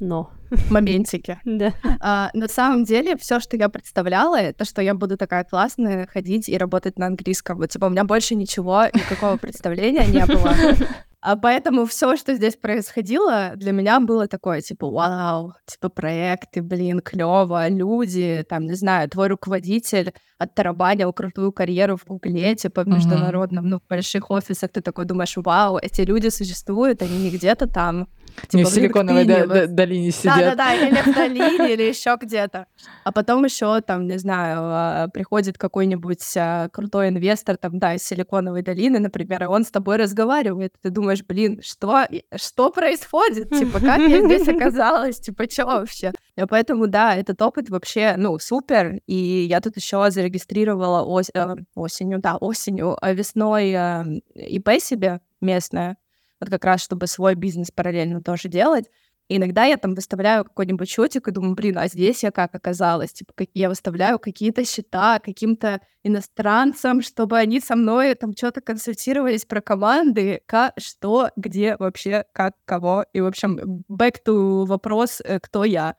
но. 0.00 0.30
Моментики. 0.70 1.38
Да. 1.44 1.72
А, 2.00 2.30
на 2.32 2.48
самом 2.48 2.84
деле, 2.84 3.16
все, 3.16 3.40
что 3.40 3.56
я 3.56 3.68
представляла, 3.68 4.40
это 4.40 4.64
что 4.64 4.80
я 4.80 4.94
буду 4.94 5.16
такая 5.16 5.44
классная 5.44 6.06
ходить 6.06 6.48
и 6.48 6.56
работать 6.56 6.98
на 6.98 7.06
английском. 7.06 7.58
Вот, 7.58 7.70
типа, 7.70 7.86
у 7.86 7.90
меня 7.90 8.04
больше 8.04 8.34
ничего, 8.34 8.84
никакого 8.94 9.36
представления 9.36 10.06
не 10.06 10.24
было. 10.24 10.54
А 11.20 11.34
поэтому 11.36 11.84
все, 11.84 12.16
что 12.16 12.34
здесь 12.34 12.54
происходило, 12.54 13.52
для 13.56 13.72
меня 13.72 13.98
было 13.98 14.28
такое, 14.28 14.60
типа, 14.60 14.88
вау, 14.88 15.54
типа, 15.66 15.88
проекты, 15.88 16.62
блин, 16.62 17.00
клево, 17.00 17.68
люди, 17.68 18.44
там, 18.48 18.66
не 18.66 18.74
знаю, 18.74 19.10
твой 19.10 19.26
руководитель 19.26 20.12
оттарабанил 20.38 21.12
крутую 21.12 21.50
карьеру 21.52 21.96
в 21.96 22.06
Гугле, 22.06 22.54
типа, 22.54 22.84
в 22.84 22.88
международном, 22.88 23.64
mm-hmm. 23.64 23.68
ну, 23.68 23.80
в 23.80 23.88
больших 23.88 24.30
офисах, 24.30 24.70
ты 24.70 24.80
такой 24.80 25.06
думаешь, 25.06 25.36
вау, 25.36 25.78
эти 25.78 26.02
люди 26.02 26.28
существуют, 26.28 27.02
они 27.02 27.18
не 27.18 27.30
где-то 27.30 27.66
там, 27.66 28.06
Типа, 28.42 28.56
не 28.56 28.64
в 28.64 28.68
Силиконовой 28.68 29.24
до, 29.24 29.46
до, 29.46 29.66
долине 29.66 30.10
сидят. 30.10 30.36
Да-да-да, 30.38 30.74
или 30.74 31.00
в 31.00 31.14
долине, 31.14 31.72
или 31.74 31.82
еще 31.82 32.16
где-то. 32.20 32.66
А 33.04 33.12
потом 33.12 33.44
еще 33.44 33.80
там, 33.80 34.06
не 34.06 34.18
знаю, 34.18 34.58
а, 34.62 35.08
приходит 35.08 35.58
какой-нибудь 35.58 36.36
а, 36.36 36.68
крутой 36.68 37.08
инвестор, 37.08 37.56
там, 37.56 37.78
да, 37.78 37.94
из 37.94 38.02
Силиконовой 38.04 38.62
долины, 38.62 38.98
например, 38.98 39.42
и 39.44 39.46
он 39.46 39.64
с 39.64 39.70
тобой 39.70 39.96
разговаривает. 39.96 40.74
Ты 40.82 40.90
думаешь, 40.90 41.24
блин, 41.24 41.60
что, 41.62 42.06
что 42.36 42.70
происходит? 42.70 43.50
Типа, 43.50 43.80
как 43.80 43.98
я 44.00 44.24
здесь 44.24 44.48
оказалась? 44.56 45.18
Типа, 45.20 45.50
что 45.50 45.66
вообще? 45.66 46.12
И 46.36 46.42
поэтому, 46.48 46.86
да, 46.86 47.16
этот 47.16 47.40
опыт 47.42 47.68
вообще, 47.70 48.14
ну, 48.16 48.38
супер. 48.38 49.00
И 49.06 49.46
я 49.48 49.60
тут 49.60 49.76
еще 49.76 50.10
зарегистрировала 50.10 51.02
ос- 51.02 51.30
э, 51.34 51.56
осенью, 51.74 52.20
да, 52.20 52.36
осенью, 52.36 52.96
а 53.00 53.12
весной 53.12 53.72
э, 53.72 54.04
ИП 54.34 54.70
себе 54.80 55.20
местное 55.40 55.96
вот 56.40 56.50
как 56.50 56.64
раз, 56.64 56.82
чтобы 56.82 57.06
свой 57.06 57.34
бизнес 57.34 57.70
параллельно 57.70 58.22
тоже 58.22 58.48
делать. 58.48 58.86
И 59.28 59.36
иногда 59.36 59.64
я 59.66 59.76
там 59.76 59.94
выставляю 59.94 60.44
какой-нибудь 60.44 60.88
счетик 60.88 61.28
и 61.28 61.30
думаю, 61.30 61.54
блин, 61.54 61.76
а 61.76 61.86
здесь 61.86 62.22
я 62.22 62.30
как 62.30 62.54
оказалась? 62.54 63.12
Типа, 63.12 63.34
как 63.34 63.48
я 63.52 63.68
выставляю 63.68 64.18
какие-то 64.18 64.64
счета 64.64 65.18
каким-то 65.18 65.82
иностранцам, 66.02 67.02
чтобы 67.02 67.36
они 67.36 67.60
со 67.60 67.76
мной 67.76 68.14
там 68.14 68.34
что-то 68.34 68.62
консультировались 68.62 69.44
про 69.44 69.60
команды, 69.60 70.40
как, 70.46 70.72
что, 70.78 71.30
где 71.36 71.76
вообще, 71.76 72.24
как, 72.32 72.54
кого. 72.64 73.04
И, 73.12 73.20
в 73.20 73.26
общем, 73.26 73.84
back 73.90 74.16
to 74.26 74.64
вопрос, 74.64 75.20
э, 75.22 75.38
кто 75.40 75.64
я. 75.64 75.96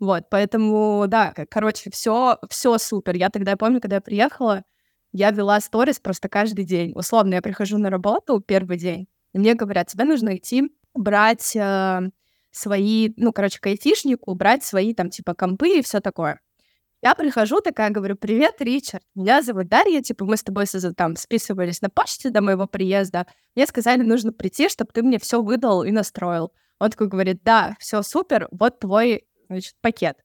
Вот, 0.00 0.24
поэтому, 0.30 1.04
да, 1.06 1.32
короче, 1.50 1.90
все, 1.90 2.38
все 2.50 2.78
супер. 2.78 3.14
Я 3.14 3.30
тогда 3.30 3.56
помню, 3.56 3.80
когда 3.80 3.96
я 3.96 4.00
приехала, 4.00 4.64
я 5.12 5.30
вела 5.30 5.60
сторис 5.60 6.00
просто 6.00 6.28
каждый 6.28 6.64
день. 6.64 6.92
Условно, 6.94 7.34
я 7.34 7.42
прихожу 7.42 7.78
на 7.78 7.90
работу 7.90 8.40
первый 8.40 8.78
день, 8.78 9.06
и 9.32 9.38
мне 9.38 9.54
говорят, 9.54 9.88
тебе 9.88 10.04
нужно 10.04 10.36
идти 10.36 10.72
брать 10.94 11.56
э, 11.56 12.00
свои, 12.50 13.12
ну, 13.16 13.32
короче, 13.32 13.60
к 13.60 13.66
айтишнику, 13.66 14.34
брать 14.34 14.64
свои 14.64 14.94
там, 14.94 15.10
типа, 15.10 15.34
компы 15.34 15.78
и 15.78 15.82
все 15.82 16.00
такое. 16.00 16.40
Я 17.00 17.14
прихожу, 17.16 17.60
такая 17.60 17.90
говорю, 17.90 18.14
привет, 18.14 18.56
Ричард, 18.60 19.02
меня 19.16 19.42
зовут 19.42 19.68
Дарья, 19.68 20.02
типа, 20.02 20.24
мы 20.24 20.36
с 20.36 20.44
тобой 20.44 20.66
там 20.96 21.16
списывались 21.16 21.80
на 21.80 21.90
почте 21.90 22.30
до 22.30 22.40
моего 22.42 22.66
приезда. 22.66 23.26
Мне 23.56 23.66
сказали, 23.66 24.02
нужно 24.02 24.32
прийти, 24.32 24.68
чтобы 24.68 24.92
ты 24.92 25.02
мне 25.02 25.18
все 25.18 25.42
выдал 25.42 25.82
и 25.82 25.90
настроил. 25.90 26.52
Он 26.78 26.90
такой 26.90 27.08
говорит, 27.08 27.42
да, 27.42 27.76
все 27.80 28.02
супер, 28.02 28.48
вот 28.52 28.78
твой, 28.78 29.24
значит, 29.48 29.74
пакет 29.80 30.18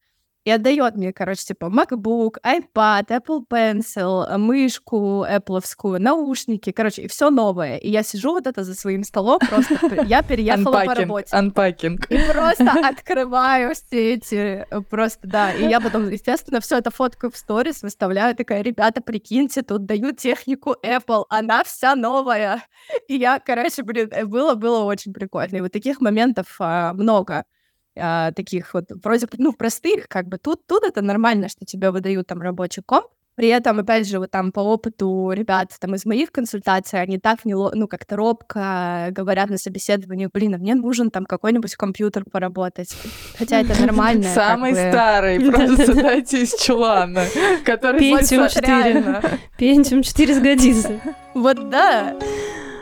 и 0.48 0.50
отдает 0.50 0.96
мне, 0.96 1.12
короче, 1.12 1.44
типа 1.44 1.66
MacBook, 1.66 2.38
iPad, 2.42 3.08
Apple 3.10 3.42
Pencil, 3.50 4.38
мышку 4.38 5.26
Apple, 5.30 5.98
наушники, 6.00 6.72
короче, 6.72 7.02
и 7.02 7.08
все 7.10 7.30
новое. 7.30 7.76
И 7.76 7.90
я 7.90 8.02
сижу 8.02 8.32
вот 8.32 8.48
это 8.48 8.64
за 8.64 8.74
своим 8.74 9.04
столом, 9.04 9.40
просто 9.40 10.04
я 10.08 10.24
переехала 10.24 10.86
по 10.86 10.96
работе. 10.96 11.36
Unpacking. 11.36 11.98
И 12.08 12.32
просто 12.32 12.72
открываю 12.88 13.76
все 13.76 14.14
эти, 14.14 14.66
э, 14.72 14.82
просто, 14.90 15.28
да. 15.28 15.52
И 15.52 15.68
я 15.68 15.82
потом, 15.82 16.10
естественно, 16.10 16.62
все 16.62 16.78
это 16.78 16.92
фоткаю 16.92 17.30
в 17.34 17.36
сторис, 17.36 17.84
выставляю, 17.84 18.34
такая, 18.34 18.62
ребята, 18.62 19.02
прикиньте, 19.02 19.64
тут 19.64 19.86
дают 19.86 20.18
технику 20.18 20.78
Apple, 20.82 21.26
она 21.28 21.66
вся 21.66 21.94
новая. 21.94 22.64
И 23.10 23.16
я, 23.16 23.42
короче, 23.42 23.84
блин, 23.84 24.08
э, 24.14 24.24
было, 24.24 24.56
было 24.56 24.86
очень 24.86 25.12
прикольно. 25.12 25.58
И 25.58 25.62
вот 25.62 25.74
таких 25.74 26.00
моментов 26.00 26.56
а, 26.60 26.94
много 26.94 27.44
а, 28.00 28.32
таких 28.32 28.74
вот 28.74 28.86
вроде 29.04 29.28
ну 29.38 29.54
простых, 29.54 30.08
как 30.08 30.28
бы 30.28 30.38
тут 30.38 30.66
тут 30.68 30.84
это 30.84 31.02
нормально, 31.02 31.50
что 31.50 31.66
тебе 31.66 31.92
выдают 31.92 32.28
там 32.28 32.42
рабочий 32.42 32.82
комп. 32.82 33.08
При 33.38 33.50
этом, 33.50 33.78
опять 33.78 34.08
же, 34.08 34.18
вот 34.18 34.32
там 34.32 34.52
по 34.52 34.62
опыту 34.62 35.32
ребят 35.32 35.72
там 35.80 35.94
из 35.94 36.08
моих 36.08 36.32
консультаций, 36.32 37.00
они 37.00 37.20
так 37.20 37.46
не, 37.46 37.54
ну, 37.54 37.88
как-то 37.88 38.16
робко 38.16 39.10
говорят 39.12 39.52
на 39.52 39.60
собеседовании, 39.60 40.28
блин, 40.34 40.56
а 40.56 40.58
мне 40.58 40.74
нужен 40.74 41.12
там 41.12 41.28
какой-нибудь 41.28 41.76
компьютер 41.76 42.26
поработать. 42.26 42.98
Хотя 43.38 43.62
это 43.62 43.80
нормально. 43.80 44.24
Самый 44.24 44.74
старый, 44.74 45.40
просто 45.52 45.94
дайте 45.94 46.42
из 46.42 46.56
чулана, 46.56 47.26
который 47.64 48.00
Пентиум 48.00 48.50
4. 48.50 49.22
Пентиум 49.60 50.02
4 50.02 50.34
сгодится. 50.34 51.00
Вот 51.36 51.70
да, 51.70 52.18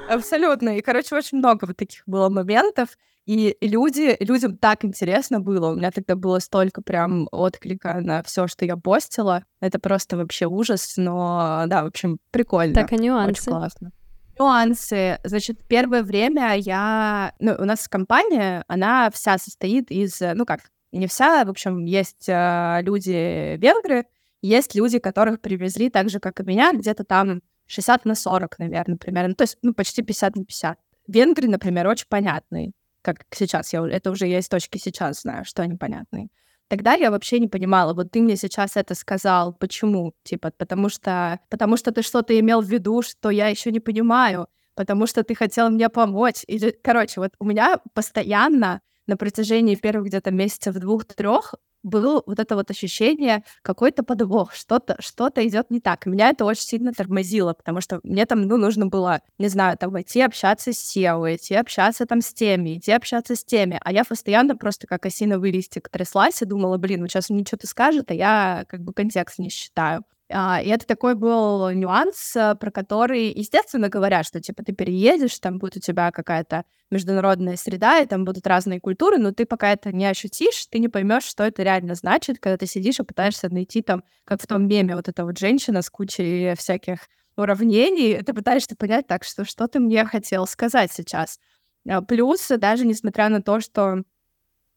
абсолютно. 0.09 0.77
И, 0.77 0.81
короче, 0.81 1.15
очень 1.15 1.39
много 1.39 1.65
вот 1.65 1.75
таких 1.75 2.03
было 2.05 2.29
моментов. 2.29 2.97
И 3.25 3.57
люди, 3.59 4.15
людям 4.19 4.57
так 4.57 4.85
интересно 4.85 5.39
было. 5.39 5.71
У 5.71 5.75
меня 5.75 5.89
тогда 5.89 6.15
было 6.15 6.37
столько 6.39 6.81
прям 6.83 7.27
отклика 7.31 7.99
на 7.99 8.21
все, 8.21 8.47
что 8.47 8.65
я 8.65 8.77
постила. 8.77 9.43
Это 9.59 9.79
просто 9.79 10.15
вообще 10.15 10.45
ужас, 10.45 10.93
но 10.95 11.63
да, 11.67 11.83
в 11.83 11.87
общем, 11.87 12.19
прикольно. 12.29 12.75
Так, 12.75 12.91
а 12.91 12.95
нюансы? 12.97 13.41
Очень 13.41 13.51
классно. 13.51 13.91
Нюансы. 14.37 15.19
Значит, 15.23 15.65
первое 15.67 16.03
время 16.03 16.55
я... 16.55 17.33
Ну, 17.39 17.55
у 17.57 17.65
нас 17.65 17.87
компания, 17.87 18.63
она 18.67 19.09
вся 19.09 19.39
состоит 19.39 19.89
из... 19.89 20.19
Ну 20.19 20.45
как, 20.45 20.59
не 20.91 21.07
вся, 21.07 21.43
в 21.45 21.49
общем, 21.49 21.85
есть 21.85 22.29
э, 22.29 22.79
люди 22.83 23.57
венгры, 23.57 24.05
есть 24.41 24.75
люди, 24.75 24.99
которых 24.99 25.41
привезли 25.41 25.89
так 25.89 26.09
же, 26.09 26.19
как 26.19 26.39
и 26.39 26.43
меня, 26.43 26.73
где-то 26.73 27.03
там 27.03 27.41
60 27.65 28.05
на 28.05 28.13
40, 28.13 28.59
наверное, 28.59 28.97
примерно. 28.97 29.33
То 29.33 29.45
есть, 29.45 29.57
ну, 29.63 29.73
почти 29.73 30.03
50 30.03 30.35
на 30.35 30.45
50. 30.45 30.77
Венгры, 31.07 31.47
например, 31.47 31.87
очень 31.87 32.05
понятные 32.07 32.73
как 33.05 33.25
сейчас, 33.31 33.71
я, 33.71 33.87
это 33.87 34.09
уже 34.11 34.25
я 34.25 34.39
из 34.39 34.49
точки 34.49 34.79
сейчас 34.79 35.21
знаю, 35.21 35.45
что 35.45 35.61
они 35.61 35.75
понятные. 35.77 36.29
Тогда 36.67 36.93
я 36.93 37.11
вообще 37.11 37.39
не 37.39 37.47
понимала, 37.47 37.93
вот 37.93 38.11
ты 38.11 38.21
мне 38.21 38.35
сейчас 38.35 38.75
это 38.75 38.95
сказал, 38.95 39.53
почему? 39.53 40.13
Типа, 40.23 40.51
потому 40.57 40.89
что, 40.89 41.39
потому 41.49 41.77
что 41.77 41.91
ты 41.91 42.01
что-то 42.01 42.37
имел 42.39 42.61
в 42.61 42.65
виду, 42.65 43.03
что 43.03 43.29
я 43.29 43.49
еще 43.49 43.71
не 43.71 43.79
понимаю, 43.79 44.47
потому 44.73 45.05
что 45.05 45.23
ты 45.23 45.35
хотел 45.35 45.69
мне 45.69 45.89
помочь. 45.89 46.43
Или, 46.47 46.75
короче, 46.83 47.21
вот 47.21 47.33
у 47.39 47.45
меня 47.45 47.79
постоянно 47.93 48.81
на 49.05 49.15
протяжении 49.17 49.75
первых 49.75 50.07
где-то 50.07 50.31
месяцев 50.31 50.75
двух-трех 50.75 51.53
было 51.85 52.23
вот 52.25 52.39
это 52.39 52.55
вот 52.55 52.71
ощущение, 52.71 53.43
какой-то 53.61 54.03
подвох, 54.03 54.53
что-то 54.53 54.97
что 54.99 55.29
идет 55.35 55.69
не 55.71 55.79
так. 55.79 56.05
Меня 56.05 56.29
это 56.29 56.45
очень 56.45 56.63
сильно 56.63 56.91
тормозило, 56.93 57.53
потому 57.53 57.81
что 57.81 57.99
мне 58.03 58.25
там, 58.25 58.41
ну, 58.43 58.57
нужно 58.57 58.87
было, 58.87 59.21
не 59.37 59.47
знаю, 59.47 59.77
там, 59.77 59.99
идти 60.01 60.21
общаться 60.21 60.73
с 60.73 60.95
SEO, 60.95 61.35
идти 61.35 61.55
общаться 61.55 62.05
там 62.05 62.21
с 62.21 62.33
теми, 62.33 62.77
идти 62.77 62.91
общаться 62.91 63.35
с 63.35 63.43
теми. 63.43 63.79
А 63.83 63.91
я 63.91 64.03
постоянно 64.03 64.55
просто 64.55 64.87
как 64.87 65.05
осиновый 65.05 65.51
листик 65.51 65.89
тряслась 65.89 66.41
и 66.41 66.45
думала, 66.45 66.77
блин, 66.77 67.01
вот 67.01 67.11
сейчас 67.11 67.29
мне 67.29 67.43
что-то 67.45 67.67
скажет, 67.67 68.11
а 68.11 68.13
я 68.13 68.65
как 68.67 68.81
бы 68.81 68.93
контекст 68.93 69.39
не 69.39 69.49
считаю. 69.49 70.03
А, 70.31 70.59
и 70.61 70.69
это 70.69 70.87
такой 70.87 71.13
был 71.13 71.69
нюанс, 71.69 72.35
э, 72.35 72.55
про 72.55 72.71
который, 72.71 73.31
естественно, 73.31 73.89
говорят, 73.89 74.25
что 74.25 74.41
типа 74.41 74.63
ты 74.63 74.73
переедешь, 74.73 75.37
там 75.39 75.59
будет 75.59 75.77
у 75.77 75.79
тебя 75.79 76.11
какая-то 76.11 76.65
международная 76.89 77.57
среда, 77.57 77.99
и 77.99 78.07
там 78.07 78.25
будут 78.25 78.47
разные 78.47 78.79
культуры, 78.79 79.19
но 79.19 79.31
ты 79.31 79.45
пока 79.45 79.71
это 79.71 79.91
не 79.91 80.05
ощутишь, 80.07 80.65
ты 80.67 80.79
не 80.79 80.87
поймешь, 80.87 81.23
что 81.25 81.43
это 81.43 81.61
реально 81.61 81.93
значит, 81.93 82.39
когда 82.39 82.57
ты 82.57 82.65
сидишь 82.65 82.99
и 82.99 83.03
пытаешься 83.03 83.49
найти 83.53 83.83
там, 83.83 84.03
как 84.23 84.41
в 84.41 84.47
том 84.47 84.67
меме, 84.67 84.95
вот 84.95 85.07
эта 85.07 85.25
вот 85.25 85.37
женщина 85.37 85.83
с 85.83 85.89
кучей 85.91 86.55
всяких 86.55 86.99
уравнений, 87.37 88.21
ты 88.23 88.33
пытаешься 88.33 88.75
понять 88.75 89.05
так, 89.07 89.23
что 89.23 89.45
что 89.45 89.67
ты 89.67 89.79
мне 89.79 90.05
хотел 90.05 90.47
сказать 90.47 90.91
сейчас. 90.91 91.39
А, 91.87 92.01
плюс, 92.01 92.47
даже 92.47 92.85
несмотря 92.87 93.29
на 93.29 93.43
то, 93.43 93.59
что 93.59 94.03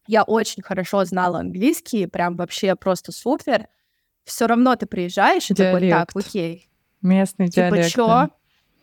я 0.06 0.24
очень 0.24 0.62
хорошо 0.62 1.04
знала 1.04 1.38
английский, 1.40 2.06
прям 2.06 2.36
вообще 2.36 2.74
просто 2.76 3.12
супер, 3.12 3.68
все 4.28 4.46
равно 4.46 4.76
ты 4.76 4.86
приезжаешь 4.86 5.50
и 5.50 5.54
диалект. 5.54 5.74
такой, 5.74 5.90
так, 5.90 6.26
окей. 6.26 6.70
Местный 7.02 7.48
типа, 7.48 7.70
диалект. 7.70 7.90
Чё? 7.90 8.06
Да. 8.06 8.30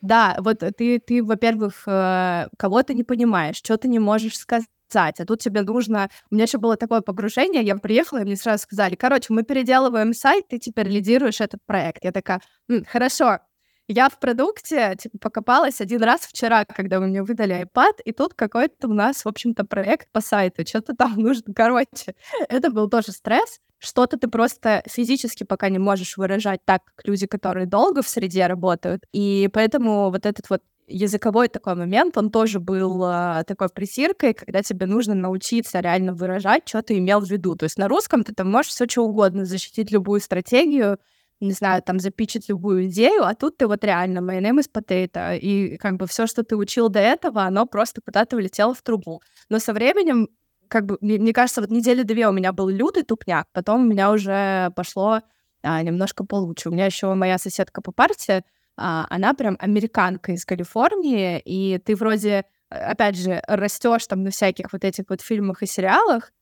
да, 0.02 0.36
вот 0.40 0.58
ты, 0.76 0.98
ты 0.98 1.22
во-первых, 1.22 1.82
э, 1.86 2.48
кого-то 2.58 2.94
не 2.94 3.04
понимаешь, 3.04 3.56
что 3.56 3.76
ты 3.76 3.88
не 3.88 3.98
можешь 3.98 4.38
сказать, 4.38 4.66
а 4.92 5.24
тут 5.26 5.40
тебе 5.40 5.62
нужно... 5.62 6.08
У 6.30 6.34
меня 6.34 6.44
еще 6.44 6.58
было 6.58 6.76
такое 6.76 7.00
погружение, 7.00 7.62
я 7.62 7.76
приехала, 7.76 8.18
и 8.18 8.24
мне 8.24 8.36
сразу 8.36 8.62
сказали, 8.62 8.94
короче, 8.94 9.32
мы 9.32 9.42
переделываем 9.42 10.14
сайт, 10.14 10.48
ты 10.48 10.58
теперь 10.58 10.88
лидируешь 10.88 11.40
этот 11.40 11.60
проект. 11.64 12.04
Я 12.04 12.12
такая, 12.12 12.40
хорошо, 12.88 13.40
я 13.88 14.08
в 14.08 14.18
продукте, 14.18 14.96
типа, 14.98 15.18
покопалась 15.18 15.80
один 15.80 16.02
раз 16.02 16.22
вчера, 16.22 16.64
когда 16.64 17.00
вы 17.00 17.06
мне 17.06 17.22
выдали 17.22 17.64
iPad, 17.64 18.02
и 18.04 18.12
тут 18.12 18.34
какой-то 18.34 18.88
у 18.88 18.92
нас, 18.92 19.24
в 19.24 19.28
общем-то, 19.28 19.64
проект 19.64 20.08
по 20.12 20.20
сайту, 20.20 20.66
что-то 20.66 20.94
там 20.94 21.14
нужно. 21.16 21.54
Короче, 21.54 22.14
это 22.48 22.70
был 22.70 22.88
тоже 22.88 23.12
стресс. 23.12 23.60
Что-то 23.78 24.16
ты 24.16 24.28
просто 24.28 24.82
физически 24.86 25.44
пока 25.44 25.68
не 25.68 25.78
можешь 25.78 26.16
выражать 26.16 26.60
так, 26.64 26.82
как 26.84 27.06
люди, 27.06 27.26
которые 27.26 27.66
долго 27.66 28.02
в 28.02 28.08
среде 28.08 28.46
работают. 28.46 29.04
И 29.12 29.50
поэтому 29.52 30.10
вот 30.10 30.24
этот 30.24 30.48
вот 30.48 30.62
языковой 30.88 31.48
такой 31.48 31.74
момент, 31.74 32.16
он 32.16 32.30
тоже 32.30 32.60
был 32.60 33.04
э, 33.04 33.44
такой 33.46 33.68
присиркой, 33.68 34.34
когда 34.34 34.62
тебе 34.62 34.86
нужно 34.86 35.14
научиться 35.14 35.80
реально 35.80 36.14
выражать, 36.14 36.68
что 36.68 36.82
ты 36.82 36.98
имел 36.98 37.20
в 37.20 37.28
виду. 37.28 37.56
То 37.56 37.64
есть 37.64 37.76
на 37.76 37.88
русском 37.88 38.24
ты 38.24 38.32
там 38.32 38.50
можешь 38.50 38.70
все 38.70 38.88
что 38.88 39.02
угодно, 39.02 39.44
защитить 39.44 39.90
любую 39.90 40.20
стратегию, 40.20 40.98
не 41.40 41.52
знаю, 41.52 41.82
там 41.82 41.98
запичить 41.98 42.48
любую 42.48 42.86
идею, 42.86 43.24
а 43.24 43.34
тут 43.34 43.58
ты 43.58 43.66
вот 43.66 43.84
реально 43.84 44.20
my 44.20 44.40
name 44.40 44.60
is 44.60 44.70
potato, 44.72 45.36
и 45.38 45.76
как 45.76 45.96
бы 45.96 46.06
все, 46.06 46.26
что 46.26 46.42
ты 46.42 46.56
учил 46.56 46.88
до 46.88 47.00
этого, 47.00 47.42
оно 47.42 47.66
просто 47.66 48.00
куда-то 48.00 48.36
улетело 48.36 48.74
в 48.74 48.82
трубу. 48.82 49.20
Но 49.50 49.58
со 49.58 49.72
временем, 49.72 50.28
как 50.68 50.86
бы, 50.86 50.98
мне, 51.00 51.18
мне 51.18 51.32
кажется, 51.32 51.60
вот 51.60 51.70
недели 51.70 52.02
две 52.02 52.28
у 52.28 52.32
меня 52.32 52.52
был 52.52 52.68
лютый 52.68 53.02
тупняк, 53.02 53.46
потом 53.52 53.82
у 53.82 53.84
меня 53.84 54.10
уже 54.10 54.72
пошло 54.76 55.20
а, 55.62 55.82
немножко 55.82 56.24
получше. 56.24 56.70
У 56.70 56.72
меня 56.72 56.86
еще 56.86 57.12
моя 57.14 57.38
соседка 57.38 57.82
по 57.82 57.92
партии, 57.92 58.42
а, 58.76 59.06
она 59.10 59.34
прям 59.34 59.56
американка 59.60 60.32
из 60.32 60.44
Калифорнии, 60.46 61.40
и 61.44 61.78
ты 61.78 61.96
вроде, 61.96 62.44
опять 62.70 63.16
же, 63.16 63.42
растешь 63.46 64.06
там 64.06 64.22
на 64.22 64.30
всяких 64.30 64.72
вот 64.72 64.84
этих 64.84 65.04
вот 65.08 65.20
фильмах 65.20 65.62
и 65.62 65.66
сериалах, 65.66 66.32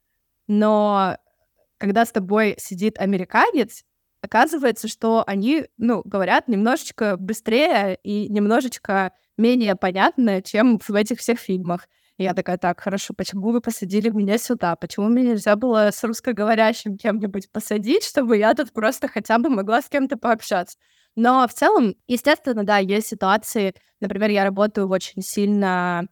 но 0.47 1.17
когда 1.79 2.05
с 2.05 2.13
тобой 2.13 2.55
сидит 2.59 2.99
американец, 2.99 3.85
оказывается, 4.25 4.89
что 4.89 5.23
они, 5.27 5.67
ну, 5.77 6.03
говорят 6.05 6.49
немножечко 6.49 7.17
быстрее 7.17 7.99
и 8.03 8.29
немножечко 8.29 9.13
менее 9.37 9.77
понятно, 9.77 10.43
чем 10.43 10.79
в 10.79 10.95
этих 10.95 11.19
всех 11.19 11.39
фильмах. 11.39 11.89
И 12.17 12.23
я 12.23 12.33
такая, 12.33 12.59
так, 12.59 12.81
хорошо, 12.81 13.13
почему 13.15 13.51
вы 13.51 13.61
посадили 13.61 14.09
меня 14.09 14.39
сюда? 14.39 14.77
Почему 14.77 15.09
мне 15.09 15.25
нельзя 15.25 15.57
было 15.57 15.91
с 15.91 16.03
русскоговорящим 16.05 16.97
кем-нибудь 16.97 17.51
посадить, 17.51 18.05
чтобы 18.05 18.37
я 18.37 18.55
тут 18.55 18.73
просто 18.73 19.09
хотя 19.09 19.39
бы 19.39 19.51
могла 19.51 19.83
с 19.83 19.89
кем-то 19.89 20.17
пообщаться? 20.17 20.79
Но 21.17 21.47
в 21.49 21.53
целом, 21.53 21.95
естественно, 22.07 22.65
да, 22.65 22.79
есть 22.79 23.09
ситуации, 23.09 23.75
например, 24.01 24.31
я 24.31 24.45
работаю 24.45 24.89
в 24.89 24.93
очень 24.93 25.23
сильно 25.23 26.09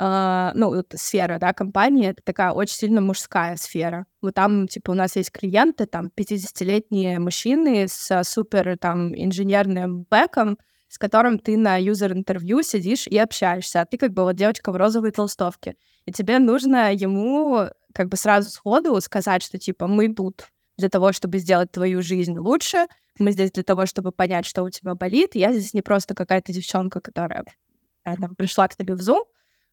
Uh, 0.00 0.52
ну, 0.54 0.74
вот 0.74 0.94
сфера, 0.96 1.38
да, 1.38 1.52
компании, 1.52 2.08
это 2.08 2.22
такая 2.24 2.52
очень 2.52 2.74
сильно 2.74 3.02
мужская 3.02 3.56
сфера. 3.56 4.06
Вот 4.22 4.32
там, 4.32 4.66
типа, 4.66 4.92
у 4.92 4.94
нас 4.94 5.14
есть 5.14 5.30
клиенты, 5.30 5.84
там, 5.84 6.10
50-летние 6.16 7.18
мужчины 7.18 7.86
с 7.86 8.22
супер, 8.24 8.78
там, 8.78 9.14
инженерным 9.14 10.06
бэком, 10.10 10.58
с 10.88 10.96
которым 10.96 11.38
ты 11.38 11.58
на 11.58 11.76
юзер-интервью 11.76 12.62
сидишь 12.62 13.06
и 13.08 13.18
общаешься, 13.18 13.82
а 13.82 13.84
ты 13.84 13.98
как 13.98 14.14
бы 14.14 14.22
вот 14.22 14.36
девочка 14.36 14.72
в 14.72 14.76
розовой 14.76 15.10
толстовке. 15.10 15.76
И 16.06 16.12
тебе 16.12 16.38
нужно 16.38 16.94
ему 16.94 17.68
как 17.92 18.08
бы 18.08 18.16
сразу 18.16 18.48
сходу 18.48 18.98
сказать, 19.02 19.42
что, 19.42 19.58
типа, 19.58 19.86
мы 19.86 20.14
тут 20.14 20.48
для 20.78 20.88
того, 20.88 21.12
чтобы 21.12 21.40
сделать 21.40 21.72
твою 21.72 22.00
жизнь 22.00 22.38
лучше, 22.38 22.86
мы 23.18 23.32
здесь 23.32 23.52
для 23.52 23.64
того, 23.64 23.84
чтобы 23.84 24.12
понять, 24.12 24.46
что 24.46 24.62
у 24.62 24.70
тебя 24.70 24.94
болит. 24.94 25.34
Я 25.34 25.52
здесь 25.52 25.74
не 25.74 25.82
просто 25.82 26.14
какая-то 26.14 26.54
девчонка, 26.54 27.02
которая 27.02 27.44
э, 28.04 28.16
там, 28.16 28.34
пришла 28.34 28.66
к 28.66 28.76
тебе 28.76 28.94
в 28.94 29.00
Zoom, 29.00 29.24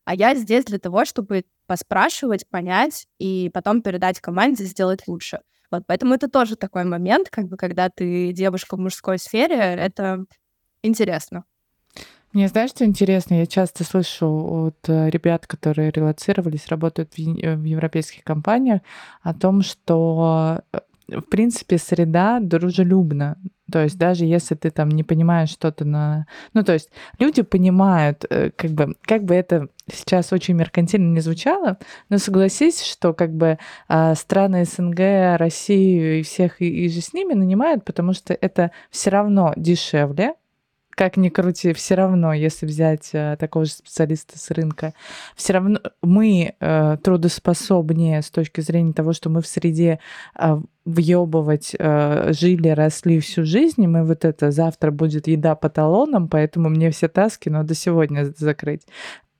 а 0.07 0.15
я 0.15 0.35
здесь 0.35 0.63
для 0.63 0.79
того, 0.79 1.03
чтобы 1.03 1.43
поспрашивать, 1.65 2.47
понять 2.47 3.07
и 3.19 3.51
потом 3.53 3.81
передать 3.81 4.21
команде 4.21 4.63
сделать 4.63 5.05
лучше. 5.05 5.41
Вот, 5.69 5.83
поэтому 5.85 6.13
это 6.13 6.29
тоже 6.29 6.55
такой 6.55 6.85
момент, 6.85 7.29
как 7.29 7.49
бы, 7.49 7.57
когда 7.57 7.89
ты 7.89 8.31
девушка 8.31 8.77
в 8.77 8.79
мужской 8.79 9.19
сфере, 9.19 9.57
это 9.57 10.23
интересно. 10.81 11.43
Мне 12.31 12.47
знаешь, 12.47 12.69
что 12.69 12.85
интересно? 12.85 13.33
Я 13.33 13.47
часто 13.47 13.83
слышу 13.83 14.27
от 14.67 14.87
э, 14.87 15.09
ребят, 15.09 15.45
которые 15.45 15.91
релацировались, 15.91 16.67
работают 16.67 17.13
в, 17.13 17.19
э, 17.19 17.57
в 17.57 17.63
европейских 17.65 18.23
компаниях, 18.23 18.79
о 19.21 19.33
том, 19.33 19.61
что 19.61 20.61
э, 20.71 20.79
в 21.07 21.21
принципе, 21.21 21.77
среда 21.77 22.39
дружелюбна. 22.39 23.37
То 23.71 23.83
есть 23.83 23.97
даже 23.97 24.25
если 24.25 24.55
ты 24.55 24.69
там 24.69 24.89
не 24.89 25.03
понимаешь 25.03 25.49
что-то 25.49 25.83
на... 25.83 26.25
Ну, 26.53 26.63
то 26.63 26.73
есть 26.73 26.89
люди 27.19 27.41
понимают, 27.41 28.25
как 28.55 28.71
бы, 28.71 28.95
как 29.01 29.25
бы 29.25 29.35
это 29.35 29.67
сейчас 29.91 30.31
очень 30.31 30.55
меркантильно 30.55 31.13
не 31.13 31.19
звучало, 31.19 31.77
но 32.09 32.17
согласись, 32.17 32.81
что 32.81 33.13
как 33.13 33.33
бы 33.33 33.57
страны 34.15 34.63
СНГ, 34.63 35.37
Россию 35.37 36.19
и 36.19 36.23
всех 36.23 36.61
и, 36.61 36.85
и 36.85 36.89
же 36.89 37.01
с 37.01 37.13
ними 37.13 37.33
нанимают, 37.33 37.83
потому 37.83 38.13
что 38.13 38.33
это 38.33 38.71
все 38.89 39.09
равно 39.09 39.53
дешевле, 39.57 40.33
как 40.97 41.15
ни 41.15 41.29
крути, 41.29 41.73
все 41.73 41.93
равно, 41.93 42.33
если 42.33 42.65
взять 42.65 43.11
э, 43.13 43.37
такого 43.39 43.65
же 43.65 43.71
специалиста 43.71 44.39
с 44.39 44.49
рынка, 44.49 44.95
все 45.35 45.53
равно 45.53 45.79
мы 46.01 46.55
э, 46.59 46.97
трудоспособнее 47.03 48.23
с 48.23 48.31
точки 48.31 48.61
зрения 48.61 48.93
того, 48.93 49.13
что 49.13 49.29
мы 49.29 49.43
в 49.43 49.47
среде 49.47 49.99
э, 50.33 50.57
въебывать 50.85 51.75
жили, 51.77 52.69
росли 52.69 53.19
всю 53.19 53.43
жизнь, 53.43 53.83
и 53.83 53.87
мы 53.87 54.05
вот 54.05 54.25
это 54.25 54.51
завтра 54.51 54.89
будет 54.89 55.27
еда 55.27 55.53
по 55.55 55.69
талонам, 55.69 56.29
поэтому 56.29 56.69
мне 56.69 56.89
все 56.91 57.09
таски 57.09 57.49
надо 57.49 57.75
сегодня 57.75 58.33
закрыть. 58.37 58.87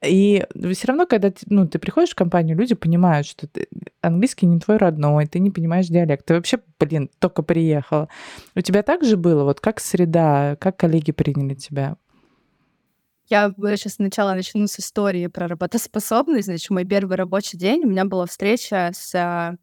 И 0.04 0.46
все 0.74 0.88
равно, 0.88 1.08
когда 1.08 1.32
ну, 1.48 1.68
ты 1.68 1.80
приходишь 1.80 2.12
в 2.12 2.16
компанию, 2.16 2.56
люди 2.56 2.76
понимают, 2.76 3.26
что 3.26 3.48
ты, 3.48 3.68
английский 4.02 4.46
не 4.46 4.60
твой 4.60 4.78
родной, 4.78 5.26
ты 5.26 5.40
не 5.40 5.50
понимаешь 5.50 5.88
диалект. 5.88 6.26
Ты 6.26 6.36
вообще, 6.36 6.60
блин, 6.80 7.10
только 7.20 7.42
приехала. 7.42 8.08
У 8.56 8.62
тебя 8.62 8.84
так 8.84 9.04
же 9.04 9.18
было? 9.18 9.44
Вот 9.44 9.60
как 9.60 9.80
среда, 9.80 10.56
как 10.60 10.78
коллеги 10.78 11.12
приняли 11.12 11.56
тебя? 11.56 11.98
Я 13.30 13.54
сейчас 13.58 13.96
сначала 13.96 14.34
начну 14.34 14.68
с 14.68 14.80
истории 14.80 15.28
про 15.28 15.48
работоспособность. 15.48 16.46
Значит, 16.46 16.70
мой 16.70 16.86
первый 16.86 17.18
рабочий 17.18 17.58
день 17.58 17.84
у 17.84 17.90
меня 17.90 18.06
была 18.06 18.26
встреча 18.26 18.92
с 18.94 19.58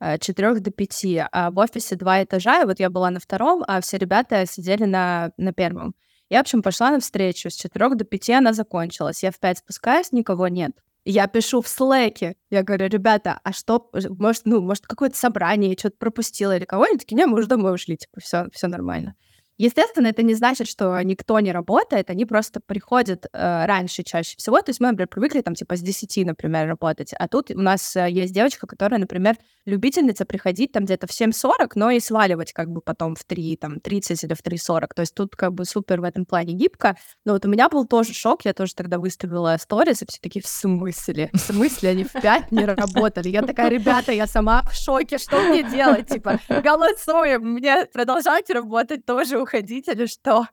э, 0.00 0.18
четырех 0.18 0.60
до 0.60 0.70
пяти, 0.70 1.22
а 1.32 1.50
в 1.50 1.58
офисе 1.58 1.96
два 1.96 2.22
этажа, 2.22 2.62
и 2.62 2.66
вот 2.66 2.78
я 2.78 2.90
была 2.90 3.10
на 3.10 3.20
втором, 3.20 3.64
а 3.66 3.80
все 3.80 3.96
ребята 3.96 4.44
сидели 4.46 4.84
на, 4.84 5.30
на 5.38 5.52
первом. 5.54 5.94
Я, 6.28 6.38
в 6.38 6.40
общем, 6.42 6.62
пошла 6.62 6.90
на 6.90 7.00
встречу. 7.00 7.50
С 7.50 7.54
4 7.54 7.94
до 7.94 8.04
5 8.04 8.30
она 8.30 8.52
закончилась. 8.52 9.22
Я 9.22 9.30
в 9.30 9.38
5 9.38 9.58
спускаюсь, 9.58 10.12
никого 10.12 10.48
нет. 10.48 10.72
Я 11.04 11.28
пишу 11.28 11.62
в 11.62 11.68
слэке. 11.68 12.34
Я 12.50 12.64
говорю, 12.64 12.88
ребята, 12.88 13.38
а 13.44 13.52
что, 13.52 13.90
может, 14.18 14.42
ну, 14.44 14.60
может, 14.60 14.86
какое-то 14.86 15.16
собрание, 15.16 15.76
что-то 15.78 15.96
пропустила 15.98 16.56
или 16.56 16.64
кого? 16.64 16.82
Они 16.82 16.98
такие, 16.98 17.14
не, 17.14 17.26
мы 17.26 17.38
уже 17.38 17.46
домой 17.46 17.74
ушли, 17.74 17.96
типа, 17.96 18.20
все, 18.20 18.48
все 18.52 18.66
нормально. 18.66 19.14
Естественно, 19.58 20.08
это 20.08 20.22
не 20.22 20.34
значит, 20.34 20.68
что 20.68 21.00
никто 21.00 21.40
не 21.40 21.50
работает, 21.50 22.10
они 22.10 22.26
просто 22.26 22.60
приходят 22.60 23.26
э, 23.32 23.64
раньше 23.66 24.02
чаще 24.02 24.36
всего. 24.36 24.60
То 24.60 24.70
есть 24.70 24.80
мы, 24.80 24.88
например, 24.88 25.08
привыкли 25.08 25.40
там 25.40 25.54
типа 25.54 25.76
с 25.76 25.80
10, 25.80 26.26
например, 26.26 26.68
работать. 26.68 27.14
А 27.18 27.26
тут 27.26 27.50
у 27.50 27.60
нас 27.60 27.96
э, 27.96 28.10
есть 28.10 28.34
девочка, 28.34 28.66
которая, 28.66 29.00
например, 29.00 29.36
любительница 29.64 30.26
приходить 30.26 30.72
там 30.72 30.84
где-то 30.84 31.06
в 31.06 31.10
7.40, 31.10 31.72
но 31.74 31.90
и 31.90 32.00
сваливать 32.00 32.52
как 32.52 32.70
бы 32.70 32.82
потом 32.82 33.14
в 33.14 33.24
3, 33.24 33.56
там, 33.56 33.80
30 33.80 34.24
или 34.24 34.34
в 34.34 34.42
3.40. 34.42 34.88
То 34.94 35.00
есть 35.00 35.14
тут 35.14 35.36
как 35.36 35.54
бы 35.54 35.64
супер 35.64 36.02
в 36.02 36.04
этом 36.04 36.26
плане 36.26 36.52
гибко. 36.52 36.96
Но 37.24 37.32
вот 37.32 37.46
у 37.46 37.48
меня 37.48 37.70
был 37.70 37.86
тоже 37.86 38.12
шок, 38.12 38.44
я 38.44 38.52
тоже 38.52 38.74
тогда 38.74 38.98
выставила 38.98 39.56
сторис, 39.58 40.02
и 40.02 40.06
все 40.06 40.20
такие, 40.20 40.42
в 40.42 40.46
смысле? 40.46 41.30
В 41.32 41.38
смысле 41.38 41.90
они 41.90 42.04
в 42.04 42.12
5 42.12 42.52
не 42.52 42.66
работали? 42.66 43.30
Я 43.30 43.40
такая, 43.40 43.70
ребята, 43.70 44.12
я 44.12 44.26
сама 44.26 44.62
в 44.64 44.74
шоке, 44.74 45.16
что 45.16 45.40
мне 45.40 45.62
делать? 45.62 46.08
Типа, 46.08 46.40
голосуем, 46.48 47.54
мне 47.54 47.86
продолжать 47.86 48.50
работать 48.50 49.06
тоже 49.06 49.45
уходить 49.46 49.88
или 49.88 50.06
что. 50.06 50.46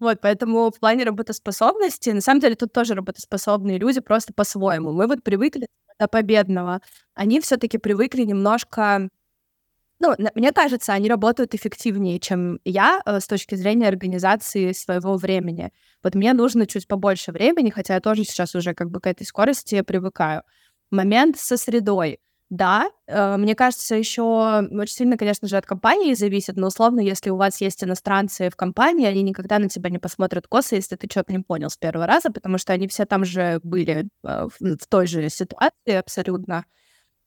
Вот, 0.00 0.20
поэтому 0.20 0.70
в 0.70 0.78
плане 0.80 1.04
работоспособности, 1.04 2.10
на 2.10 2.20
самом 2.20 2.40
деле, 2.40 2.56
тут 2.56 2.72
тоже 2.72 2.94
работоспособные 2.94 3.78
люди 3.78 4.00
просто 4.00 4.32
по-своему. 4.34 4.92
Мы 4.92 5.06
вот 5.06 5.22
привыкли 5.22 5.66
до 5.98 6.08
победного. 6.08 6.80
Они 7.14 7.40
все 7.40 7.56
таки 7.56 7.78
привыкли 7.78 8.22
немножко 8.24 9.08
ну, 10.00 10.14
мне 10.36 10.52
кажется, 10.52 10.92
они 10.92 11.08
работают 11.08 11.54
эффективнее, 11.54 12.20
чем 12.20 12.60
я 12.64 13.02
э, 13.04 13.18
с 13.18 13.26
точки 13.26 13.56
зрения 13.56 13.88
организации 13.88 14.70
своего 14.72 15.16
времени. 15.16 15.72
Вот 16.04 16.14
мне 16.14 16.32
нужно 16.34 16.66
чуть 16.66 16.86
побольше 16.86 17.32
времени, 17.32 17.70
хотя 17.70 17.94
я 17.94 18.00
тоже 18.00 18.22
сейчас 18.22 18.54
уже 18.54 18.74
как 18.74 18.90
бы 18.90 19.00
к 19.00 19.08
этой 19.08 19.26
скорости 19.26 19.80
привыкаю. 19.82 20.42
Момент 20.90 21.36
со 21.36 21.56
средой. 21.56 22.20
Да, 22.50 22.90
э, 23.06 23.36
мне 23.36 23.54
кажется, 23.54 23.94
еще 23.94 24.22
очень 24.22 24.94
сильно, 24.94 25.18
конечно 25.18 25.46
же, 25.48 25.58
от 25.58 25.66
компании 25.66 26.14
зависит, 26.14 26.56
но 26.56 26.68
условно, 26.68 27.00
если 27.00 27.28
у 27.28 27.36
вас 27.36 27.60
есть 27.60 27.84
иностранцы 27.84 28.48
в 28.48 28.56
компании, 28.56 29.06
они 29.06 29.22
никогда 29.22 29.58
на 29.58 29.68
тебя 29.68 29.90
не 29.90 29.98
посмотрят 29.98 30.46
косо, 30.48 30.76
если 30.76 30.96
ты 30.96 31.08
что-то 31.10 31.30
не 31.32 31.40
понял 31.40 31.68
с 31.68 31.76
первого 31.76 32.06
раза, 32.06 32.30
потому 32.30 32.56
что 32.56 32.72
они 32.72 32.88
все 32.88 33.04
там 33.04 33.26
же 33.26 33.60
были 33.62 34.08
э, 34.24 34.48
в 34.60 34.86
той 34.88 35.06
же 35.06 35.28
ситуации 35.28 35.92
абсолютно. 35.98 36.64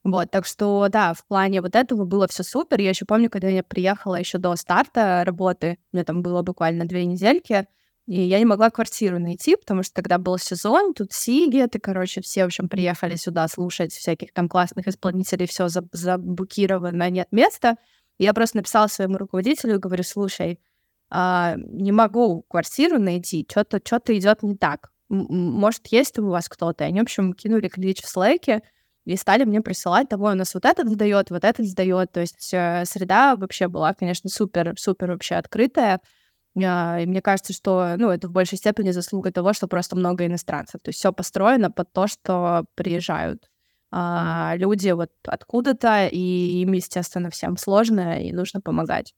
Вот, 0.03 0.32
так 0.32 0.45
что, 0.47 0.88
да, 0.89 1.13
в 1.13 1.26
плане 1.28 1.61
вот 1.61 1.76
этого 1.76 2.05
было 2.05 2.28
все 2.28 2.43
супер. 2.43 2.80
Я 2.82 2.89
еще 2.89 3.05
помню, 3.05 3.30
когда 3.30 3.49
я 3.49 3.63
приехала 3.63 4.15
еще 4.15 4.38
до 4.39 4.55
старта 4.55 5.24
работы, 5.26 5.78
мне 5.93 6.03
там 6.03 6.24
было 6.24 6.41
буквально 6.43 6.86
две 6.86 7.05
недельки, 7.05 7.67
и 8.12 8.24
я 8.24 8.39
не 8.39 8.45
могла 8.45 8.70
квартиру 8.70 9.20
найти, 9.20 9.55
потому 9.55 9.84
что 9.84 9.93
тогда 9.93 10.18
был 10.18 10.38
сезон, 10.38 10.93
тут 10.93 11.14
Сигет, 11.14 11.78
и, 11.78 11.80
короче, 11.80 12.20
все, 12.20 12.43
в 12.43 12.47
общем, 12.47 12.68
приехали 12.68 13.16
сюда 13.16 13.47
слушать 13.47 13.93
всяких 13.93 14.34
там 14.34 14.49
классных 14.49 14.89
исполнителей, 14.89 15.47
все 15.47 15.70
забукировано, 15.70 17.09
нет 17.09 17.30
места. 17.32 17.78
И 18.18 18.26
я 18.26 18.34
просто 18.34 18.57
написала 18.57 18.88
своему 18.88 19.18
руководителю 19.18 19.76
и 19.76 19.78
говорю, 19.78 20.03
слушай, 20.03 20.59
а, 21.09 21.55
не 21.55 21.93
могу 21.93 22.41
квартиру 22.49 22.99
найти, 22.99 23.47
что-то 23.49 23.80
что 23.82 24.01
идет 24.07 24.43
не 24.43 24.57
так. 24.57 24.91
Может, 25.07 25.88
есть 25.88 26.20
у 26.20 26.28
вас 26.28 26.49
кто-то? 26.49 26.84
И 26.84 26.88
они, 26.88 26.99
в 26.99 27.03
общем, 27.03 27.32
кинули 27.32 27.70
клич 27.70 28.01
в 28.01 28.09
слэке, 28.09 28.62
и 29.05 29.16
стали 29.16 29.45
мне 29.45 29.62
присылать 29.62 30.09
того, 30.09 30.26
у 30.26 30.34
нас 30.34 30.53
вот 30.53 30.66
этот 30.66 30.89
сдает, 30.89 31.30
вот 31.30 31.45
этот 31.45 31.66
сдает. 31.66 32.12
То 32.12 32.20
есть 32.20 32.49
э, 32.53 32.84
среда 32.86 33.38
вообще 33.38 33.70
была, 33.70 33.93
конечно, 33.93 34.30
супер, 34.30 34.74
супер 34.78 35.12
вообще 35.12 35.36
открытая. 35.36 36.01
А, 36.64 36.99
и 36.99 37.06
мне 37.06 37.22
кажется, 37.22 37.54
что 37.54 37.95
ну, 37.97 38.10
это 38.10 38.28
в 38.28 38.32
большей 38.32 38.58
степени 38.58 38.91
заслуга 38.91 39.32
того, 39.32 39.54
что 39.54 39.68
просто 39.68 39.95
много 39.95 40.26
иностранцев. 40.26 40.82
То 40.84 40.89
есть 40.89 40.99
все 40.99 41.14
построено 41.14 41.72
под 41.72 41.91
то, 41.93 42.08
что 42.08 42.66
приезжают 42.76 43.49
а, 43.91 44.54
люди 44.56 44.89
вот 44.91 45.12
откуда-то, 45.26 46.08
и 46.08 46.62
им, 46.62 46.74
естественно, 46.74 47.30
всем 47.30 47.58
сложно, 47.58 48.22
и 48.22 48.32
нужно 48.32 48.62
помогать. 48.62 49.14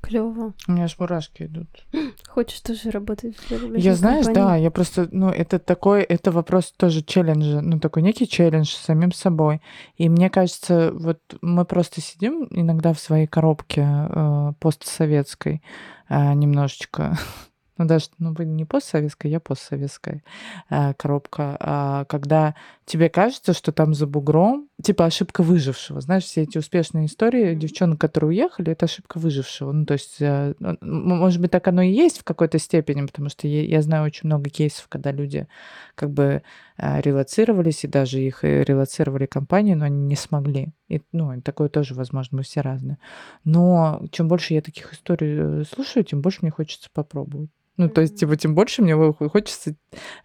Клево. 0.00 0.54
У 0.66 0.72
меня 0.72 0.84
аж 0.84 0.98
мурашки 0.98 1.44
идут. 1.44 1.68
Хочешь 2.28 2.60
тоже 2.60 2.90
работать 2.90 3.36
в 3.36 3.76
Я 3.76 3.94
знаешь, 3.94 4.26
компании? 4.26 4.48
да, 4.48 4.56
я 4.56 4.70
просто, 4.70 5.08
ну, 5.12 5.28
это 5.28 5.58
такой, 5.58 6.02
это 6.02 6.32
вопрос 6.32 6.72
тоже 6.72 7.02
челленджа, 7.02 7.60
ну, 7.60 7.78
такой 7.78 8.02
некий 8.02 8.26
челлендж 8.26 8.68
с 8.70 8.76
самим 8.78 9.12
собой. 9.12 9.60
И 9.96 10.08
мне 10.08 10.30
кажется, 10.30 10.90
вот 10.92 11.18
мы 11.42 11.64
просто 11.64 12.00
сидим 12.00 12.46
иногда 12.50 12.92
в 12.92 13.00
своей 13.00 13.26
коробке 13.26 13.86
э, 13.86 14.52
постсоветской, 14.58 15.62
э, 16.08 16.32
немножечко 16.34 17.18
ну 17.80 17.86
даже, 17.86 18.08
ну 18.18 18.34
вы 18.34 18.44
не 18.44 18.66
постсоветская, 18.66 19.32
я 19.32 19.40
постсоветская 19.40 20.22
э, 20.68 20.92
коробка, 20.98 21.56
а, 21.58 22.04
когда 22.04 22.54
тебе 22.84 23.08
кажется, 23.08 23.54
что 23.54 23.72
там 23.72 23.94
за 23.94 24.06
бугром, 24.06 24.68
типа 24.82 25.06
ошибка 25.06 25.42
выжившего, 25.42 26.02
знаешь, 26.02 26.24
все 26.24 26.42
эти 26.42 26.58
успешные 26.58 27.06
истории 27.06 27.54
девчонок, 27.54 27.98
которые 27.98 28.28
уехали, 28.28 28.72
это 28.72 28.84
ошибка 28.84 29.18
выжившего, 29.18 29.72
ну 29.72 29.86
то 29.86 29.94
есть, 29.94 30.16
э, 30.20 30.52
может 30.82 31.40
быть, 31.40 31.52
так 31.52 31.66
оно 31.68 31.80
и 31.80 31.90
есть 31.90 32.18
в 32.18 32.24
какой-то 32.24 32.58
степени, 32.58 33.06
потому 33.06 33.30
что 33.30 33.48
я, 33.48 33.64
я 33.64 33.80
знаю 33.80 34.04
очень 34.04 34.26
много 34.26 34.50
кейсов, 34.50 34.86
когда 34.88 35.10
люди 35.10 35.48
как 35.94 36.10
бы 36.10 36.42
э, 36.76 37.00
релацировались, 37.00 37.84
и 37.84 37.88
даже 37.88 38.20
их 38.20 38.44
э, 38.44 38.62
релацировали 38.62 39.24
компании, 39.24 39.72
но 39.72 39.86
они 39.86 40.04
не 40.04 40.16
смогли. 40.16 40.74
И, 40.90 41.00
ну, 41.12 41.40
такое 41.40 41.68
тоже 41.68 41.94
возможно, 41.94 42.38
мы 42.38 42.42
все 42.42 42.60
разные. 42.60 42.98
Но 43.44 44.02
чем 44.10 44.26
больше 44.28 44.54
я 44.54 44.60
таких 44.60 44.92
историй 44.92 45.60
э, 45.60 45.64
слушаю, 45.64 46.04
тем 46.04 46.20
больше 46.20 46.40
мне 46.42 46.50
хочется 46.50 46.88
попробовать. 46.92 47.50
Ну, 47.76 47.88
то 47.88 48.02
есть, 48.02 48.18
типа, 48.18 48.36
тем 48.36 48.54
больше 48.54 48.82
мне 48.82 48.94
хочется... 49.12 49.74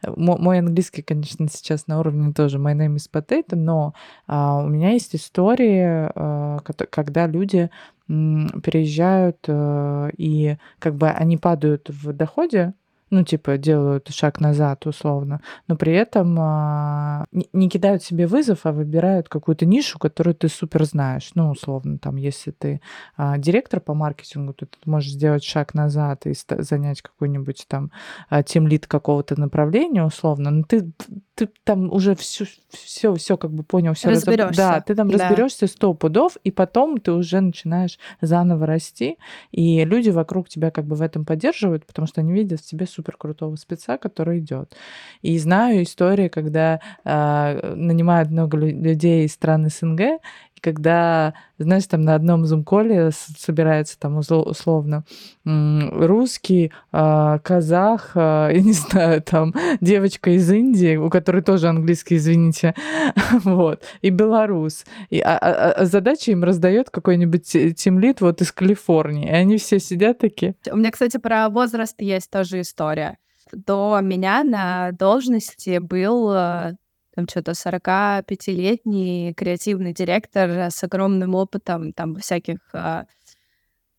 Э, 0.02 0.12
мой 0.18 0.60
английский, 0.60 1.04
конечно, 1.04 1.48
сейчас 1.50 1.86
на 1.86 2.00
уровне 2.00 2.34
тоже 2.34 2.58
My 2.58 2.76
name 2.76 2.96
is 2.96 3.08
potato, 3.10 3.56
но 3.56 3.94
а, 4.28 4.60
у 4.64 4.68
меня 4.68 4.92
есть 4.92 5.16
истории, 5.16 6.10
а, 6.16 6.60
когда 6.62 7.28
люди 7.28 7.70
м, 8.10 8.50
переезжают, 8.62 9.38
а, 9.48 10.10
и 10.18 10.58
как 10.80 10.96
бы 10.96 11.08
они 11.10 11.38
падают 11.38 11.90
в 11.90 12.12
доходе, 12.12 12.74
ну, 13.10 13.24
типа, 13.24 13.58
делают 13.58 14.10
шаг 14.10 14.40
назад, 14.40 14.86
условно, 14.88 15.42
но 15.68 15.76
при 15.76 15.94
этом 15.94 16.36
а, 16.40 17.26
не, 17.32 17.48
не 17.54 17.70
кидают 17.70 18.04
себе 18.04 18.26
вызов, 18.26 18.62
а 18.66 18.72
выбирают 18.72 19.30
какую-то 19.30 19.66
нишу, 19.66 20.00
которую 20.00 20.36
ты 20.36 20.50
супер 20.50 20.86
знаешь. 20.86 21.32
Ну, 21.36 21.52
условно, 21.52 22.00
там, 22.00 22.16
если 22.16 22.52
ты 22.52 22.82
а, 23.16 23.38
директор 23.38 23.80
по 23.80 23.94
маркетингу, 23.94 24.54
то 24.54 24.66
ты 24.66 24.78
можешь 24.86 25.12
сделать 25.12 25.44
шаг 25.44 25.74
назад 25.74 26.26
и 26.26 26.34
занять 26.60 27.02
какой-нибудь 27.02 27.66
там 27.68 27.92
а, 28.30 28.42
тимлит 28.44 28.88
какого-то 28.88 29.40
направления, 29.40 30.04
условно, 30.04 30.50
но 30.50 30.64
ты 30.64 30.92
ты 31.36 31.50
там 31.66 31.92
уже 31.92 32.16
все, 32.16 32.46
все, 32.70 33.14
все 33.14 33.38
как 33.38 33.52
бы 33.52 33.64
понял, 33.64 33.94
все 33.94 34.10
разберешься. 34.10 34.56
Да, 34.56 34.82
ты 34.82 34.96
там 34.96 35.10
да. 35.10 35.18
разберешься 35.18 35.68
сто 35.68 35.94
пудов, 35.94 36.38
и 36.46 36.52
потом 36.52 36.98
ты 36.98 37.12
уже 37.12 37.42
начинаешь 37.42 38.00
заново 38.22 38.66
расти, 38.66 39.18
и 39.52 39.84
люди 39.84 40.10
вокруг 40.10 40.48
тебя 40.48 40.72
как 40.72 40.86
бы 40.86 40.96
в 40.96 41.02
этом 41.02 41.26
поддерживают, 41.26 41.86
потому 41.86 42.08
что 42.08 42.22
они 42.22 42.32
видят 42.32 42.62
в 42.62 42.66
тебе 42.66 42.88
супер 42.96 43.18
крутого 43.18 43.56
спеца, 43.56 43.98
который 43.98 44.40
идет. 44.40 44.76
И 45.22 45.38
знаю 45.38 45.84
истории, 45.84 46.30
когда 46.30 46.80
э, 47.04 47.76
нанимают 47.76 48.32
много 48.32 48.58
людей 48.58 49.26
из 49.26 49.34
стран 49.34 49.70
СНГ, 49.70 50.22
когда, 50.62 51.34
знаешь, 51.58 51.86
там 51.86 52.02
на 52.02 52.16
одном 52.16 52.46
зум-коле 52.46 53.12
собирается 53.12 54.00
там 54.00 54.18
условно 54.18 55.04
русский, 55.44 56.72
а, 56.92 57.40
казах, 57.40 58.12
а, 58.16 58.50
я 58.52 58.62
не 58.62 58.74
знаю, 58.74 59.22
там 59.22 59.54
девочка 59.82 60.32
из 60.32 60.50
Индии, 60.52 60.96
у 60.96 61.10
которой 61.10 61.42
тоже 61.44 61.68
английский, 61.68 62.16
извините, 62.18 62.74
вот, 63.44 63.84
и 64.02 64.10
белорус. 64.10 64.86
И, 65.10 65.20
а, 65.20 65.38
а, 65.38 65.72
а 65.72 65.86
задача 65.86 66.32
им 66.32 66.44
раздает 66.44 66.90
какой-нибудь 66.90 67.76
тимлит 67.76 68.22
вот 68.22 68.42
из 68.42 68.52
Калифорнии, 68.52 69.28
и 69.28 69.34
они 69.34 69.58
все 69.58 69.80
сидят 69.80 70.20
такие. 70.20 70.56
У 70.72 70.78
меня, 70.78 70.92
кстати, 70.92 71.18
про 71.18 71.50
возраст 71.50 72.02
есть 72.02 72.32
тоже 72.32 72.62
история. 72.62 73.18
До 73.52 74.00
меня 74.02 74.44
на 74.44 74.92
должности 74.92 75.78
был 75.78 76.34
э, 76.34 76.74
там 77.16 77.28
что-то 77.28 77.52
45-летний 77.52 79.34
креативный 79.34 79.94
директор 79.94 80.50
с 80.50 80.84
огромным 80.84 81.34
опытом 81.34 81.94
там 81.94 82.16
всяких 82.18 82.58
а, 82.74 83.06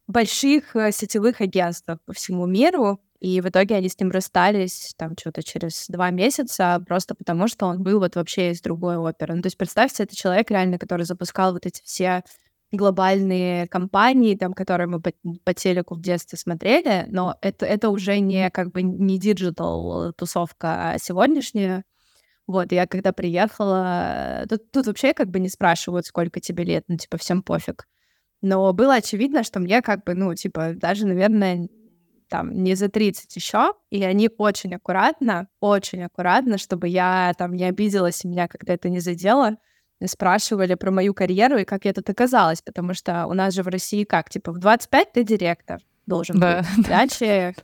больших 0.07 0.77
а, 0.77 0.93
сетевых 0.93 1.41
агентств 1.41 1.89
по 2.05 2.13
всему 2.13 2.47
миру. 2.47 3.01
И 3.19 3.41
в 3.41 3.49
итоге 3.49 3.77
они 3.77 3.89
с 3.89 3.99
ним 3.99 4.11
расстались 4.11 4.93
там 4.99 5.15
что-то 5.19 5.43
через 5.43 5.87
два 5.89 6.11
месяца, 6.11 6.83
просто 6.87 7.15
потому 7.15 7.49
что 7.49 7.67
он 7.67 7.83
был 7.83 7.99
вот 7.99 8.15
вообще 8.15 8.51
из 8.51 8.61
другой 8.61 8.99
оперы. 8.99 9.35
Ну, 9.35 9.43
то 9.43 9.47
есть 9.47 9.57
представьте, 9.57 10.03
это 10.03 10.15
человек 10.15 10.51
реально, 10.51 10.79
который 10.79 11.07
запускал 11.07 11.55
вот 11.55 11.65
эти 11.65 11.83
все 11.83 12.23
глобальные 12.73 13.69
компании, 13.69 14.37
там, 14.37 14.53
которые 14.53 14.87
мы 14.89 15.01
по, 15.01 15.13
по 15.45 15.55
телеку 15.55 15.95
в 15.95 16.03
детстве 16.03 16.37
смотрели, 16.37 17.07
но 17.09 17.37
это, 17.41 17.65
это 17.65 17.89
уже 17.89 18.19
не 18.19 18.51
как 18.51 18.71
бы 18.73 18.83
не 18.83 19.19
диджитал 19.19 20.13
тусовка 20.13 20.97
сегодняшняя, 21.01 21.85
вот, 22.47 22.73
я 22.73 22.87
когда 22.87 23.13
приехала, 23.13 24.45
тут, 24.49 24.71
тут 24.71 24.87
вообще 24.87 25.13
как 25.13 25.31
бы 25.31 25.41
не 25.41 25.49
спрашивают, 25.49 26.07
сколько 26.07 26.41
тебе 26.41 26.65
лет, 26.65 26.85
ну, 26.89 26.97
типа, 26.97 27.19
всем 27.19 27.43
пофиг. 27.43 27.87
Но 28.43 28.73
было 28.73 28.95
очевидно, 28.95 29.43
что 29.43 29.59
мне 29.59 29.83
как 29.83 30.05
бы, 30.05 30.15
ну, 30.15 30.35
типа, 30.35 30.73
даже, 30.75 31.07
наверное, 31.07 31.69
там, 32.29 32.63
не 32.63 32.75
за 32.75 32.89
30 32.89 33.35
еще, 33.35 33.75
и 33.91 34.03
они 34.05 34.31
очень 34.39 34.75
аккуратно, 34.75 35.49
очень 35.61 36.03
аккуратно, 36.03 36.59
чтобы 36.59 36.89
я 36.89 37.33
там 37.39 37.55
не 37.55 37.65
обиделась 37.65 38.25
и 38.25 38.29
меня 38.29 38.49
как-то 38.49 38.73
это 38.73 38.89
не 38.89 39.01
задело, 39.01 39.57
спрашивали 40.05 40.75
про 40.75 40.91
мою 40.91 41.15
карьеру 41.15 41.59
и 41.59 41.65
как 41.65 41.85
я 41.85 41.93
тут 41.93 42.09
оказалась, 42.11 42.63
потому 42.63 42.95
что 42.95 43.27
у 43.27 43.33
нас 43.33 43.55
же 43.55 43.63
в 43.63 43.69
России 43.69 44.05
как, 44.05 44.29
типа, 44.29 44.53
в 44.53 44.59
25 44.59 45.13
ты 45.13 45.25
директор 45.25 45.81
должен 46.07 46.39
да. 46.39 46.59
быть, 46.77 46.89
иначе 46.89 47.55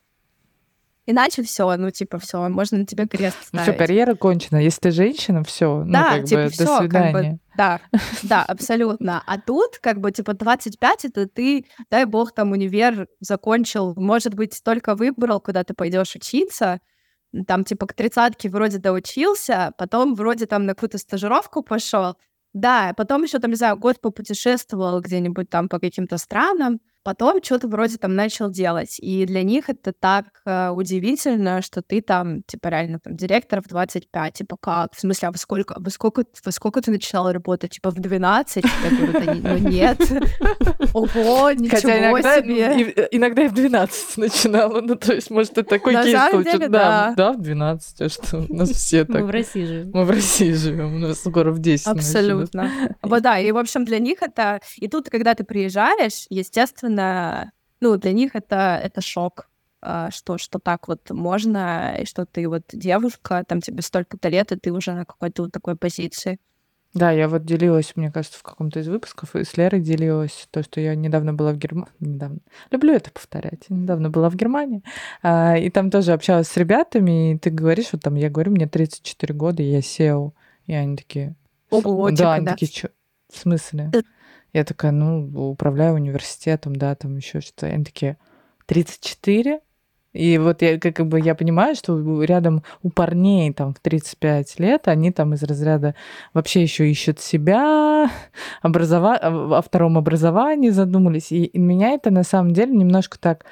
Иначе 1.04 1.42
все, 1.42 1.76
ну 1.76 1.90
типа 1.90 2.18
все, 2.18 2.48
можно 2.48 2.78
на 2.78 2.86
тебя 2.86 3.08
крест 3.08 3.36
ставить. 3.42 3.66
Ну, 3.66 3.72
все, 3.72 3.72
карьера 3.72 4.14
кончена. 4.14 4.58
Если 4.58 4.80
ты 4.80 4.90
женщина, 4.92 5.42
все, 5.42 5.82
ну 5.84 5.92
да, 5.92 6.18
как 6.18 6.26
типа, 6.26 6.42
бы 6.44 6.48
все, 6.50 6.64
до 6.64 6.78
свидания. 6.78 7.12
Как 7.12 7.32
бы, 7.32 7.38
да, 7.56 7.80
да, 8.22 8.42
абсолютно. 8.44 9.22
А 9.26 9.40
тут 9.40 9.78
как 9.78 10.00
бы 10.00 10.12
типа 10.12 10.34
25 10.34 11.04
это 11.06 11.26
ты, 11.26 11.66
дай 11.90 12.04
бог, 12.04 12.32
там 12.32 12.52
универ 12.52 13.08
закончил, 13.18 13.94
может 13.96 14.34
быть, 14.34 14.60
только 14.64 14.94
выбрал, 14.94 15.40
куда 15.40 15.64
ты 15.64 15.74
пойдешь 15.74 16.14
учиться, 16.14 16.80
там 17.48 17.64
типа 17.64 17.86
к 17.86 17.94
тридцатке 17.94 18.48
вроде 18.48 18.78
доучился, 18.78 19.72
потом 19.78 20.14
вроде 20.14 20.46
там 20.46 20.66
на 20.66 20.74
какую-то 20.74 20.98
стажировку 20.98 21.62
пошел, 21.62 22.16
да, 22.52 22.92
потом 22.96 23.22
еще 23.24 23.38
там, 23.38 23.50
не 23.50 23.56
знаю, 23.56 23.76
год 23.76 24.00
попутешествовал 24.00 25.00
где-нибудь 25.00 25.48
там 25.48 25.68
по 25.68 25.80
каким-то 25.80 26.18
странам, 26.18 26.80
Потом 27.04 27.42
что-то 27.42 27.66
вроде 27.66 27.98
там 27.98 28.14
начал 28.14 28.48
делать. 28.48 28.98
И 29.00 29.26
для 29.26 29.42
них 29.42 29.68
это 29.68 29.92
так 29.92 30.26
э, 30.46 30.70
удивительно, 30.70 31.60
что 31.60 31.82
ты 31.82 32.00
там, 32.00 32.42
типа, 32.44 32.68
реально 32.68 33.00
там 33.00 33.16
директор 33.16 33.60
в 33.60 33.68
25. 33.68 34.34
Типа, 34.34 34.56
как? 34.60 34.94
В 34.94 35.00
смысле, 35.00 35.28
а 35.28 35.32
во 35.32 35.38
сколько, 35.38 35.74
во 35.78 35.90
сколько, 35.90 36.24
во 36.44 36.52
сколько 36.52 36.80
ты 36.80 36.92
начинала 36.92 37.32
работать? 37.32 37.72
Типа, 37.72 37.90
в 37.90 37.96
12? 37.96 38.64
Я 38.64 38.90
говорю, 38.90 39.12
да, 39.12 39.50
ну 39.50 39.58
нет. 39.68 39.98
Ого, 40.94 41.50
ничего 41.52 41.76
Хотя 41.76 41.98
иногда, 41.98 42.36
себе. 42.40 42.80
И, 42.80 43.16
иногда 43.16 43.42
и 43.42 43.48
в 43.48 43.54
12 43.54 44.16
начинала. 44.18 44.80
Ну, 44.80 44.94
то 44.94 45.12
есть, 45.12 45.30
может, 45.30 45.58
это 45.58 45.64
такой 45.64 45.94
кейс 45.94 46.30
случай. 46.30 46.68
Да, 46.68 47.14
да, 47.16 47.32
в 47.32 47.40
12. 47.40 48.00
А 48.00 48.08
что? 48.08 48.46
У 48.48 48.54
нас 48.54 48.70
все 48.70 49.04
так. 49.04 49.22
Мы 49.22 49.26
в 49.26 49.30
России 49.30 49.64
живем. 49.64 49.90
Мы 49.92 50.04
в 50.04 50.10
России 50.10 50.52
живем. 50.52 50.94
У 50.94 50.98
нас 50.98 51.18
скоро 51.18 51.50
в 51.50 51.58
10 51.58 51.86
Абсолютно. 51.88 52.70
Вот, 53.02 53.22
да. 53.22 53.40
И, 53.40 53.50
в 53.50 53.56
общем, 53.56 53.84
для 53.84 53.98
них 53.98 54.22
это... 54.22 54.60
И 54.76 54.86
тут, 54.86 55.10
когда 55.10 55.34
ты 55.34 55.42
приезжаешь, 55.42 56.26
естественно, 56.30 56.91
естественно, 56.92 57.52
ну, 57.80 57.96
для 57.96 58.12
них 58.12 58.34
это, 58.34 58.80
это 58.82 59.00
шок, 59.00 59.48
а, 59.80 60.10
что, 60.10 60.38
что 60.38 60.58
так 60.58 60.88
вот 60.88 61.10
можно, 61.10 61.96
и 62.00 62.06
что 62.06 62.26
ты 62.26 62.48
вот 62.48 62.62
девушка, 62.72 63.44
там 63.46 63.60
тебе 63.60 63.82
столько-то 63.82 64.28
лет, 64.28 64.52
и 64.52 64.56
ты 64.56 64.72
уже 64.72 64.92
на 64.92 65.04
какой-то 65.04 65.42
вот 65.42 65.52
такой 65.52 65.76
позиции. 65.76 66.38
Да, 66.94 67.10
я 67.10 67.26
вот 67.26 67.46
делилась, 67.46 67.96
мне 67.96 68.12
кажется, 68.12 68.38
в 68.38 68.42
каком-то 68.42 68.80
из 68.80 68.86
выпусков, 68.86 69.34
и 69.34 69.44
с 69.44 69.56
Лерой 69.56 69.80
делилась, 69.80 70.46
то, 70.50 70.62
что 70.62 70.78
я 70.78 70.94
недавно 70.94 71.32
была 71.32 71.52
в 71.52 71.56
Германии, 71.56 71.90
недавно, 72.00 72.38
люблю 72.70 72.92
это 72.92 73.10
повторять, 73.10 73.64
я 73.70 73.76
недавно 73.76 74.10
была 74.10 74.28
в 74.28 74.36
Германии, 74.36 74.82
а, 75.22 75.56
и 75.56 75.70
там 75.70 75.90
тоже 75.90 76.12
общалась 76.12 76.48
с 76.48 76.56
ребятами, 76.58 77.32
и 77.32 77.38
ты 77.38 77.48
говоришь, 77.48 77.88
вот 77.92 78.02
там, 78.02 78.14
я 78.16 78.28
говорю, 78.28 78.52
мне 78.52 78.68
34 78.68 79.34
года, 79.34 79.62
я 79.62 79.78
SEO, 79.78 80.32
и 80.66 80.74
они 80.74 80.96
такие... 80.96 81.34
Ого, 81.70 82.10
да, 82.10 82.16
типа, 82.16 82.34
они 82.34 82.44
да. 82.44 82.52
такие, 82.52 82.70
что? 82.70 82.90
В 83.32 83.38
смысле? 83.38 83.90
Я 84.52 84.64
такая, 84.64 84.92
ну, 84.92 85.50
управляю 85.50 85.94
университетом, 85.94 86.76
да, 86.76 86.94
там 86.94 87.16
еще 87.16 87.40
что-то. 87.40 87.66
Они 87.66 87.84
такие, 87.84 88.18
34? 88.66 89.60
И 90.12 90.36
вот 90.36 90.60
я 90.60 90.78
как 90.78 91.06
бы 91.06 91.18
я 91.20 91.34
понимаю, 91.34 91.74
что 91.74 92.22
рядом 92.22 92.62
у 92.82 92.90
парней 92.90 93.50
там 93.52 93.72
в 93.72 93.80
35 93.80 94.58
лет, 94.58 94.88
они 94.88 95.10
там 95.10 95.32
из 95.32 95.42
разряда 95.42 95.94
вообще 96.34 96.62
еще 96.62 96.90
ищут 96.90 97.18
себя, 97.18 98.10
образова... 98.62 99.16
о 99.16 99.62
втором 99.62 99.96
образовании 99.96 100.68
задумались. 100.68 101.32
И 101.32 101.50
меня 101.58 101.90
это 101.92 102.10
на 102.10 102.24
самом 102.24 102.52
деле 102.52 102.76
немножко 102.76 103.18
так 103.18 103.46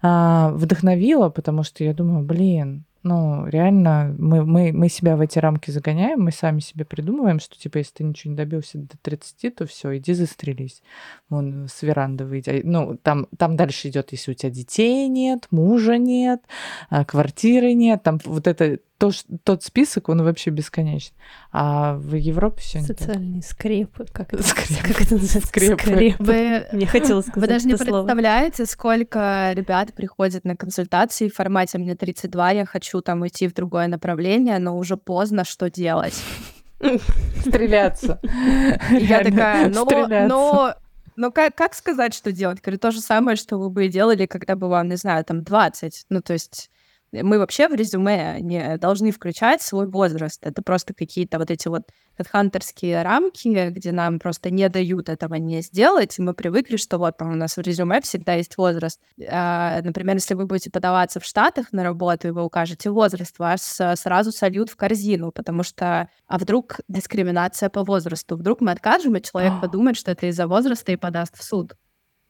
а, 0.00 0.50
вдохновило, 0.54 1.28
потому 1.28 1.62
что 1.62 1.84
я 1.84 1.94
думаю, 1.94 2.24
блин, 2.24 2.84
ну, 3.02 3.46
реально, 3.46 4.14
мы, 4.18 4.44
мы, 4.44 4.72
мы 4.72 4.88
себя 4.88 5.16
в 5.16 5.20
эти 5.20 5.38
рамки 5.38 5.70
загоняем, 5.70 6.20
мы 6.20 6.30
сами 6.30 6.60
себе 6.60 6.84
придумываем, 6.84 7.40
что, 7.40 7.58
типа, 7.58 7.78
если 7.78 7.94
ты 7.94 8.04
ничего 8.04 8.30
не 8.30 8.36
добился 8.36 8.78
до 8.78 8.96
30, 9.02 9.54
то 9.54 9.66
все, 9.66 9.96
иди 9.96 10.12
застрелись. 10.12 10.82
Вон, 11.28 11.68
с 11.68 11.82
веранды 11.82 12.24
выйди. 12.24 12.60
Ну, 12.64 12.96
там, 13.02 13.26
там 13.36 13.56
дальше 13.56 13.88
идет, 13.88 14.12
если 14.12 14.32
у 14.32 14.34
тебя 14.34 14.50
детей 14.50 15.08
нет, 15.08 15.48
мужа 15.50 15.98
нет, 15.98 16.42
а, 16.90 17.04
квартиры 17.04 17.74
нет, 17.74 18.02
там 18.02 18.20
вот 18.24 18.46
это 18.46 18.78
то, 19.02 19.10
тот 19.42 19.64
список, 19.64 20.08
он 20.08 20.22
вообще 20.22 20.50
бесконечный. 20.50 21.16
А 21.50 21.94
в 21.94 22.14
Европе 22.14 22.60
все 22.60 22.78
не 22.78 22.86
Социальные 22.86 23.42
так. 23.42 23.50
скрепы, 23.50 24.06
как 24.12 24.32
это, 24.32 24.44
скрепы. 24.44 24.86
Как 24.86 25.00
это 25.00 25.14
называется? 25.14 25.48
Скрепы. 25.48 25.82
скрепы. 25.82 26.22
Вы, 26.22 26.66
Мне 26.72 26.86
хотелось 26.86 27.26
сказать 27.26 27.48
Вы 27.48 27.52
даже 27.52 27.66
не 27.66 27.76
слово. 27.76 28.04
представляете, 28.04 28.64
сколько 28.64 29.50
ребят 29.54 29.92
приходят 29.94 30.44
на 30.44 30.54
консультации 30.54 31.28
в 31.28 31.34
формате 31.34 31.78
«мне 31.78 31.96
32, 31.96 32.50
я 32.52 32.64
хочу 32.64 33.00
там 33.00 33.22
уйти 33.22 33.48
в 33.48 33.54
другое 33.54 33.88
направление, 33.88 34.60
но 34.60 34.78
уже 34.78 34.96
поздно, 34.96 35.44
что 35.44 35.68
делать?» 35.68 36.14
Стреляться. 37.40 38.20
Я 38.88 39.24
такая, 39.24 39.68
но, 39.68 39.84
но 40.28 40.74
но 41.16 41.32
как, 41.32 41.56
как 41.56 41.74
сказать, 41.74 42.14
что 42.14 42.30
делать? 42.30 42.60
Говорю, 42.62 42.78
то 42.78 42.92
же 42.92 43.00
самое, 43.00 43.36
что 43.36 43.58
вы 43.58 43.68
бы 43.68 43.88
делали, 43.88 44.26
когда 44.26 44.54
бы 44.54 44.68
вам, 44.68 44.88
не 44.88 44.96
знаю, 44.96 45.24
там 45.24 45.42
20. 45.42 46.06
Ну, 46.08 46.22
то 46.22 46.34
есть 46.34 46.70
мы 47.12 47.38
вообще 47.38 47.68
в 47.68 47.74
резюме 47.74 48.38
не 48.40 48.78
должны 48.78 49.10
включать 49.10 49.60
свой 49.60 49.86
возраст. 49.86 50.44
Это 50.46 50.62
просто 50.62 50.94
какие-то 50.94 51.38
вот 51.38 51.50
эти 51.50 51.68
вот 51.68 51.82
хантерские 52.30 53.02
рамки, 53.02 53.70
где 53.70 53.92
нам 53.92 54.18
просто 54.18 54.50
не 54.50 54.68
дают 54.68 55.08
этого 55.08 55.34
не 55.34 55.60
сделать. 55.60 56.18
И 56.18 56.22
мы 56.22 56.34
привыкли, 56.34 56.76
что 56.76 56.98
вот 56.98 57.20
у 57.20 57.24
нас 57.24 57.56
в 57.56 57.60
резюме 57.60 58.00
всегда 58.00 58.34
есть 58.34 58.56
возраст. 58.56 59.00
А, 59.28 59.80
например, 59.82 60.16
если 60.16 60.34
вы 60.34 60.46
будете 60.46 60.70
подаваться 60.70 61.20
в 61.20 61.24
Штатах 61.24 61.72
на 61.72 61.82
работу, 61.82 62.28
и 62.28 62.30
вы 62.30 62.42
укажете 62.42 62.90
возраст, 62.90 63.38
вас 63.38 63.80
сразу 63.96 64.32
сольют 64.32 64.70
в 64.70 64.76
корзину, 64.76 65.32
потому 65.32 65.62
что 65.62 66.08
а 66.26 66.38
вдруг 66.38 66.80
дискриминация 66.88 67.68
по 67.68 67.84
возрасту? 67.84 68.36
Вдруг 68.36 68.60
мы 68.60 68.70
откажем, 68.70 69.16
и 69.16 69.22
человек 69.22 69.52
подумает, 69.60 69.96
что 69.96 70.10
это 70.10 70.26
из-за 70.26 70.46
возраста 70.46 70.92
и 70.92 70.96
подаст 70.96 71.36
в 71.36 71.42
суд. 71.42 71.74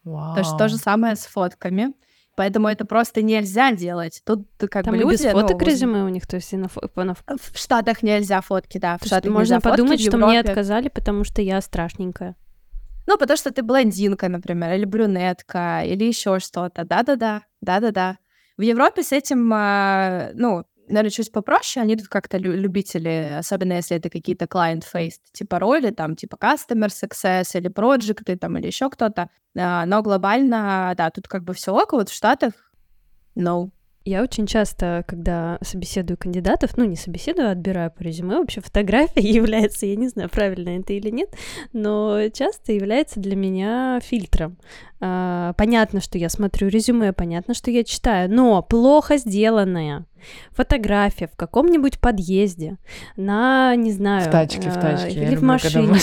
Wow. 0.05 0.35
То, 0.35 0.43
что 0.43 0.57
то 0.57 0.69
же 0.69 0.77
самое 0.77 1.15
с 1.15 1.27
фотками. 1.27 1.93
Поэтому 2.37 2.69
это 2.69 2.85
просто 2.85 3.23
нельзя 3.23 3.73
делать. 3.73 4.23
Тут 4.25 4.49
как 4.59 4.85
Там 4.85 4.95
бы 4.95 5.01
люди... 5.01 5.13
без 5.13 5.33
фоток 5.33 5.61
ну, 5.61 5.67
резюме 5.67 6.05
у 6.05 6.09
них, 6.09 6.27
то 6.27 6.37
есть 6.37 6.53
и 6.53 6.57
на, 6.57 6.67
фо- 6.67 7.05
на 7.05 7.15
В 7.15 7.59
Штатах 7.59 8.03
нельзя 8.03 8.41
фотки, 8.41 8.79
да. 8.79 8.99
В 9.01 9.07
Штатах 9.07 9.31
можно 9.31 9.41
нельзя 9.41 9.61
фотки, 9.61 9.71
подумать, 9.71 10.01
что 10.01 10.17
мне 10.17 10.41
отказали, 10.41 10.89
потому 10.89 11.25
что 11.25 11.43
я 11.43 11.61
страшненькая. 11.61 12.37
Ну, 13.07 13.19
потому 13.19 13.37
что 13.37 13.53
ты 13.53 13.63
блондинка, 13.63 14.29
например, 14.29 14.75
или 14.75 14.85
брюнетка, 14.85 15.83
или 15.85 16.05
еще 16.05 16.39
что-то. 16.39 16.85
Да-да-да, 16.85 17.43
да-да-да. 17.61 18.19
В 18.57 18.63
Европе 18.63 19.03
с 19.03 19.13
этим, 19.13 19.51
а, 19.53 20.31
ну, 20.35 20.65
наверное, 20.89 21.11
чуть 21.11 21.33
попроще. 21.33 21.83
Они 21.83 21.97
тут 21.97 22.09
как-то 22.09 22.39
лю- 22.39 22.57
любители, 22.57 23.37
особенно 23.39 23.75
если 23.75 23.97
это 23.97 24.11
какие-то 24.11 24.45
client-faced 24.47 25.21
типа 25.33 25.59
роли, 25.59 25.91
там, 25.91 26.17
типа 26.17 26.37
customer 26.37 26.89
success 26.89 27.59
или 27.59 27.69
проекты, 27.69 28.37
там, 28.37 28.59
или 28.59 28.67
еще 28.67 28.91
кто-то. 28.91 29.29
А, 29.57 29.87
Но 29.87 30.03
глобально, 30.03 30.95
да, 30.97 31.11
тут 31.11 31.29
как 31.29 31.45
бы 31.45 31.53
все 31.55 31.73
ок, 31.75 31.93
вот 31.93 32.09
в 32.09 32.15
Штатах 32.15 32.53
no. 33.37 33.71
Я 34.05 34.25
очень 34.25 34.47
часто, 34.49 35.05
когда 35.07 35.59
собеседую 35.63 36.17
кандидатов, 36.19 36.77
ну, 36.77 36.85
не 36.85 36.97
собеседую, 36.97 37.49
а 37.49 37.53
отбираю 37.53 37.93
по 37.93 38.03
резюме, 38.03 38.39
вообще 38.39 38.61
фотография 38.61 39.21
является, 39.21 39.87
я 39.87 39.95
не 39.95 40.09
знаю, 40.09 40.29
правильно 40.29 40.71
это 40.81 40.93
или 40.93 41.09
нет, 41.11 41.33
но 41.73 42.29
часто 42.31 42.73
является 42.73 43.21
для 43.21 43.37
меня 43.37 44.01
фильтром. 44.03 44.59
А, 45.01 45.53
Понятно, 45.57 46.01
что 46.01 46.19
я 46.19 46.29
смотрю 46.31 46.67
резюме, 46.69 47.13
понятно, 47.13 47.55
что 47.55 47.71
я 47.71 47.85
читаю, 47.85 48.29
но 48.29 48.61
плохо 48.63 49.19
сделанная 49.19 50.05
фотография 50.53 51.27
в 51.27 51.37
каком-нибудь 51.37 52.01
подъезде, 52.01 52.79
на, 53.17 53.75
не 53.77 53.93
знаю... 53.93 54.29
В 54.29 54.31
тачке, 54.31 54.71
в 54.71 54.77
а, 54.77 54.81
тачке. 54.81 55.23
Или 55.23 55.37
в 55.37 55.41
когда 55.41 55.47
машине. 55.47 55.99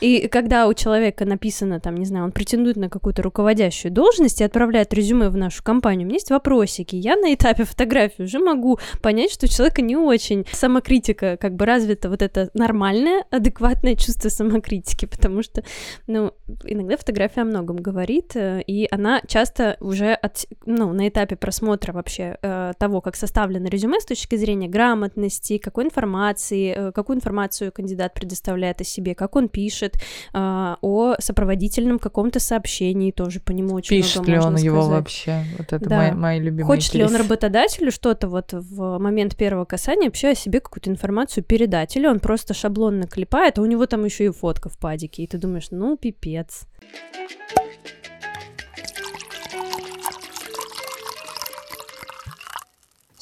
И 0.00 0.28
когда 0.28 0.68
у 0.68 0.74
человека 0.74 1.24
написано, 1.24 1.80
там, 1.80 1.96
не 1.96 2.04
знаю, 2.04 2.26
он 2.26 2.32
претендует 2.32 2.76
на 2.76 2.90
какую-то 2.90 3.22
руководящую 3.22 3.92
должность 3.92 4.40
и 4.40 4.44
отправляет 4.44 4.92
резюме 4.92 5.28
в 5.28 5.36
нашу 5.36 5.62
компанию, 5.62 6.02
у 6.02 6.08
меня 6.08 6.16
есть 6.16 6.30
вопросики. 6.30 6.96
Я 6.96 7.16
на 7.16 7.32
этапе 7.32 7.64
фотографии 7.64 8.22
уже 8.22 8.38
могу 8.38 8.78
понять, 9.00 9.32
что 9.32 9.46
у 9.46 9.48
человека 9.48 9.82
не 9.82 9.96
очень 9.96 10.44
самокритика, 10.52 11.36
как 11.36 11.54
бы 11.54 11.64
развита 11.64 12.10
вот 12.10 12.22
это 12.22 12.50
нормальное, 12.54 13.24
адекватное 13.30 13.94
чувство 13.96 14.28
самокритики, 14.28 15.06
потому 15.06 15.42
что, 15.42 15.62
ну, 16.06 16.32
иногда 16.64 16.96
фотография 16.96 17.42
о 17.42 17.44
многом 17.44 17.76
говорит, 17.76 18.36
э, 18.36 18.62
и 18.66 18.86
она 18.90 19.20
часто 19.26 19.76
уже 19.80 20.12
от, 20.12 20.46
ну, 20.66 20.92
на 20.92 21.08
этапе 21.08 21.36
просмотра 21.36 21.92
вообще 21.92 22.36
э, 22.42 22.72
того, 22.78 23.00
как 23.00 23.16
составлено 23.64 23.68
резюме 23.68 24.00
с 24.00 24.04
точки 24.04 24.36
зрения 24.36 24.68
грамотности, 24.68 25.58
какой 25.58 25.84
информации, 25.84 26.74
э, 26.76 26.92
какую 26.92 27.16
информацию 27.16 27.72
кандидат 27.72 28.14
предоставляет 28.14 28.80
о 28.80 28.84
себе, 28.84 29.14
как 29.14 29.36
он 29.36 29.48
пишет, 29.48 29.94
а, 30.32 30.78
о 30.82 31.14
сопроводительном 31.18 31.98
каком-то 31.98 32.40
сообщении 32.40 33.10
тоже 33.10 33.40
по 33.40 33.52
нему 33.52 33.74
очень 33.74 33.96
Пишет 33.96 34.16
много 34.16 34.30
ли 34.30 34.36
можно 34.36 34.50
он 34.50 34.56
его 34.56 34.76
сказать. 34.82 34.98
вообще? 34.98 35.44
Вот 35.58 35.72
это 35.72 35.88
Да. 35.88 35.96
мои, 35.96 36.12
мои 36.12 36.40
любимые 36.40 36.66
Хочет 36.66 36.94
ли 36.94 37.02
он 37.02 37.08
кейсы. 37.10 37.22
работодателю 37.22 37.90
что-то 37.90 38.28
вот 38.28 38.52
в 38.52 38.98
момент 38.98 39.36
первого 39.36 39.64
касания 39.64 40.06
вообще 40.06 40.28
о 40.30 40.34
себе 40.34 40.60
какую-то 40.60 40.90
информацию 40.90 41.44
передать? 41.44 41.96
Или 41.96 42.06
он 42.06 42.20
просто 42.20 42.54
шаблонно 42.54 43.06
клепает, 43.06 43.58
а 43.58 43.62
у 43.62 43.66
него 43.66 43.86
там 43.86 44.04
еще 44.04 44.24
и 44.26 44.30
фотка 44.30 44.68
в 44.68 44.78
падике, 44.78 45.22
и 45.22 45.26
ты 45.26 45.38
думаешь, 45.38 45.68
ну, 45.70 45.96
пипец. 45.96 46.66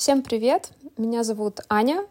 Всем 0.02 0.22
привет! 0.22 0.72
Меня 0.96 1.22
зовут 1.22 1.60
Аня, 1.68 2.04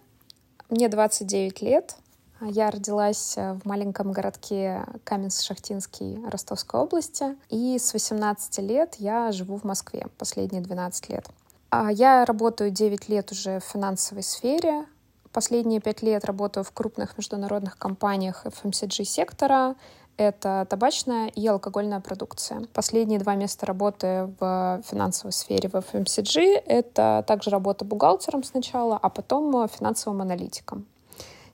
мне 0.69 0.87
29 0.87 1.61
лет. 1.61 1.97
Я 2.39 2.71
родилась 2.71 3.33
э, 3.35 3.55
в 3.55 3.65
маленьком 3.67 4.13
городке 4.13 4.85
Каменск-Шахтинский 5.03 6.25
Ростовской 6.29 6.79
области. 6.79 7.35
И 7.49 7.77
с 7.77 7.91
18 7.91 8.59
лет 8.59 8.95
я 8.99 9.33
живу 9.33 9.57
в 9.57 9.65
Москве, 9.65 10.07
последние 10.17 10.61
12 10.61 11.09
лет. 11.09 11.27
А 11.69 11.91
Я 11.91 12.23
работаю 12.23 12.71
9 12.71 13.09
лет 13.09 13.29
уже 13.33 13.59
в 13.59 13.65
финансовой 13.65 14.23
сфере. 14.23 14.85
Последние 15.33 15.81
5 15.81 16.01
лет 16.01 16.23
работаю 16.23 16.63
в 16.63 16.71
крупных 16.71 17.17
международных 17.17 17.77
компаниях 17.77 18.45
FMCG-сектора. 18.45 19.75
Это 20.21 20.67
табачная 20.69 21.29
и 21.29 21.47
алкогольная 21.47 21.99
продукция. 21.99 22.67
Последние 22.75 23.17
два 23.17 23.33
места 23.33 23.65
работы 23.65 24.31
в 24.39 24.83
финансовой 24.85 25.33
сфере 25.33 25.67
в 25.67 25.73
FMCG— 25.73 26.61
это 26.67 27.23
также 27.25 27.49
работа 27.49 27.85
бухгалтером 27.85 28.43
сначала, 28.43 28.99
а 29.01 29.09
потом 29.09 29.67
финансовым 29.67 30.21
аналитиком. 30.21 30.85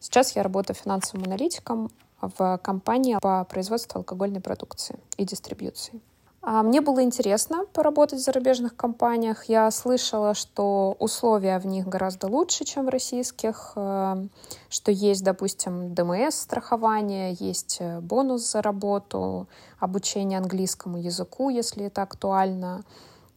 Сейчас 0.01 0.35
я 0.35 0.43
работаю 0.43 0.75
финансовым 0.75 1.27
аналитиком 1.27 1.89
в 2.19 2.59
компании 2.61 3.17
по 3.21 3.45
производству 3.45 3.99
алкогольной 3.99 4.41
продукции 4.41 4.99
и 5.15 5.23
дистрибьюции. 5.23 6.01
А 6.49 6.63
Мне 6.63 6.79
было 6.79 7.03
интересно 7.03 7.65
поработать 7.73 8.21
в 8.21 8.23
зарубежных 8.23 8.73
компаниях. 8.73 9.49
Я 9.49 9.69
слышала, 9.69 10.33
что 10.33 10.95
условия 10.97 11.59
в 11.59 11.65
них 11.65 11.85
гораздо 11.89 12.27
лучше, 12.27 12.63
чем 12.63 12.85
в 12.85 12.89
российских, 12.89 13.73
э, 13.75 14.15
что 14.69 14.91
есть, 14.93 15.25
допустим, 15.25 15.93
ДМС 15.93 16.35
страхование, 16.35 17.35
есть 17.37 17.79
э, 17.81 17.99
бонус 17.99 18.49
за 18.49 18.61
работу, 18.61 19.47
обучение 19.77 20.39
английскому 20.39 20.97
языку, 20.97 21.49
если 21.49 21.87
это 21.87 22.03
актуально. 22.03 22.85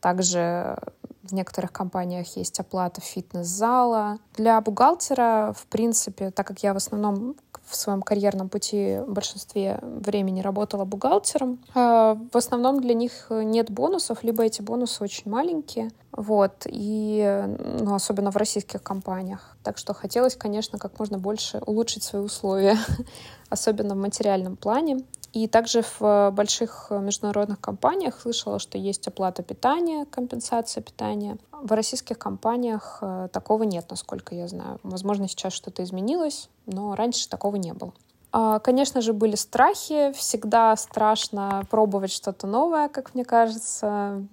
Также 0.01 0.79
в 1.25 1.35
некоторых 1.35 1.73
компаниях 1.73 2.37
есть 2.37 2.61
оплата 2.61 3.01
фитнес-зала. 3.01 4.21
Для 4.37 4.61
бухгалтера, 4.61 5.53
в 5.57 5.67
принципе, 5.67 6.31
так 6.31 6.47
как 6.47 6.63
я 6.63 6.75
в 6.75 6.77
основном 6.77 7.35
в 7.71 7.77
своем 7.77 8.03
карьерном 8.03 8.49
пути 8.49 8.99
в 9.07 9.12
большинстве 9.12 9.79
времени 9.83 10.41
работала 10.41 10.85
бухгалтером, 10.85 11.61
э, 11.75 12.16
в 12.33 12.37
основном 12.37 12.81
для 12.81 12.95
них 12.95 13.27
нет 13.31 13.71
бонусов, 13.71 14.23
либо 14.25 14.43
эти 14.43 14.62
бонусы 14.62 15.03
очень 15.05 15.31
маленькие, 15.31 15.91
вот, 16.12 16.66
и, 16.66 17.47
ну, 17.81 17.95
особенно 17.95 18.31
в 18.31 18.37
российских 18.37 18.83
компаниях. 18.83 19.57
Так 19.62 19.79
что 19.79 19.95
хотелось, 19.95 20.35
конечно, 20.37 20.79
как 20.79 20.99
можно 20.99 21.18
больше 21.18 21.62
улучшить 21.64 22.03
свои 22.03 22.23
условия, 22.23 22.77
особенно 23.49 23.95
в 23.95 23.99
материальном 23.99 24.57
плане. 24.57 24.99
И 25.33 25.47
также 25.47 25.83
в 25.83 26.31
больших 26.33 26.89
международных 26.91 27.61
компаниях 27.61 28.20
слышала, 28.20 28.59
что 28.59 28.78
есть 28.78 29.07
оплата 29.07 29.43
питания, 29.43 30.05
компенсация 30.07 30.83
питания. 30.83 31.39
В 31.53 31.72
российских 31.72 32.18
компаниях 32.18 32.99
э, 33.01 33.28
такого 33.33 33.62
нет, 33.62 33.87
насколько 33.91 34.35
я 34.35 34.49
знаю. 34.49 34.81
Возможно, 34.83 35.28
сейчас 35.28 35.53
что-то 35.53 35.85
изменилось, 35.85 36.49
но 36.66 36.97
раньше 36.97 37.28
такого 37.28 37.57
не 37.57 37.72
было. 37.72 37.93
А, 38.33 38.59
Конечно 38.59 39.03
же, 39.03 39.12
были 39.12 39.37
страхи. 39.37 40.12
Всегда 40.12 40.74
страшно 40.74 41.64
пробовать 41.70 42.11
что-то 42.11 42.49
новое, 42.49 42.89
как 42.89 43.14
мне 43.14 43.24
кажется. 43.24 44.26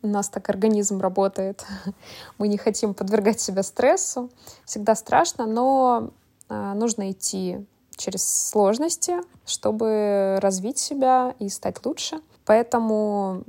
У 0.00 0.06
нас 0.06 0.30
так 0.30 0.48
организм 0.48 1.00
работает. 1.00 1.66
Мы 2.38 2.48
не 2.48 2.56
хотим 2.56 2.94
подвергать 2.94 3.40
себя 3.40 3.62
стрессу. 3.62 4.30
Всегда 4.64 4.94
страшно, 4.94 5.44
но 5.46 6.10
нужно 6.48 7.10
идти 7.10 7.66
через 7.98 8.48
сложности, 8.48 9.16
чтобы 9.44 10.38
развить 10.40 10.78
себя 10.78 11.34
и 11.38 11.48
стать 11.48 11.84
лучше. 11.84 12.20
Поэтому, 12.46 13.42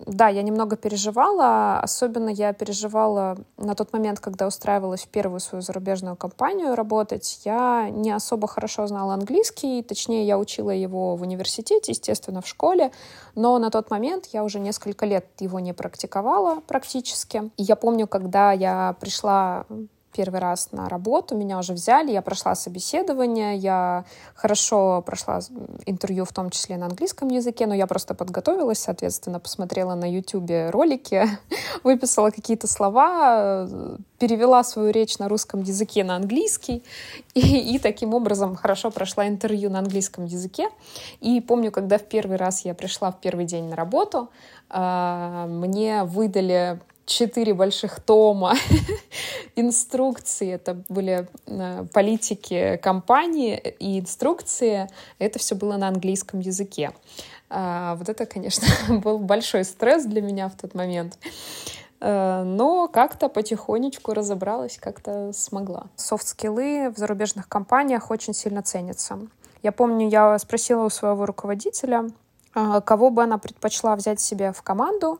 да, 0.00 0.26
я 0.28 0.42
немного 0.42 0.76
переживала. 0.76 1.78
Особенно 1.80 2.30
я 2.30 2.52
переживала 2.52 3.36
на 3.56 3.76
тот 3.76 3.92
момент, 3.92 4.18
когда 4.18 4.48
устраивалась 4.48 5.02
в 5.02 5.08
первую 5.08 5.38
свою 5.38 5.62
зарубежную 5.62 6.16
компанию 6.16 6.74
работать. 6.74 7.42
Я 7.44 7.90
не 7.90 8.10
особо 8.10 8.48
хорошо 8.48 8.86
знала 8.88 9.14
английский, 9.14 9.82
точнее, 9.82 10.26
я 10.26 10.38
учила 10.38 10.70
его 10.70 11.14
в 11.14 11.22
университете, 11.22 11.92
естественно, 11.92 12.40
в 12.40 12.48
школе, 12.48 12.90
но 13.36 13.58
на 13.58 13.70
тот 13.70 13.90
момент 13.90 14.26
я 14.32 14.42
уже 14.42 14.58
несколько 14.58 15.06
лет 15.06 15.26
его 15.38 15.60
не 15.60 15.72
практиковала 15.72 16.60
практически. 16.66 17.52
И 17.56 17.62
я 17.62 17.76
помню, 17.76 18.08
когда 18.08 18.50
я 18.50 18.96
пришла 18.98 19.66
первый 20.12 20.40
раз 20.40 20.72
на 20.72 20.88
работу, 20.88 21.36
меня 21.36 21.58
уже 21.58 21.72
взяли, 21.72 22.12
я 22.12 22.22
прошла 22.22 22.54
собеседование, 22.54 23.56
я 23.56 24.04
хорошо 24.34 25.02
прошла 25.04 25.40
интервью, 25.86 26.24
в 26.24 26.32
том 26.32 26.50
числе 26.50 26.76
на 26.76 26.86
английском 26.86 27.28
языке, 27.28 27.66
но 27.66 27.74
я 27.74 27.86
просто 27.86 28.14
подготовилась, 28.14 28.78
соответственно, 28.78 29.40
посмотрела 29.40 29.94
на 29.94 30.10
YouTube 30.10 30.70
ролики, 30.70 31.24
выписала 31.84 32.30
какие-то 32.30 32.66
слова, 32.66 33.68
перевела 34.18 34.64
свою 34.64 34.90
речь 34.90 35.18
на 35.18 35.28
русском 35.28 35.62
языке 35.62 36.04
на 36.04 36.16
английский, 36.16 36.82
и, 37.34 37.74
и 37.74 37.78
таким 37.78 38.14
образом 38.14 38.56
хорошо 38.56 38.90
прошла 38.90 39.28
интервью 39.28 39.70
на 39.70 39.78
английском 39.78 40.24
языке. 40.24 40.68
И 41.20 41.40
помню, 41.40 41.70
когда 41.70 41.98
в 41.98 42.04
первый 42.04 42.36
раз 42.36 42.64
я 42.64 42.74
пришла 42.74 43.12
в 43.12 43.20
первый 43.20 43.44
день 43.44 43.68
на 43.68 43.76
работу, 43.76 44.28
а, 44.70 45.46
мне 45.46 46.04
выдали 46.04 46.80
четыре 47.08 47.54
больших 47.54 48.00
тома 48.00 48.54
инструкции. 49.56 50.52
Это 50.52 50.82
были 50.88 51.28
э, 51.46 51.84
политики 51.92 52.78
компании 52.82 53.56
и 53.56 53.98
инструкции. 53.98 54.88
Это 55.18 55.38
все 55.38 55.54
было 55.54 55.76
на 55.76 55.88
английском 55.88 56.40
языке. 56.40 56.92
А, 57.50 57.96
Вот 57.96 58.08
это, 58.08 58.26
конечно, 58.26 58.68
был 59.00 59.18
большой 59.18 59.64
стресс 59.64 60.04
для 60.04 60.22
меня 60.22 60.48
в 60.48 60.56
тот 60.56 60.74
момент. 60.74 61.18
Э, 62.00 62.42
Но 62.44 62.88
как-то 62.88 63.28
потихонечку 63.28 64.12
разобралась, 64.12 64.78
как-то 64.78 65.32
смогла. 65.32 65.86
Софт-скиллы 65.96 66.90
в 66.94 66.98
зарубежных 66.98 67.48
компаниях 67.48 68.10
очень 68.10 68.34
сильно 68.34 68.62
ценятся. 68.62 69.18
Я 69.62 69.72
помню, 69.72 70.08
я 70.08 70.38
спросила 70.38 70.84
у 70.84 70.90
своего 70.90 71.26
руководителя, 71.26 72.10
а, 72.54 72.80
кого 72.80 73.10
бы 73.10 73.22
она 73.22 73.38
предпочла 73.38 73.96
взять 73.96 74.20
себе 74.20 74.52
в 74.52 74.62
команду, 74.62 75.18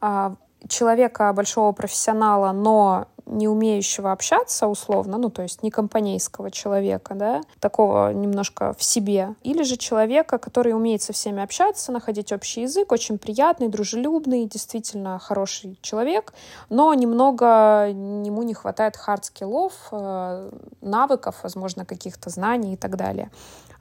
а, 0.00 0.36
человека 0.68 1.32
большого 1.32 1.72
профессионала, 1.72 2.52
но 2.52 3.08
не 3.26 3.48
умеющего 3.48 4.12
общаться 4.12 4.66
условно, 4.66 5.18
ну, 5.18 5.30
то 5.30 5.42
есть 5.42 5.62
не 5.62 5.70
компанейского 5.70 6.50
человека, 6.50 7.14
да, 7.14 7.40
такого 7.60 8.12
немножко 8.12 8.74
в 8.76 8.82
себе, 8.82 9.34
или 9.42 9.62
же 9.62 9.76
человека, 9.76 10.38
который 10.38 10.74
умеет 10.74 11.02
со 11.02 11.12
всеми 11.12 11.42
общаться, 11.42 11.92
находить 11.92 12.32
общий 12.32 12.62
язык, 12.62 12.92
очень 12.92 13.18
приятный, 13.18 13.68
дружелюбный, 13.68 14.46
действительно 14.46 15.18
хороший 15.18 15.78
человек, 15.82 16.34
но 16.68 16.92
немного 16.94 17.88
ему 17.88 18.42
не 18.42 18.54
хватает 18.54 18.96
hard 18.96 19.19
skill'ов, 19.19 19.72
э, 19.92 20.50
навыков, 20.80 21.36
возможно, 21.42 21.84
каких-то 21.84 22.30
знаний 22.30 22.74
и 22.74 22.76
так 22.76 22.96
далее. 22.96 23.30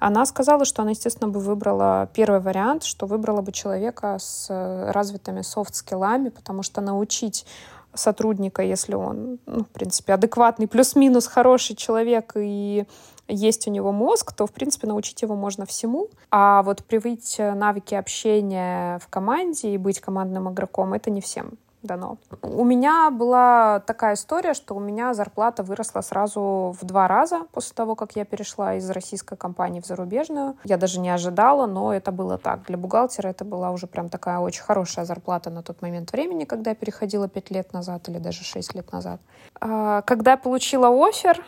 Она 0.02 0.26
сказала, 0.26 0.66
что 0.66 0.82
она, 0.82 0.92
естественно, 0.92 1.30
бы 1.30 1.40
выбрала 1.40 2.10
первый 2.12 2.40
вариант, 2.40 2.84
что 2.84 3.06
выбрала 3.06 3.42
бы 3.42 3.52
человека 3.52 4.18
с 4.20 4.48
э, 4.50 4.92
развитыми 4.92 5.42
софт-скиллами, 5.42 6.30
потому 6.30 6.64
что 6.64 6.82
научить 6.82 7.46
сотрудника, 7.94 8.62
если 8.62 8.96
он, 8.96 9.40
ну, 9.46 9.64
в 9.64 9.70
принципе, 9.70 10.14
адекватный, 10.14 10.68
плюс-минус 10.68 11.28
хороший 11.28 11.76
человек 11.76 12.34
и 12.36 12.86
есть 13.28 13.68
у 13.68 13.72
него 13.72 13.92
мозг, 13.92 14.34
то, 14.34 14.46
в 14.46 14.52
принципе, 14.52 14.88
научить 14.88 15.22
его 15.22 15.36
можно 15.36 15.66
всему. 15.66 16.10
А 16.32 16.64
вот 16.64 16.84
привить 16.84 17.38
навыки 17.40 17.96
общения 17.96 19.00
в 19.00 19.08
команде 19.08 19.74
и 19.74 19.78
быть 19.78 20.00
командным 20.00 20.52
игроком— 20.52 20.94
это 20.96 21.10
не 21.10 21.22
всем 21.22 21.58
дано. 21.84 22.18
У 22.42 22.64
меня 22.64 23.10
была 23.12 23.80
такая 23.82 24.14
история, 24.16 24.54
что 24.54 24.76
у 24.76 24.80
меня 24.80 25.14
зарплата 25.14 25.64
выросла 25.64 26.02
сразу 26.02 26.76
в 26.80 26.86
два 26.86 27.08
раза 27.08 27.46
после 27.52 27.74
того, 27.76 27.96
как 27.96 28.16
я 28.16 28.26
перешла 28.26 28.76
из 28.76 28.90
российской 28.90 29.36
компании 29.36 29.82
в 29.82 29.86
зарубежную. 29.86 30.58
Я 30.64 30.78
даже 30.78 31.00
не 31.00 31.10
ожидала, 31.10 31.66
но 31.66 31.94
это 31.94 32.12
было 32.12 32.38
так. 32.38 32.66
Для 32.68 32.78
бухгалтера 32.78 33.30
это 33.30 33.46
была 33.46 33.72
уже 33.72 33.88
прям 33.88 34.10
такая 34.10 34.40
очень 34.40 34.64
хорошая 34.64 35.06
зарплата 35.06 35.50
на 35.50 35.64
тот 35.64 35.82
момент 35.82 36.12
времени, 36.12 36.46
когда 36.46 36.72
я 36.72 36.76
переходила 36.76 37.28
пять 37.28 37.52
лет 37.52 37.74
назад 37.74 38.08
или 38.10 38.18
даже 38.18 38.44
шесть 38.44 38.76
лет 38.76 38.92
назад. 38.92 39.20
А, 39.60 40.02
когда 40.04 40.32
я 40.32 40.38
получила 40.38 40.90
офер, 40.90 41.44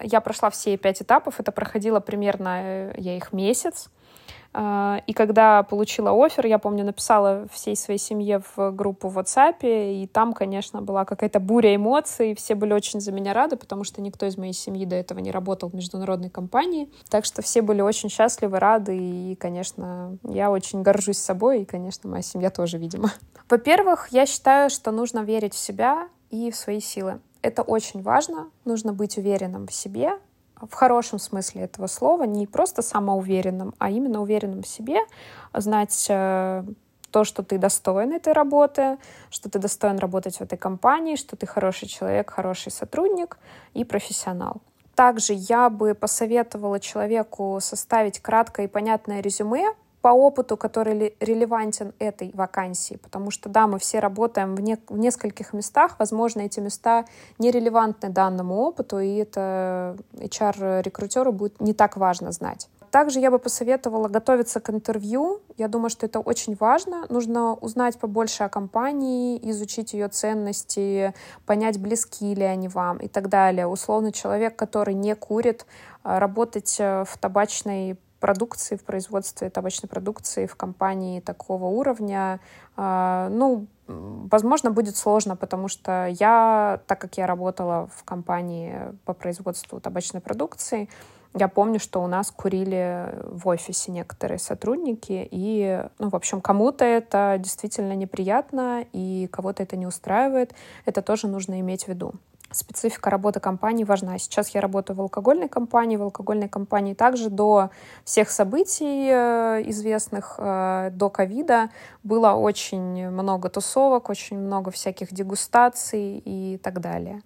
я 0.00 0.20
прошла 0.20 0.50
все 0.50 0.76
пять 0.76 1.02
этапов, 1.02 1.40
это 1.40 1.52
проходило 1.52 2.00
примерно, 2.00 2.60
э, 2.62 2.94
я 2.98 3.16
их 3.16 3.32
месяц. 3.32 3.90
А, 4.56 5.02
и 5.08 5.12
когда 5.12 5.64
получила 5.64 6.12
офер, 6.12 6.46
я 6.46 6.58
помню, 6.58 6.84
написала 6.84 7.48
всей 7.52 7.74
своей 7.74 7.98
семье 7.98 8.40
в 8.54 8.70
группу 8.70 9.08
в 9.08 9.18
WhatsApp, 9.18 9.56
и 9.62 10.06
там, 10.06 10.32
конечно, 10.32 10.80
была 10.80 11.04
какая-то 11.04 11.40
буря 11.40 11.74
эмоций, 11.74 12.36
все 12.36 12.54
были 12.54 12.72
очень 12.72 13.00
за 13.00 13.10
меня 13.10 13.34
рады, 13.34 13.56
потому 13.56 13.82
что 13.82 14.00
никто 14.00 14.26
из 14.26 14.38
моей 14.38 14.52
семьи 14.52 14.86
до 14.86 14.94
этого 14.94 15.18
не 15.18 15.32
работал 15.32 15.70
в 15.70 15.74
международной 15.74 16.30
компании, 16.30 16.88
так 17.10 17.24
что 17.24 17.42
все 17.42 17.62
были 17.62 17.80
очень 17.80 18.08
счастливы, 18.08 18.60
рады, 18.60 18.96
и, 18.96 19.34
конечно, 19.34 20.18
я 20.22 20.52
очень 20.52 20.82
горжусь 20.82 21.18
собой, 21.18 21.62
и, 21.62 21.64
конечно, 21.64 22.08
моя 22.08 22.22
семья 22.22 22.50
тоже, 22.50 22.78
видимо. 22.78 23.10
Во-первых, 23.50 24.08
я 24.12 24.24
считаю, 24.24 24.70
что 24.70 24.92
нужно 24.92 25.20
верить 25.20 25.54
в 25.54 25.58
себя 25.58 26.08
и 26.30 26.52
в 26.52 26.56
свои 26.56 26.78
силы. 26.78 27.18
Это 27.42 27.62
очень 27.62 28.02
важно, 28.02 28.50
нужно 28.64 28.92
быть 28.92 29.18
уверенным 29.18 29.66
в 29.66 29.74
себе, 29.74 30.12
в 30.70 30.74
хорошем 30.74 31.18
смысле 31.18 31.62
этого 31.62 31.86
слова, 31.86 32.24
не 32.24 32.46
просто 32.46 32.82
самоуверенным, 32.82 33.74
а 33.78 33.90
именно 33.90 34.20
уверенным 34.20 34.62
в 34.62 34.66
себе, 34.66 34.98
знать 35.52 36.06
э, 36.08 36.64
то, 37.10 37.24
что 37.24 37.42
ты 37.42 37.58
достоин 37.58 38.12
этой 38.12 38.32
работы, 38.32 38.98
что 39.30 39.48
ты 39.48 39.58
достоин 39.58 39.98
работать 39.98 40.38
в 40.38 40.40
этой 40.40 40.58
компании, 40.58 41.16
что 41.16 41.36
ты 41.36 41.46
хороший 41.46 41.86
человек, 41.86 42.30
хороший 42.30 42.72
сотрудник 42.72 43.38
и 43.72 43.84
профессионал. 43.84 44.60
Также 44.94 45.32
я 45.32 45.70
бы 45.70 45.94
посоветовала 45.94 46.80
человеку 46.80 47.58
составить 47.60 48.20
краткое 48.20 48.66
и 48.66 48.68
понятное 48.68 49.20
резюме 49.20 49.74
по 50.04 50.08
опыту, 50.08 50.58
который 50.58 51.16
релевантен 51.18 51.94
этой 51.98 52.30
вакансии, 52.34 52.96
потому 52.96 53.30
что, 53.30 53.48
да, 53.48 53.66
мы 53.66 53.78
все 53.78 54.00
работаем 54.00 54.54
в, 54.54 54.60
не, 54.60 54.76
в 54.86 54.98
нескольких 54.98 55.54
местах, 55.54 55.96
возможно, 55.98 56.42
эти 56.42 56.60
места 56.60 57.06
нерелевантны 57.38 58.10
данному 58.10 58.56
опыту, 58.56 58.98
и 58.98 59.14
это 59.16 59.96
HR-рекрутеру 60.12 61.32
будет 61.32 61.58
не 61.58 61.72
так 61.72 61.96
важно 61.96 62.32
знать. 62.32 62.68
Также 62.90 63.18
я 63.18 63.30
бы 63.30 63.38
посоветовала 63.38 64.08
готовиться 64.08 64.60
к 64.60 64.68
интервью. 64.68 65.40
Я 65.56 65.68
думаю, 65.68 65.88
что 65.88 66.04
это 66.04 66.20
очень 66.20 66.54
важно. 66.54 67.06
Нужно 67.08 67.54
узнать 67.54 67.98
побольше 67.98 68.44
о 68.44 68.50
компании, 68.50 69.40
изучить 69.50 69.94
ее 69.94 70.08
ценности, 70.08 71.14
понять, 71.46 71.80
близки 71.80 72.34
ли 72.34 72.44
они 72.44 72.68
вам 72.68 72.98
и 72.98 73.08
так 73.08 73.30
далее. 73.30 73.66
Условно, 73.66 74.12
человек, 74.12 74.54
который 74.54 74.92
не 74.92 75.14
курит, 75.14 75.64
работать 76.04 76.76
в 76.78 77.08
табачной 77.18 77.96
продукции, 78.24 78.76
в 78.76 78.84
производстве 78.84 79.50
табачной 79.50 79.86
продукции 79.86 80.46
в 80.46 80.56
компании 80.56 81.20
такого 81.20 81.66
уровня, 81.66 82.40
а, 82.74 83.28
ну, 83.28 83.66
возможно, 83.86 84.70
будет 84.70 84.96
сложно, 84.96 85.36
потому 85.36 85.68
что 85.68 86.06
я, 86.06 86.80
так 86.86 86.98
как 87.02 87.18
я 87.18 87.26
работала 87.26 87.90
в 87.94 88.02
компании 88.04 88.96
по 89.04 89.12
производству 89.12 89.78
табачной 89.78 90.22
продукции, 90.22 90.88
я 91.34 91.48
помню, 91.48 91.78
что 91.78 92.02
у 92.02 92.06
нас 92.06 92.30
курили 92.30 93.14
в 93.24 93.46
офисе 93.46 93.92
некоторые 93.92 94.38
сотрудники, 94.38 95.28
и, 95.30 95.84
ну, 95.98 96.08
в 96.08 96.16
общем, 96.16 96.40
кому-то 96.40 96.82
это 96.86 97.36
действительно 97.38 97.92
неприятно, 97.94 98.86
и 98.94 99.28
кого-то 99.30 99.62
это 99.62 99.76
не 99.76 99.86
устраивает. 99.86 100.54
Это 100.86 101.02
тоже 101.02 101.28
нужно 101.28 101.60
иметь 101.60 101.84
в 101.84 101.88
виду 101.88 102.14
специфика 102.54 103.10
работы 103.10 103.40
компании 103.40 103.84
важна. 103.84 104.18
Сейчас 104.18 104.50
я 104.50 104.60
работаю 104.60 104.96
в 104.96 105.00
алкогольной 105.00 105.48
компании. 105.48 105.96
В 105.96 106.02
алкогольной 106.02 106.48
компании 106.48 106.94
также 106.94 107.30
до 107.30 107.70
всех 108.04 108.30
событий 108.30 109.08
э, 109.10 109.62
известных, 109.66 110.36
э, 110.38 110.90
до 110.92 111.10
ковида, 111.10 111.70
было 112.02 112.32
очень 112.32 113.10
много 113.10 113.48
тусовок, 113.48 114.08
очень 114.08 114.38
много 114.38 114.70
всяких 114.70 115.12
дегустаций 115.12 116.22
и 116.24 116.58
так 116.62 116.80
далее. 116.80 117.22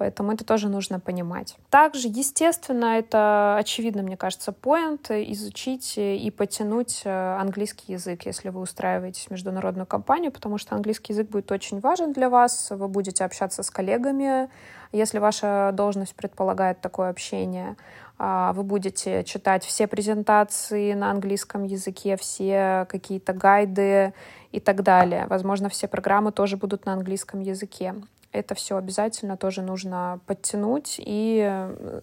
Поэтому 0.00 0.32
это 0.32 0.46
тоже 0.46 0.70
нужно 0.70 0.98
понимать. 0.98 1.58
Также, 1.68 2.08
естественно, 2.08 2.96
это 2.96 3.56
очевидно, 3.58 4.00
мне 4.02 4.16
кажется, 4.16 4.50
поинт 4.50 5.10
изучить 5.10 5.98
и 5.98 6.32
потянуть 6.34 7.02
э, 7.04 7.36
английский 7.38 7.92
язык, 7.92 8.22
если 8.24 8.48
вы 8.48 8.62
устраиваетесь 8.62 9.26
в 9.26 9.30
международную 9.30 9.84
компанию, 9.84 10.32
потому 10.32 10.56
что 10.56 10.74
английский 10.74 11.12
язык 11.12 11.28
будет 11.28 11.52
очень 11.52 11.80
важен 11.80 12.14
для 12.14 12.30
вас. 12.30 12.68
Вы 12.70 12.88
будете 12.88 13.24
общаться 13.24 13.62
с 13.62 13.70
коллегами, 13.70 14.48
если 14.90 15.18
ваша 15.18 15.70
должность 15.74 16.14
предполагает 16.14 16.80
такое 16.80 17.10
общение. 17.10 17.76
А, 18.16 18.54
вы 18.54 18.62
будете 18.62 19.22
читать 19.24 19.66
все 19.66 19.86
презентации 19.86 20.94
на 20.94 21.10
английском 21.10 21.64
языке, 21.64 22.16
все 22.16 22.86
какие-то 22.88 23.34
гайды 23.34 24.14
и 24.50 24.60
так 24.60 24.82
далее. 24.82 25.26
Возможно, 25.28 25.68
все 25.68 25.88
программы 25.88 26.32
тоже 26.32 26.56
будут 26.56 26.86
на 26.86 26.94
английском 26.94 27.40
языке 27.40 27.96
это 28.32 28.54
все 28.54 28.76
обязательно 28.76 29.36
тоже 29.36 29.62
нужно 29.62 30.20
подтянуть 30.26 30.96
и 30.98 31.44
э, 31.48 32.00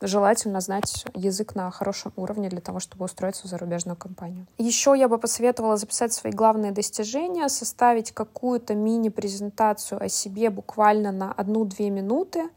желательно 0.00 0.60
знать 0.60 1.04
язык 1.14 1.54
на 1.54 1.70
хорошем 1.70 2.12
уровне 2.16 2.48
для 2.48 2.60
того, 2.60 2.80
чтобы 2.80 3.04
устроиться 3.04 3.46
в 3.46 3.50
зарубежную 3.50 3.96
компанию. 3.96 4.46
Еще 4.58 4.94
я 4.96 5.08
бы 5.08 5.18
посоветовала 5.18 5.76
записать 5.76 6.12
свои 6.12 6.32
главные 6.32 6.72
достижения, 6.72 7.48
составить 7.48 8.12
какую-то 8.12 8.74
мини-презентацию 8.74 10.02
о 10.02 10.08
себе 10.08 10.50
буквально 10.50 11.12
на 11.12 11.32
одну-две 11.32 11.90
минуты. 11.90 12.48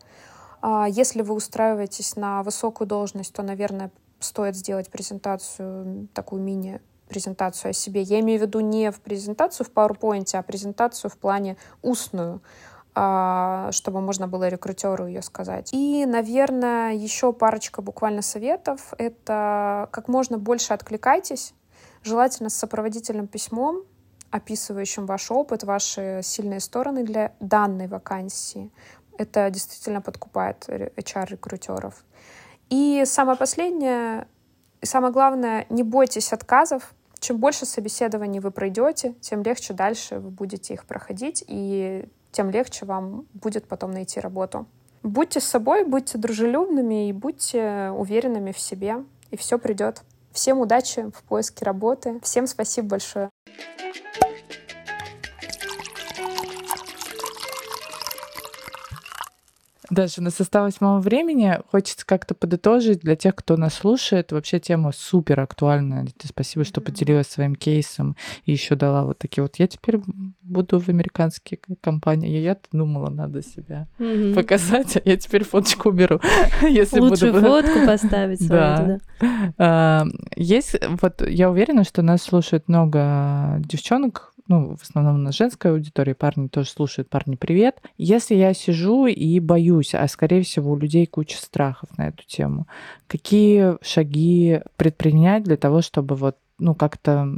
А, 0.61 0.88
если 0.88 1.22
вы 1.22 1.34
устраиваетесь 1.34 2.15
на 2.15 2.43
высокую 2.43 2.88
должность, 2.88 3.34
то, 3.34 3.43
наверное, 3.43 3.91
стоит 4.19 4.55
сделать 4.55 4.89
презентацию, 4.89 6.07
такую 6.13 6.41
мини 6.41 6.80
презентацию 7.07 7.72
о 7.72 7.74
себе. 7.74 8.01
Я 8.01 8.22
имею 8.22 8.39
в 8.39 8.43
виду 8.43 8.61
не 8.61 8.89
в 8.89 9.01
презентацию 9.01 9.67
в 9.67 9.72
PowerPoint, 9.74 10.34
а 10.34 10.41
презентацию 10.43 11.11
в 11.11 11.17
плане 11.17 11.57
устную. 11.82 12.41
А, 12.94 13.70
чтобы 13.72 14.02
можно 14.02 14.28
было 14.28 14.50
рекрутеру 14.50 15.08
ее 15.08 15.22
сказать. 15.22 15.70
И, 15.72 16.06
наверное, 16.06 16.94
еще 16.94 17.32
парочка 17.32 17.82
буквально 17.82 18.22
советов. 18.22 18.94
Это 18.98 19.88
как 19.92 20.10
можно 20.10 20.38
больше 20.38 20.74
откликайтесь, 20.74 21.54
желательно 22.04 22.50
с 22.50 22.56
сопроводительным 22.56 23.28
письмом, 23.28 23.84
описывающим 24.30 25.06
ваш 25.06 25.32
опыт, 25.32 25.64
ваши 25.64 26.20
сильные 26.22 26.60
стороны 26.60 27.04
для 27.04 27.34
данной 27.39 27.88
вакансии. 27.88 28.72
Это 29.18 29.50
действительно 29.50 30.02
подкупает 30.02 30.68
HR-рекрутеров. 30.68 32.04
И 32.70 33.04
самое 33.06 33.38
последнее, 33.38 34.28
и 34.82 34.86
самое 34.86 35.14
главное, 35.14 35.66
не 35.70 35.84
бойтесь 35.84 36.34
отказов. 36.34 36.94
Чем 37.20 37.38
больше 37.38 37.66
собеседований 37.66 38.39
вы 38.39 38.52
пройдете, 38.52 39.14
тем 39.22 39.44
легче 39.44 39.74
дальше 39.74 40.20
вы 40.20 40.30
будете 40.30 40.74
их 40.74 40.86
проходить, 40.86 41.44
и 41.48 42.10
тем 42.32 42.50
легче 42.50 42.86
вам 42.86 43.26
будет 43.34 43.68
потом 43.68 43.92
найти 43.92 44.20
работу. 44.20 44.66
Будьте 45.04 45.40
с 45.40 45.46
собой, 45.46 45.84
будьте 45.84 46.18
дружелюбными 46.18 47.10
и 47.10 47.14
будьте 47.14 47.92
уверенными 47.96 48.52
в 48.52 48.60
себе, 48.60 49.04
и 49.32 49.38
все 49.38 49.58
придет. 49.58 50.04
Всем 50.32 50.60
удачи 50.60 51.10
в 51.12 51.24
поиске 51.24 51.66
работы. 51.66 52.20
Всем 52.22 52.48
спасибо 52.48 52.90
большое. 52.90 53.30
Даже 59.92 60.22
на 60.22 60.32
состав 60.32 60.64
восьмого 60.64 61.02
времени 61.02 61.60
хочется 61.70 62.06
как-то 62.06 62.34
подытожить 62.34 63.02
для 63.02 63.18
тех, 63.18 63.36
кто 63.36 63.58
нас 63.58 63.74
слушает. 63.74 64.32
Вообще 64.32 64.60
тема 64.60 64.94
супер 64.94 65.42
актуальная. 65.42 66.08
Спасибо, 66.24 66.64
что 66.64 66.80
поделилась 66.80 67.28
своим 67.28 67.56
кейсом 67.56 68.16
и 68.46 68.54
еще 68.54 68.76
дала 68.76 69.04
вот 69.04 69.18
такие 69.18 69.42
вот. 69.42 69.58
Я 69.58 69.68
теперь 69.68 70.00
буду 70.42 70.80
в 70.80 70.88
американские 70.88 71.60
компании. 71.82 72.39
Я 72.39 72.58
думала, 72.72 73.10
надо 73.10 73.44
себя 73.44 73.88
mm-hmm. 74.00 74.34
показать, 74.34 74.96
а 74.96 75.02
я 75.04 75.18
теперь 75.18 75.44
фоточку 75.44 75.89
уберу. 75.89 76.22
Если 76.62 77.02
буду... 77.02 77.16
фотку 77.16 77.86
поставить 77.86 78.42
свою 78.42 79.00
да. 79.58 80.06
Есть, 80.38 80.80
вот 81.02 81.22
я 81.28 81.50
уверена, 81.52 81.84
что 81.84 82.02
нас 82.02 82.22
слушает 82.22 82.68
много 82.68 83.58
девчонок, 83.60 84.31
ну, 84.52 84.76
в 84.76 84.82
основном 84.82 85.24
на 85.24 85.32
женской 85.32 85.72
аудитории, 85.72 86.12
парни 86.12 86.49
тоже 86.49 86.70
слушают, 86.70 87.10
парни, 87.10 87.38
привет. 87.38 87.82
Если 87.97 88.36
я 88.36 88.54
сижу 88.54 89.06
и 89.06 89.39
боюсь, 89.39 89.95
а 89.95 90.06
скорее 90.10 90.43
всего 90.43 90.74
у 90.74 90.78
людей 90.78 91.06
куча 91.06 91.38
страхов 91.38 91.88
на 91.97 92.10
эту 92.10 92.24
тему, 92.28 92.68
какие 93.08 93.78
шаги 93.82 94.60
предпринять 94.76 95.45
для 95.45 95.56
того, 95.56 95.82
чтобы 95.82 96.16
вот 96.16 96.36
ну, 96.60 96.76
как-то, 96.76 97.30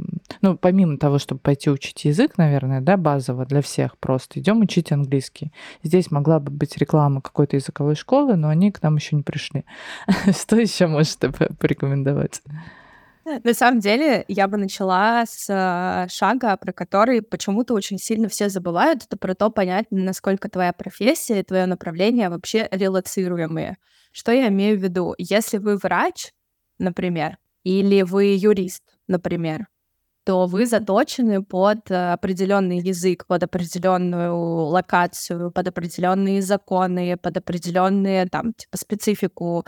ну, 0.42 0.56
помимо 0.56 0.98
того, 0.98 1.20
чтобы 1.20 1.40
пойти 1.40 1.70
учить 1.70 2.04
язык, 2.04 2.36
наверное, 2.36 2.80
да, 2.80 2.96
базово 2.96 3.46
для 3.46 3.62
всех 3.62 3.96
просто, 3.98 4.40
идем 4.40 4.60
учить 4.60 4.90
английский. 4.90 5.52
Здесь 5.84 6.10
могла 6.10 6.40
бы 6.40 6.50
быть 6.50 6.76
реклама 6.78 7.20
какой-то 7.20 7.54
языковой 7.54 7.94
школы, 7.94 8.34
но 8.34 8.48
они 8.48 8.72
к 8.72 8.82
нам 8.82 8.96
еще 8.96 9.14
не 9.14 9.22
пришли. 9.22 9.64
Что 10.36 10.56
еще 10.56 10.88
можете 10.88 11.30
порекомендовать? 11.30 12.42
На 13.24 13.54
самом 13.54 13.80
деле, 13.80 14.24
я 14.28 14.48
бы 14.48 14.58
начала 14.58 15.24
с 15.24 15.46
э, 15.48 16.08
шага, 16.10 16.56
про 16.58 16.72
который 16.72 17.22
почему-то 17.22 17.72
очень 17.72 17.98
сильно 17.98 18.28
все 18.28 18.50
забывают. 18.50 19.04
Это 19.04 19.16
про 19.16 19.34
то 19.34 19.50
понять, 19.50 19.86
насколько 19.90 20.50
твоя 20.50 20.74
профессия 20.74 21.40
и 21.40 21.42
твое 21.42 21.64
направление 21.64 22.28
вообще 22.28 22.68
релацируемые. 22.70 23.78
Что 24.12 24.30
я 24.30 24.48
имею 24.48 24.78
в 24.78 24.82
виду? 24.82 25.14
Если 25.16 25.56
вы 25.56 25.76
врач, 25.78 26.32
например, 26.78 27.38
или 27.62 28.02
вы 28.02 28.36
юрист, 28.36 28.82
например, 29.08 29.68
то 30.24 30.46
вы 30.46 30.66
заточены 30.66 31.42
под 31.42 31.90
определенный 31.90 32.78
язык, 32.78 33.26
под 33.26 33.42
определенную 33.42 34.34
локацию, 34.36 35.50
под 35.50 35.68
определенные 35.68 36.42
законы, 36.42 37.16
под 37.16 37.38
определенные 37.38 38.26
там 38.26 38.52
типа 38.54 38.76
специфику 38.76 39.64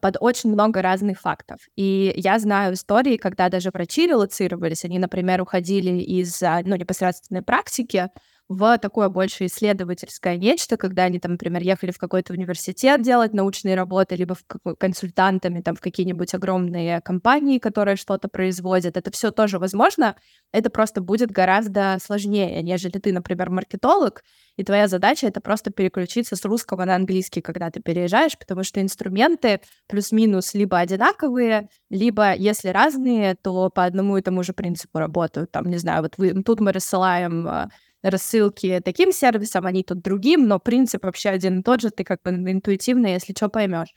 под 0.00 0.16
очень 0.20 0.50
много 0.50 0.82
разных 0.82 1.20
фактов. 1.20 1.60
И 1.76 2.12
я 2.16 2.38
знаю 2.38 2.74
истории, 2.74 3.16
когда 3.16 3.48
даже 3.48 3.70
врачи 3.72 4.06
релацировались, 4.06 4.84
они, 4.84 4.98
например, 4.98 5.40
уходили 5.40 6.00
из 6.00 6.40
ну, 6.40 6.76
непосредственной 6.76 7.42
практики 7.42 8.10
в 8.48 8.78
такое 8.78 9.08
больше 9.08 9.46
исследовательское 9.46 10.36
нечто, 10.36 10.76
когда 10.76 11.04
они 11.04 11.18
там, 11.18 11.32
например, 11.32 11.62
ехали 11.62 11.90
в 11.90 11.98
какой-то 11.98 12.32
университет 12.32 13.02
делать 13.02 13.32
научные 13.32 13.74
работы, 13.74 14.14
либо 14.14 14.34
в 14.34 14.74
консультантами 14.76 15.60
там 15.60 15.74
в 15.74 15.80
какие-нибудь 15.80 16.32
огромные 16.32 17.00
компании, 17.00 17.58
которые 17.58 17.96
что-то 17.96 18.28
производят. 18.28 18.96
Это 18.96 19.10
все 19.10 19.32
тоже 19.32 19.58
возможно. 19.58 20.16
Это 20.52 20.70
просто 20.70 21.00
будет 21.00 21.30
гораздо 21.32 21.98
сложнее, 22.00 22.62
нежели 22.62 22.98
ты, 22.98 23.12
например, 23.12 23.50
маркетолог, 23.50 24.22
и 24.56 24.64
твоя 24.64 24.88
задача 24.88 25.26
это 25.26 25.40
просто 25.40 25.70
переключиться 25.70 26.34
с 26.34 26.44
русского 26.44 26.84
на 26.84 26.94
английский, 26.94 27.42
когда 27.42 27.70
ты 27.70 27.80
переезжаешь, 27.80 28.38
потому 28.38 28.62
что 28.62 28.80
инструменты 28.80 29.60
плюс-минус 29.86 30.54
либо 30.54 30.78
одинаковые, 30.78 31.68
либо 31.90 32.34
если 32.34 32.68
разные, 32.68 33.34
то 33.34 33.68
по 33.70 33.84
одному 33.84 34.16
и 34.16 34.22
тому 34.22 34.42
же 34.42 34.52
принципу 34.54 34.98
работают. 34.98 35.50
Там, 35.50 35.66
не 35.66 35.76
знаю, 35.76 36.02
вот 36.02 36.14
вы, 36.16 36.42
тут 36.42 36.60
мы 36.60 36.72
рассылаем 36.72 37.46
а, 37.46 37.70
рассылки 38.10 38.80
таким 38.84 39.12
сервисом, 39.12 39.66
они 39.66 39.82
тут 39.82 40.00
другим, 40.00 40.46
но 40.46 40.58
принцип 40.58 41.04
вообще 41.04 41.30
один 41.30 41.60
и 41.60 41.62
тот 41.62 41.80
же, 41.80 41.90
ты 41.90 42.04
как 42.04 42.22
бы 42.22 42.30
интуитивно, 42.30 43.08
если 43.08 43.32
что, 43.32 43.48
поймешь. 43.48 43.94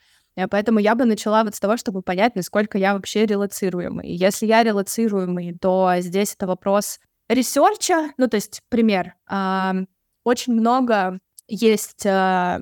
Поэтому 0.49 0.79
я 0.79 0.95
бы 0.95 1.05
начала 1.05 1.43
вот 1.43 1.55
с 1.55 1.59
того, 1.59 1.75
чтобы 1.77 2.01
понять, 2.01 2.35
насколько 2.35 2.77
я 2.77 2.93
вообще 2.93 3.25
релацируемый. 3.25 4.09
Если 4.09 4.45
я 4.45 4.63
релацируемый, 4.63 5.57
то 5.59 5.93
здесь 5.99 6.33
это 6.33 6.47
вопрос 6.47 6.99
research'а, 7.27 8.11
ну, 8.17 8.27
то 8.27 8.35
есть, 8.35 8.61
пример. 8.69 9.15
Э, 9.29 9.73
очень 10.23 10.53
много 10.53 11.19
есть 11.47 12.05
э, 12.05 12.61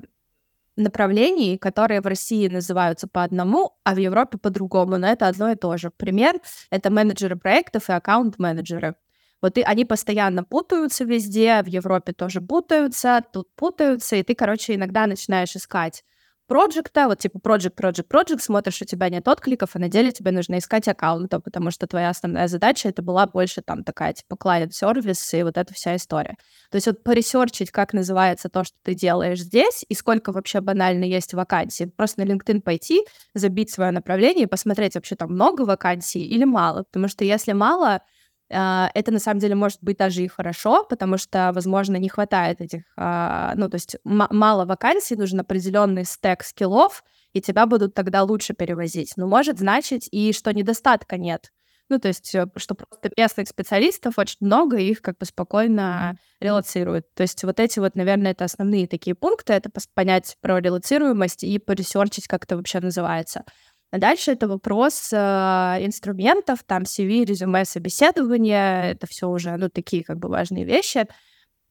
направлений, 0.76 1.58
которые 1.58 2.00
в 2.00 2.06
России 2.06 2.48
называются 2.48 3.08
по 3.08 3.22
одному, 3.22 3.78
а 3.84 3.94
в 3.94 3.98
Европе 3.98 4.38
по-другому, 4.38 4.96
но 4.98 5.08
это 5.08 5.28
одно 5.28 5.50
и 5.50 5.56
то 5.56 5.76
же. 5.76 5.90
Пример— 5.90 6.40
это 6.70 6.90
менеджеры 6.90 7.36
проектов 7.36 7.88
и 7.88 7.92
аккаунт-менеджеры. 7.92 8.94
Вот 9.40 9.56
и 9.58 9.62
они 9.62 9.84
постоянно 9.84 10.44
путаются 10.44 11.04
везде, 11.04 11.62
в 11.62 11.66
Европе 11.66 12.12
тоже 12.12 12.40
путаются, 12.40 13.22
тут 13.32 13.54
путаются, 13.54 14.16
и 14.16 14.22
ты, 14.22 14.34
короче, 14.34 14.74
иногда 14.74 15.06
начинаешь 15.06 15.54
искать 15.54 16.02
проекта, 16.48 17.06
вот 17.06 17.18
типа 17.18 17.38
project, 17.38 17.74
project, 17.76 18.06
project, 18.08 18.40
смотришь, 18.40 18.82
у 18.82 18.84
тебя 18.84 19.08
нет 19.10 19.28
откликов, 19.28 19.70
а 19.74 19.78
на 19.78 19.88
деле 19.88 20.10
тебе 20.10 20.32
нужно 20.32 20.58
искать 20.58 20.88
аккаунта, 20.88 21.40
потому 21.40 21.70
что 21.70 21.86
твоя 21.86 22.08
основная 22.08 22.48
задача 22.48 22.88
это 22.88 23.02
была 23.02 23.26
больше 23.26 23.60
там 23.60 23.84
такая 23.84 24.14
типа 24.14 24.34
client 24.34 24.70
service 24.72 25.34
и 25.34 25.42
вот 25.42 25.58
эта 25.58 25.74
вся 25.74 25.94
история. 25.94 26.36
То 26.70 26.76
есть 26.76 26.86
вот 26.86 27.04
поресерчить, 27.04 27.70
как 27.70 27.92
называется 27.92 28.48
то, 28.48 28.64
что 28.64 28.76
ты 28.82 28.94
делаешь 28.94 29.40
здесь, 29.40 29.84
и 29.88 29.94
сколько 29.94 30.32
вообще 30.32 30.60
банально 30.60 31.04
есть 31.04 31.34
вакансий. 31.34 31.86
Просто 31.86 32.24
на 32.24 32.30
LinkedIn 32.30 32.62
пойти, 32.62 33.04
забить 33.34 33.70
свое 33.70 33.90
направление 33.90 34.44
и 34.44 34.48
посмотреть, 34.48 34.94
вообще 34.94 35.16
там 35.16 35.32
много 35.32 35.62
вакансий 35.62 36.24
или 36.24 36.44
мало. 36.44 36.84
Потому 36.84 37.08
что 37.08 37.24
если 37.24 37.52
мало, 37.52 38.00
это 38.48 39.12
на 39.12 39.18
самом 39.18 39.40
деле 39.40 39.54
может 39.54 39.78
быть 39.82 39.98
даже 39.98 40.22
и 40.22 40.28
хорошо, 40.28 40.84
потому 40.84 41.18
что, 41.18 41.50
возможно, 41.54 41.96
не 41.96 42.08
хватает 42.08 42.60
этих, 42.60 42.82
а, 42.96 43.52
ну, 43.56 43.68
то 43.68 43.74
есть 43.74 43.96
мало 44.04 44.64
вакансий, 44.64 45.16
нужен 45.16 45.40
определенный 45.40 46.04
стек 46.04 46.42
скиллов, 46.42 47.04
и 47.32 47.40
тебя 47.40 47.66
будут 47.66 47.94
тогда 47.94 48.22
лучше 48.22 48.54
перевозить. 48.54 49.12
Но 49.16 49.26
может 49.26 49.58
значить 49.58 50.08
и 50.10 50.32
что 50.32 50.52
недостатка 50.52 51.18
нет. 51.18 51.50
Ну, 51.90 51.98
то 51.98 52.08
есть, 52.08 52.34
э, 52.34 52.46
что 52.56 52.74
просто 52.74 53.10
местных 53.16 53.48
специалистов 53.48 54.18
очень 54.18 54.38
много, 54.40 54.76
и 54.76 54.90
их 54.90 55.00
как 55.00 55.16
бы 55.18 55.24
спокойно 55.24 56.16
релацируют. 56.40 57.06
То 57.14 57.22
есть 57.22 57.42
вот 57.44 57.60
эти 57.60 57.78
вот, 57.78 57.94
наверное, 57.96 58.32
это 58.32 58.44
основные 58.44 58.86
такие 58.86 59.14
пункты, 59.14 59.54
это 59.54 59.70
понять 59.94 60.36
про 60.40 60.58
релацируемость 60.58 61.44
и 61.44 61.58
поресерчить, 61.58 62.26
как 62.28 62.44
это 62.44 62.56
вообще 62.56 62.80
называется. 62.80 63.44
А 63.90 63.98
дальше 63.98 64.32
это 64.32 64.48
вопрос 64.48 65.10
э, 65.12 65.16
инструментов, 65.16 66.62
там 66.64 66.82
CV, 66.82 67.24
резюме, 67.24 67.64
собеседование, 67.64 68.92
это 68.92 69.06
все 69.06 69.28
уже, 69.28 69.56
ну, 69.56 69.70
такие 69.70 70.04
как 70.04 70.18
бы 70.18 70.28
важные 70.28 70.64
вещи. 70.64 71.06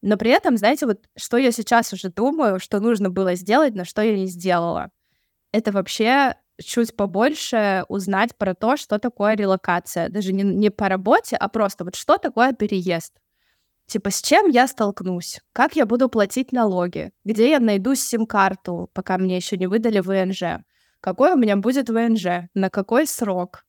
Но 0.01 0.17
при 0.17 0.31
этом, 0.31 0.57
знаете, 0.57 0.87
вот 0.87 1.05
что 1.15 1.37
я 1.37 1.51
сейчас 1.51 1.93
уже 1.93 2.09
думаю, 2.09 2.59
что 2.59 2.79
нужно 2.79 3.09
было 3.09 3.35
сделать, 3.35 3.75
но 3.75 3.83
что 3.85 4.01
я 4.01 4.15
не 4.15 4.27
сделала, 4.27 4.89
это 5.51 5.71
вообще 5.71 6.35
чуть 6.59 6.95
побольше 6.95 7.85
узнать 7.87 8.35
про 8.35 8.55
то, 8.55 8.77
что 8.77 8.99
такое 8.99 9.35
релокация. 9.35 10.09
Даже 10.09 10.33
не, 10.33 10.43
не 10.43 10.69
по 10.71 10.89
работе, 10.89 11.35
а 11.35 11.47
просто 11.49 11.83
вот 11.83 11.95
что 11.95 12.17
такое 12.17 12.53
переезд. 12.53 13.13
Типа, 13.85 14.11
с 14.11 14.21
чем 14.21 14.49
я 14.49 14.67
столкнусь? 14.67 15.39
Как 15.53 15.75
я 15.75 15.85
буду 15.85 16.09
платить 16.09 16.51
налоги? 16.51 17.11
Где 17.23 17.51
я 17.51 17.59
найду 17.59 17.95
сим-карту, 17.95 18.89
пока 18.93 19.17
мне 19.17 19.37
еще 19.37 19.55
не 19.55 19.67
выдали 19.67 19.99
ВНЖ? 19.99 20.63
Какой 21.01 21.33
у 21.33 21.37
меня 21.37 21.55
будет 21.57 21.89
ВНЖ, 21.89 22.49
на 22.53 22.69
какой 22.69 23.07
срок, 23.07 23.65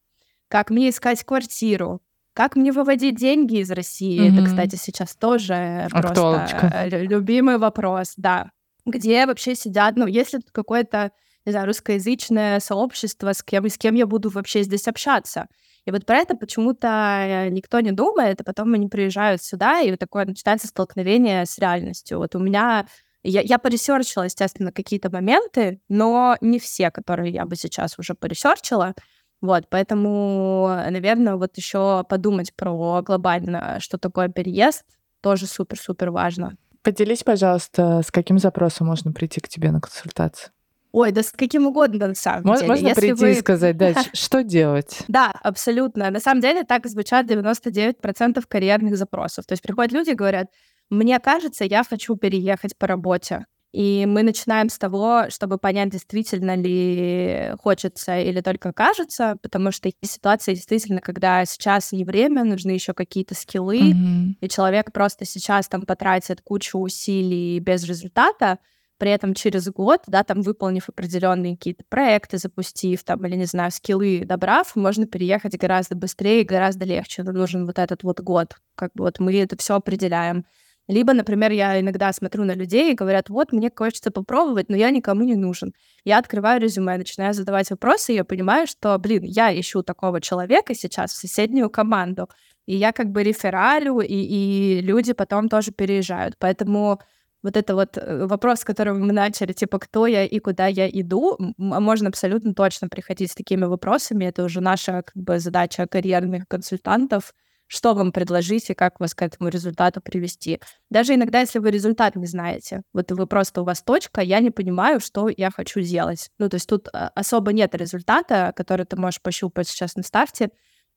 как 0.48 0.70
мне 0.70 0.90
искать 0.90 1.24
квартиру, 1.24 2.00
как 2.34 2.56
мне 2.56 2.72
выводить 2.72 3.16
деньги 3.16 3.58
из 3.58 3.70
России. 3.70 4.20
Mm-hmm. 4.20 4.32
Это, 4.32 4.44
кстати, 4.46 4.76
сейчас 4.76 5.16
тоже 5.16 5.88
Актуалочка. 5.90 6.58
просто 6.58 6.78
э, 6.78 7.04
любимый 7.04 7.58
вопрос, 7.58 8.14
да. 8.16 8.50
Где 8.86 9.26
вообще 9.26 9.54
сидят, 9.54 9.96
ну, 9.96 10.06
если 10.06 10.38
тут 10.38 10.50
какое-то, 10.52 11.10
не 11.44 11.52
знаю, 11.52 11.66
русскоязычное 11.66 12.60
сообщество, 12.60 13.32
с 13.32 13.42
кем, 13.42 13.68
с 13.68 13.76
кем 13.76 13.96
я 13.96 14.06
буду 14.06 14.30
вообще 14.30 14.62
здесь 14.62 14.86
общаться. 14.86 15.48
И 15.84 15.90
вот 15.90 16.06
про 16.06 16.18
это 16.18 16.36
почему-то 16.36 16.86
э, 16.86 17.48
никто 17.48 17.80
не 17.80 17.92
думает, 17.92 18.40
а 18.40 18.44
потом 18.44 18.74
они 18.74 18.88
приезжают 18.88 19.42
сюда, 19.42 19.80
и 19.80 19.90
вот 19.90 19.98
такое 19.98 20.24
начинается 20.24 20.68
столкновение 20.68 21.44
с 21.44 21.58
реальностью. 21.58 22.18
Вот 22.18 22.34
у 22.34 22.38
меня 22.38 22.86
я, 23.22 23.40
я 23.40 23.58
поресерчила, 23.58 24.24
естественно, 24.24 24.72
какие-то 24.72 25.10
моменты, 25.10 25.80
но 25.88 26.36
не 26.40 26.58
все, 26.58 26.90
которые 26.90 27.32
я 27.32 27.44
бы 27.44 27.56
сейчас 27.56 27.98
уже 27.98 28.14
поресерчила. 28.14 28.94
Вот, 29.40 29.68
поэтому, 29.70 30.68
наверное, 30.90 31.36
вот 31.36 31.56
еще 31.56 32.04
подумать 32.08 32.54
про 32.54 33.02
глобально, 33.02 33.78
что 33.80 33.98
такое 33.98 34.28
переезд, 34.28 34.84
тоже 35.20 35.46
супер-супер 35.46 36.10
важно. 36.10 36.56
Поделись, 36.82 37.22
пожалуйста, 37.22 38.02
с 38.04 38.10
каким 38.10 38.38
запросом 38.38 38.86
можно 38.86 39.12
прийти 39.12 39.40
к 39.40 39.48
тебе 39.48 39.70
на 39.70 39.80
консультацию? 39.80 40.52
Ой, 40.90 41.12
да 41.12 41.22
с 41.22 41.32
каким 41.32 41.66
угодно, 41.66 42.08
на 42.08 42.14
самом 42.14 42.44
Можно 42.44 42.60
деле. 42.60 42.68
Можно 42.68 42.88
Если 42.88 43.00
прийти 43.00 43.20
вы... 43.20 43.30
и 43.32 43.34
сказать, 43.34 43.76
да, 43.76 43.92
что 44.14 44.42
делать? 44.42 45.04
Да, 45.06 45.32
абсолютно. 45.42 46.10
На 46.10 46.18
самом 46.18 46.40
деле 46.40 46.64
так 46.64 46.86
звучат 46.86 47.26
99% 47.26 48.42
карьерных 48.48 48.96
запросов. 48.96 49.44
То 49.44 49.52
есть 49.52 49.62
приходят 49.62 49.92
люди 49.92 50.10
и 50.10 50.14
говорят, 50.14 50.46
мне 50.90 51.18
кажется, 51.20 51.64
я 51.64 51.84
хочу 51.84 52.16
переехать 52.16 52.76
по 52.76 52.86
работе. 52.86 53.46
И 53.72 54.06
мы 54.06 54.22
начинаем 54.22 54.70
с 54.70 54.78
того, 54.78 55.24
чтобы 55.28 55.58
понять, 55.58 55.90
действительно 55.90 56.56
ли 56.56 57.52
хочется 57.60 58.18
или 58.18 58.40
только 58.40 58.72
кажется, 58.72 59.36
потому 59.42 59.72
что 59.72 59.88
есть 59.88 60.14
ситуации 60.14 60.54
действительно, 60.54 61.02
когда 61.02 61.44
сейчас 61.44 61.92
не 61.92 62.04
время, 62.04 62.44
нужны 62.44 62.70
еще 62.70 62.94
какие-то 62.94 63.34
скиллы, 63.34 63.92
mm-hmm. 63.92 64.34
и 64.40 64.48
человек 64.48 64.90
просто 64.92 65.26
сейчас 65.26 65.68
там 65.68 65.82
потратит 65.82 66.40
кучу 66.40 66.78
усилий 66.78 67.60
без 67.60 67.84
результата, 67.84 68.58
при 68.96 69.10
этом 69.10 69.34
через 69.34 69.68
год, 69.68 70.00
да, 70.06 70.24
там 70.24 70.40
выполнив 70.40 70.88
определенные 70.88 71.56
какие-то 71.56 71.84
проекты, 71.88 72.38
запустив 72.38 73.04
там, 73.04 73.24
или, 73.26 73.36
не 73.36 73.44
знаю, 73.44 73.70
скиллы 73.70 74.22
добрав, 74.24 74.74
можно 74.76 75.06
переехать 75.06 75.56
гораздо 75.56 75.94
быстрее 75.94 76.40
и 76.40 76.44
гораздо 76.44 76.84
легче. 76.84 77.22
Нам 77.22 77.34
нужен 77.34 77.64
вот 77.64 77.78
этот 77.78 78.02
вот 78.02 78.20
год. 78.20 78.56
Как 78.74 78.92
бы 78.94 79.04
вот 79.04 79.20
мы 79.20 79.36
это 79.38 79.56
все 79.56 79.74
определяем. 79.74 80.46
Либо, 80.88 81.12
например, 81.12 81.52
я 81.52 81.78
иногда 81.80 82.12
смотрю 82.12 82.44
на 82.44 82.54
людей 82.54 82.92
и 82.92 82.94
говорят, 82.94 83.28
вот, 83.28 83.52
мне 83.52 83.70
хочется 83.74 84.10
попробовать, 84.10 84.70
но 84.70 84.76
я 84.76 84.90
никому 84.90 85.22
не 85.22 85.36
нужен. 85.36 85.74
Я 86.04 86.18
открываю 86.18 86.60
резюме, 86.60 86.96
начинаю 86.96 87.34
задавать 87.34 87.70
вопросы, 87.70 88.12
и 88.12 88.16
я 88.16 88.24
понимаю, 88.24 88.66
что, 88.66 88.98
блин, 88.98 89.22
я 89.22 89.58
ищу 89.58 89.82
такого 89.82 90.20
человека 90.20 90.74
сейчас 90.74 91.12
в 91.12 91.16
соседнюю 91.16 91.68
команду, 91.68 92.28
и 92.66 92.74
я 92.74 92.92
как 92.92 93.10
бы 93.10 93.22
рефералю, 93.22 94.00
и, 94.00 94.14
и 94.14 94.80
люди 94.80 95.12
потом 95.12 95.48
тоже 95.48 95.72
переезжают. 95.72 96.36
Поэтому 96.38 97.00
вот 97.42 97.56
это 97.56 97.74
вот 97.74 97.96
э, 97.96 98.26
вопрос, 98.26 98.60
с 98.60 98.64
которым 98.64 99.06
мы 99.06 99.12
начали, 99.12 99.52
типа, 99.52 99.78
кто 99.78 100.06
я 100.06 100.24
и 100.24 100.38
куда 100.40 100.66
я 100.66 100.88
иду, 100.88 101.36
а 101.58 101.80
можно 101.80 102.08
абсолютно 102.08 102.54
точно 102.54 102.88
приходить 102.88 103.30
с 103.30 103.34
такими 103.34 103.64
вопросами. 103.64 104.24
Это 104.24 104.44
уже 104.44 104.60
наша 104.60 105.02
как 105.02 105.16
бы 105.22 105.38
задача 105.38 105.86
карьерных 105.86 106.48
консультантов, 106.48 107.34
что 107.68 107.94
вам 107.94 108.12
предложить 108.12 108.70
и 108.70 108.74
как 108.74 108.98
вас 108.98 109.14
к 109.14 109.22
этому 109.22 109.50
результату 109.50 110.00
привести. 110.00 110.58
Даже 110.90 111.14
иногда, 111.14 111.40
если 111.40 111.58
вы 111.58 111.70
результат 111.70 112.16
не 112.16 112.26
знаете, 112.26 112.82
вот 112.92 113.12
вы 113.12 113.26
просто 113.26 113.60
у 113.60 113.64
вас 113.64 113.82
точка, 113.82 114.22
я 114.22 114.40
не 114.40 114.50
понимаю, 114.50 115.00
что 115.00 115.28
я 115.28 115.50
хочу 115.50 115.80
делать. 115.80 116.30
Ну, 116.38 116.48
то 116.48 116.54
есть 116.54 116.68
тут 116.68 116.88
а, 116.92 117.12
особо 117.14 117.52
нет 117.52 117.74
результата, 117.74 118.52
который 118.56 118.86
ты 118.86 118.96
можешь 118.96 119.20
пощупать 119.20 119.68
сейчас 119.68 119.94
на 119.96 120.02
старте, 120.02 120.50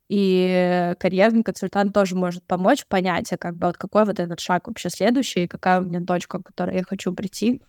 и 0.07 0.93
карьерный 0.99 1.43
консультант 1.43 1.93
тоже 1.93 2.15
может 2.15 2.43
помочь 2.43 2.85
понять, 2.85 3.31
а 3.31 3.37
как 3.37 3.55
бы 3.55 3.67
вот 3.67 3.77
какой 3.77 4.05
вот 4.05 4.19
этот 4.19 4.39
шаг 4.39 4.67
вообще 4.67 4.89
следующий, 4.89 5.47
какая 5.47 5.81
у 5.81 5.85
меня 5.85 6.01
точка, 6.01 6.39
к 6.39 6.47
которой 6.47 6.77
я 6.77 6.83
хочу 6.83 7.13
прийти. 7.13 7.61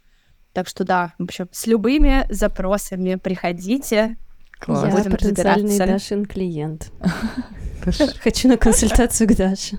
Так 0.52 0.68
что 0.68 0.84
да, 0.84 1.14
в 1.18 1.24
общем, 1.24 1.48
с 1.50 1.66
любыми 1.66 2.26
запросами 2.30 3.16
приходите. 3.16 4.16
Класс. 4.60 4.84
Я 4.84 4.90
Будем 4.90 5.12
потенциальный 5.12 5.78
Дашин 5.78 6.24
клиент. 6.24 6.92
Хочу 8.22 8.48
на 8.48 8.56
консультацию 8.56 9.28
к 9.28 9.36
Даше. 9.36 9.78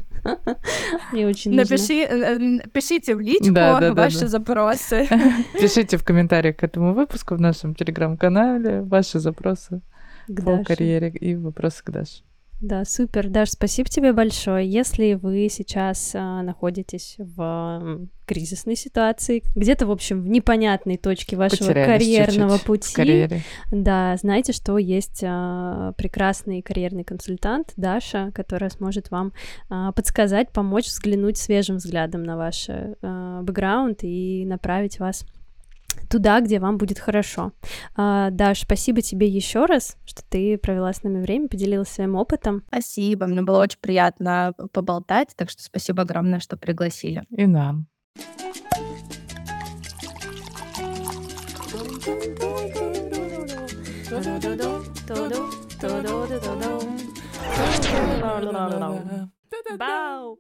Мне 1.12 1.28
очень 1.28 1.54
Напиши, 1.54 2.04
э, 2.04 2.68
Пишите 2.72 3.16
в 3.16 3.20
личку 3.20 3.52
да, 3.52 3.80
да, 3.80 3.94
ваши 3.94 4.22
да, 4.22 4.28
запросы. 4.28 5.08
Пишите 5.54 5.98
в 5.98 6.04
комментариях 6.04 6.58
к 6.58 6.64
этому 6.64 6.94
выпуску 6.94 7.36
в 7.36 7.42
нашем 7.42 7.76
телеграм-канале 7.76 8.82
ваши 8.82 9.20
запросы 9.20 9.82
к 10.28 10.36
по 10.44 10.58
Даше. 10.58 10.64
карьере 10.64 11.10
и 11.10 11.36
вопросы 11.36 11.84
к 11.84 11.92
Даше. 11.92 12.24
Да, 12.62 12.86
супер. 12.86 13.28
Даш, 13.28 13.50
спасибо 13.52 13.90
тебе 13.90 14.14
большое. 14.14 14.66
Если 14.66 15.16
вы 15.16 15.50
сейчас 15.50 16.12
а, 16.16 16.42
находитесь 16.44 17.16
в 17.18 18.08
кризисной 18.26 18.76
ситуации, 18.76 19.44
где-то, 19.56 19.86
в 19.86 19.92
общем, 19.92 20.22
в 20.22 20.28
непонятной 20.28 20.98
точке 20.98 21.36
вашего 21.36 21.74
карьерного 21.74 22.58
пути, 22.58 23.28
да, 23.72 24.16
знаете, 24.18 24.54
что 24.54 24.78
есть 24.78 25.24
а, 25.26 25.94
прекрасный 25.94 26.62
карьерный 26.62 27.04
консультант 27.04 27.74
Даша, 27.78 28.32
которая 28.34 28.70
сможет 28.70 29.12
вам 29.12 29.34
а, 29.70 29.92
подсказать, 29.92 30.52
помочь 30.52 30.88
взглянуть 30.88 31.38
свежим 31.38 31.78
взглядом 31.78 32.24
на 32.24 32.38
ваш 32.38 32.68
а, 32.70 33.42
бэкграунд 33.42 34.04
и 34.04 34.46
направить 34.46 35.00
вас 35.00 35.26
туда, 36.10 36.42
где 36.42 36.60
вам 36.60 36.78
будет 36.78 37.00
хорошо. 37.00 37.52
А, 37.96 38.30
Даш, 38.30 38.62
спасибо 38.62 39.02
тебе 39.02 39.28
еще 39.28 39.66
раз, 39.66 39.98
что 40.06 40.24
ты 40.28 40.58
провела 40.58 40.94
с 40.94 41.04
нами 41.04 41.22
время, 41.22 41.48
поделилась 41.48 41.90
своим 41.90 42.16
опытом. 42.16 42.64
Спасибо, 42.68 43.26
мне 43.28 43.42
было 43.42 43.62
очень 43.62 43.80
приятно 43.80 44.54
поболтать, 44.72 45.30
так 45.36 45.50
что 45.50 45.64
спасибо 45.64 46.04
огромное, 46.04 46.40
что 46.40 46.58
пригласили. 46.58 47.24
И 47.30 47.46
нам. 47.46 47.88
Бау! 59.78 60.38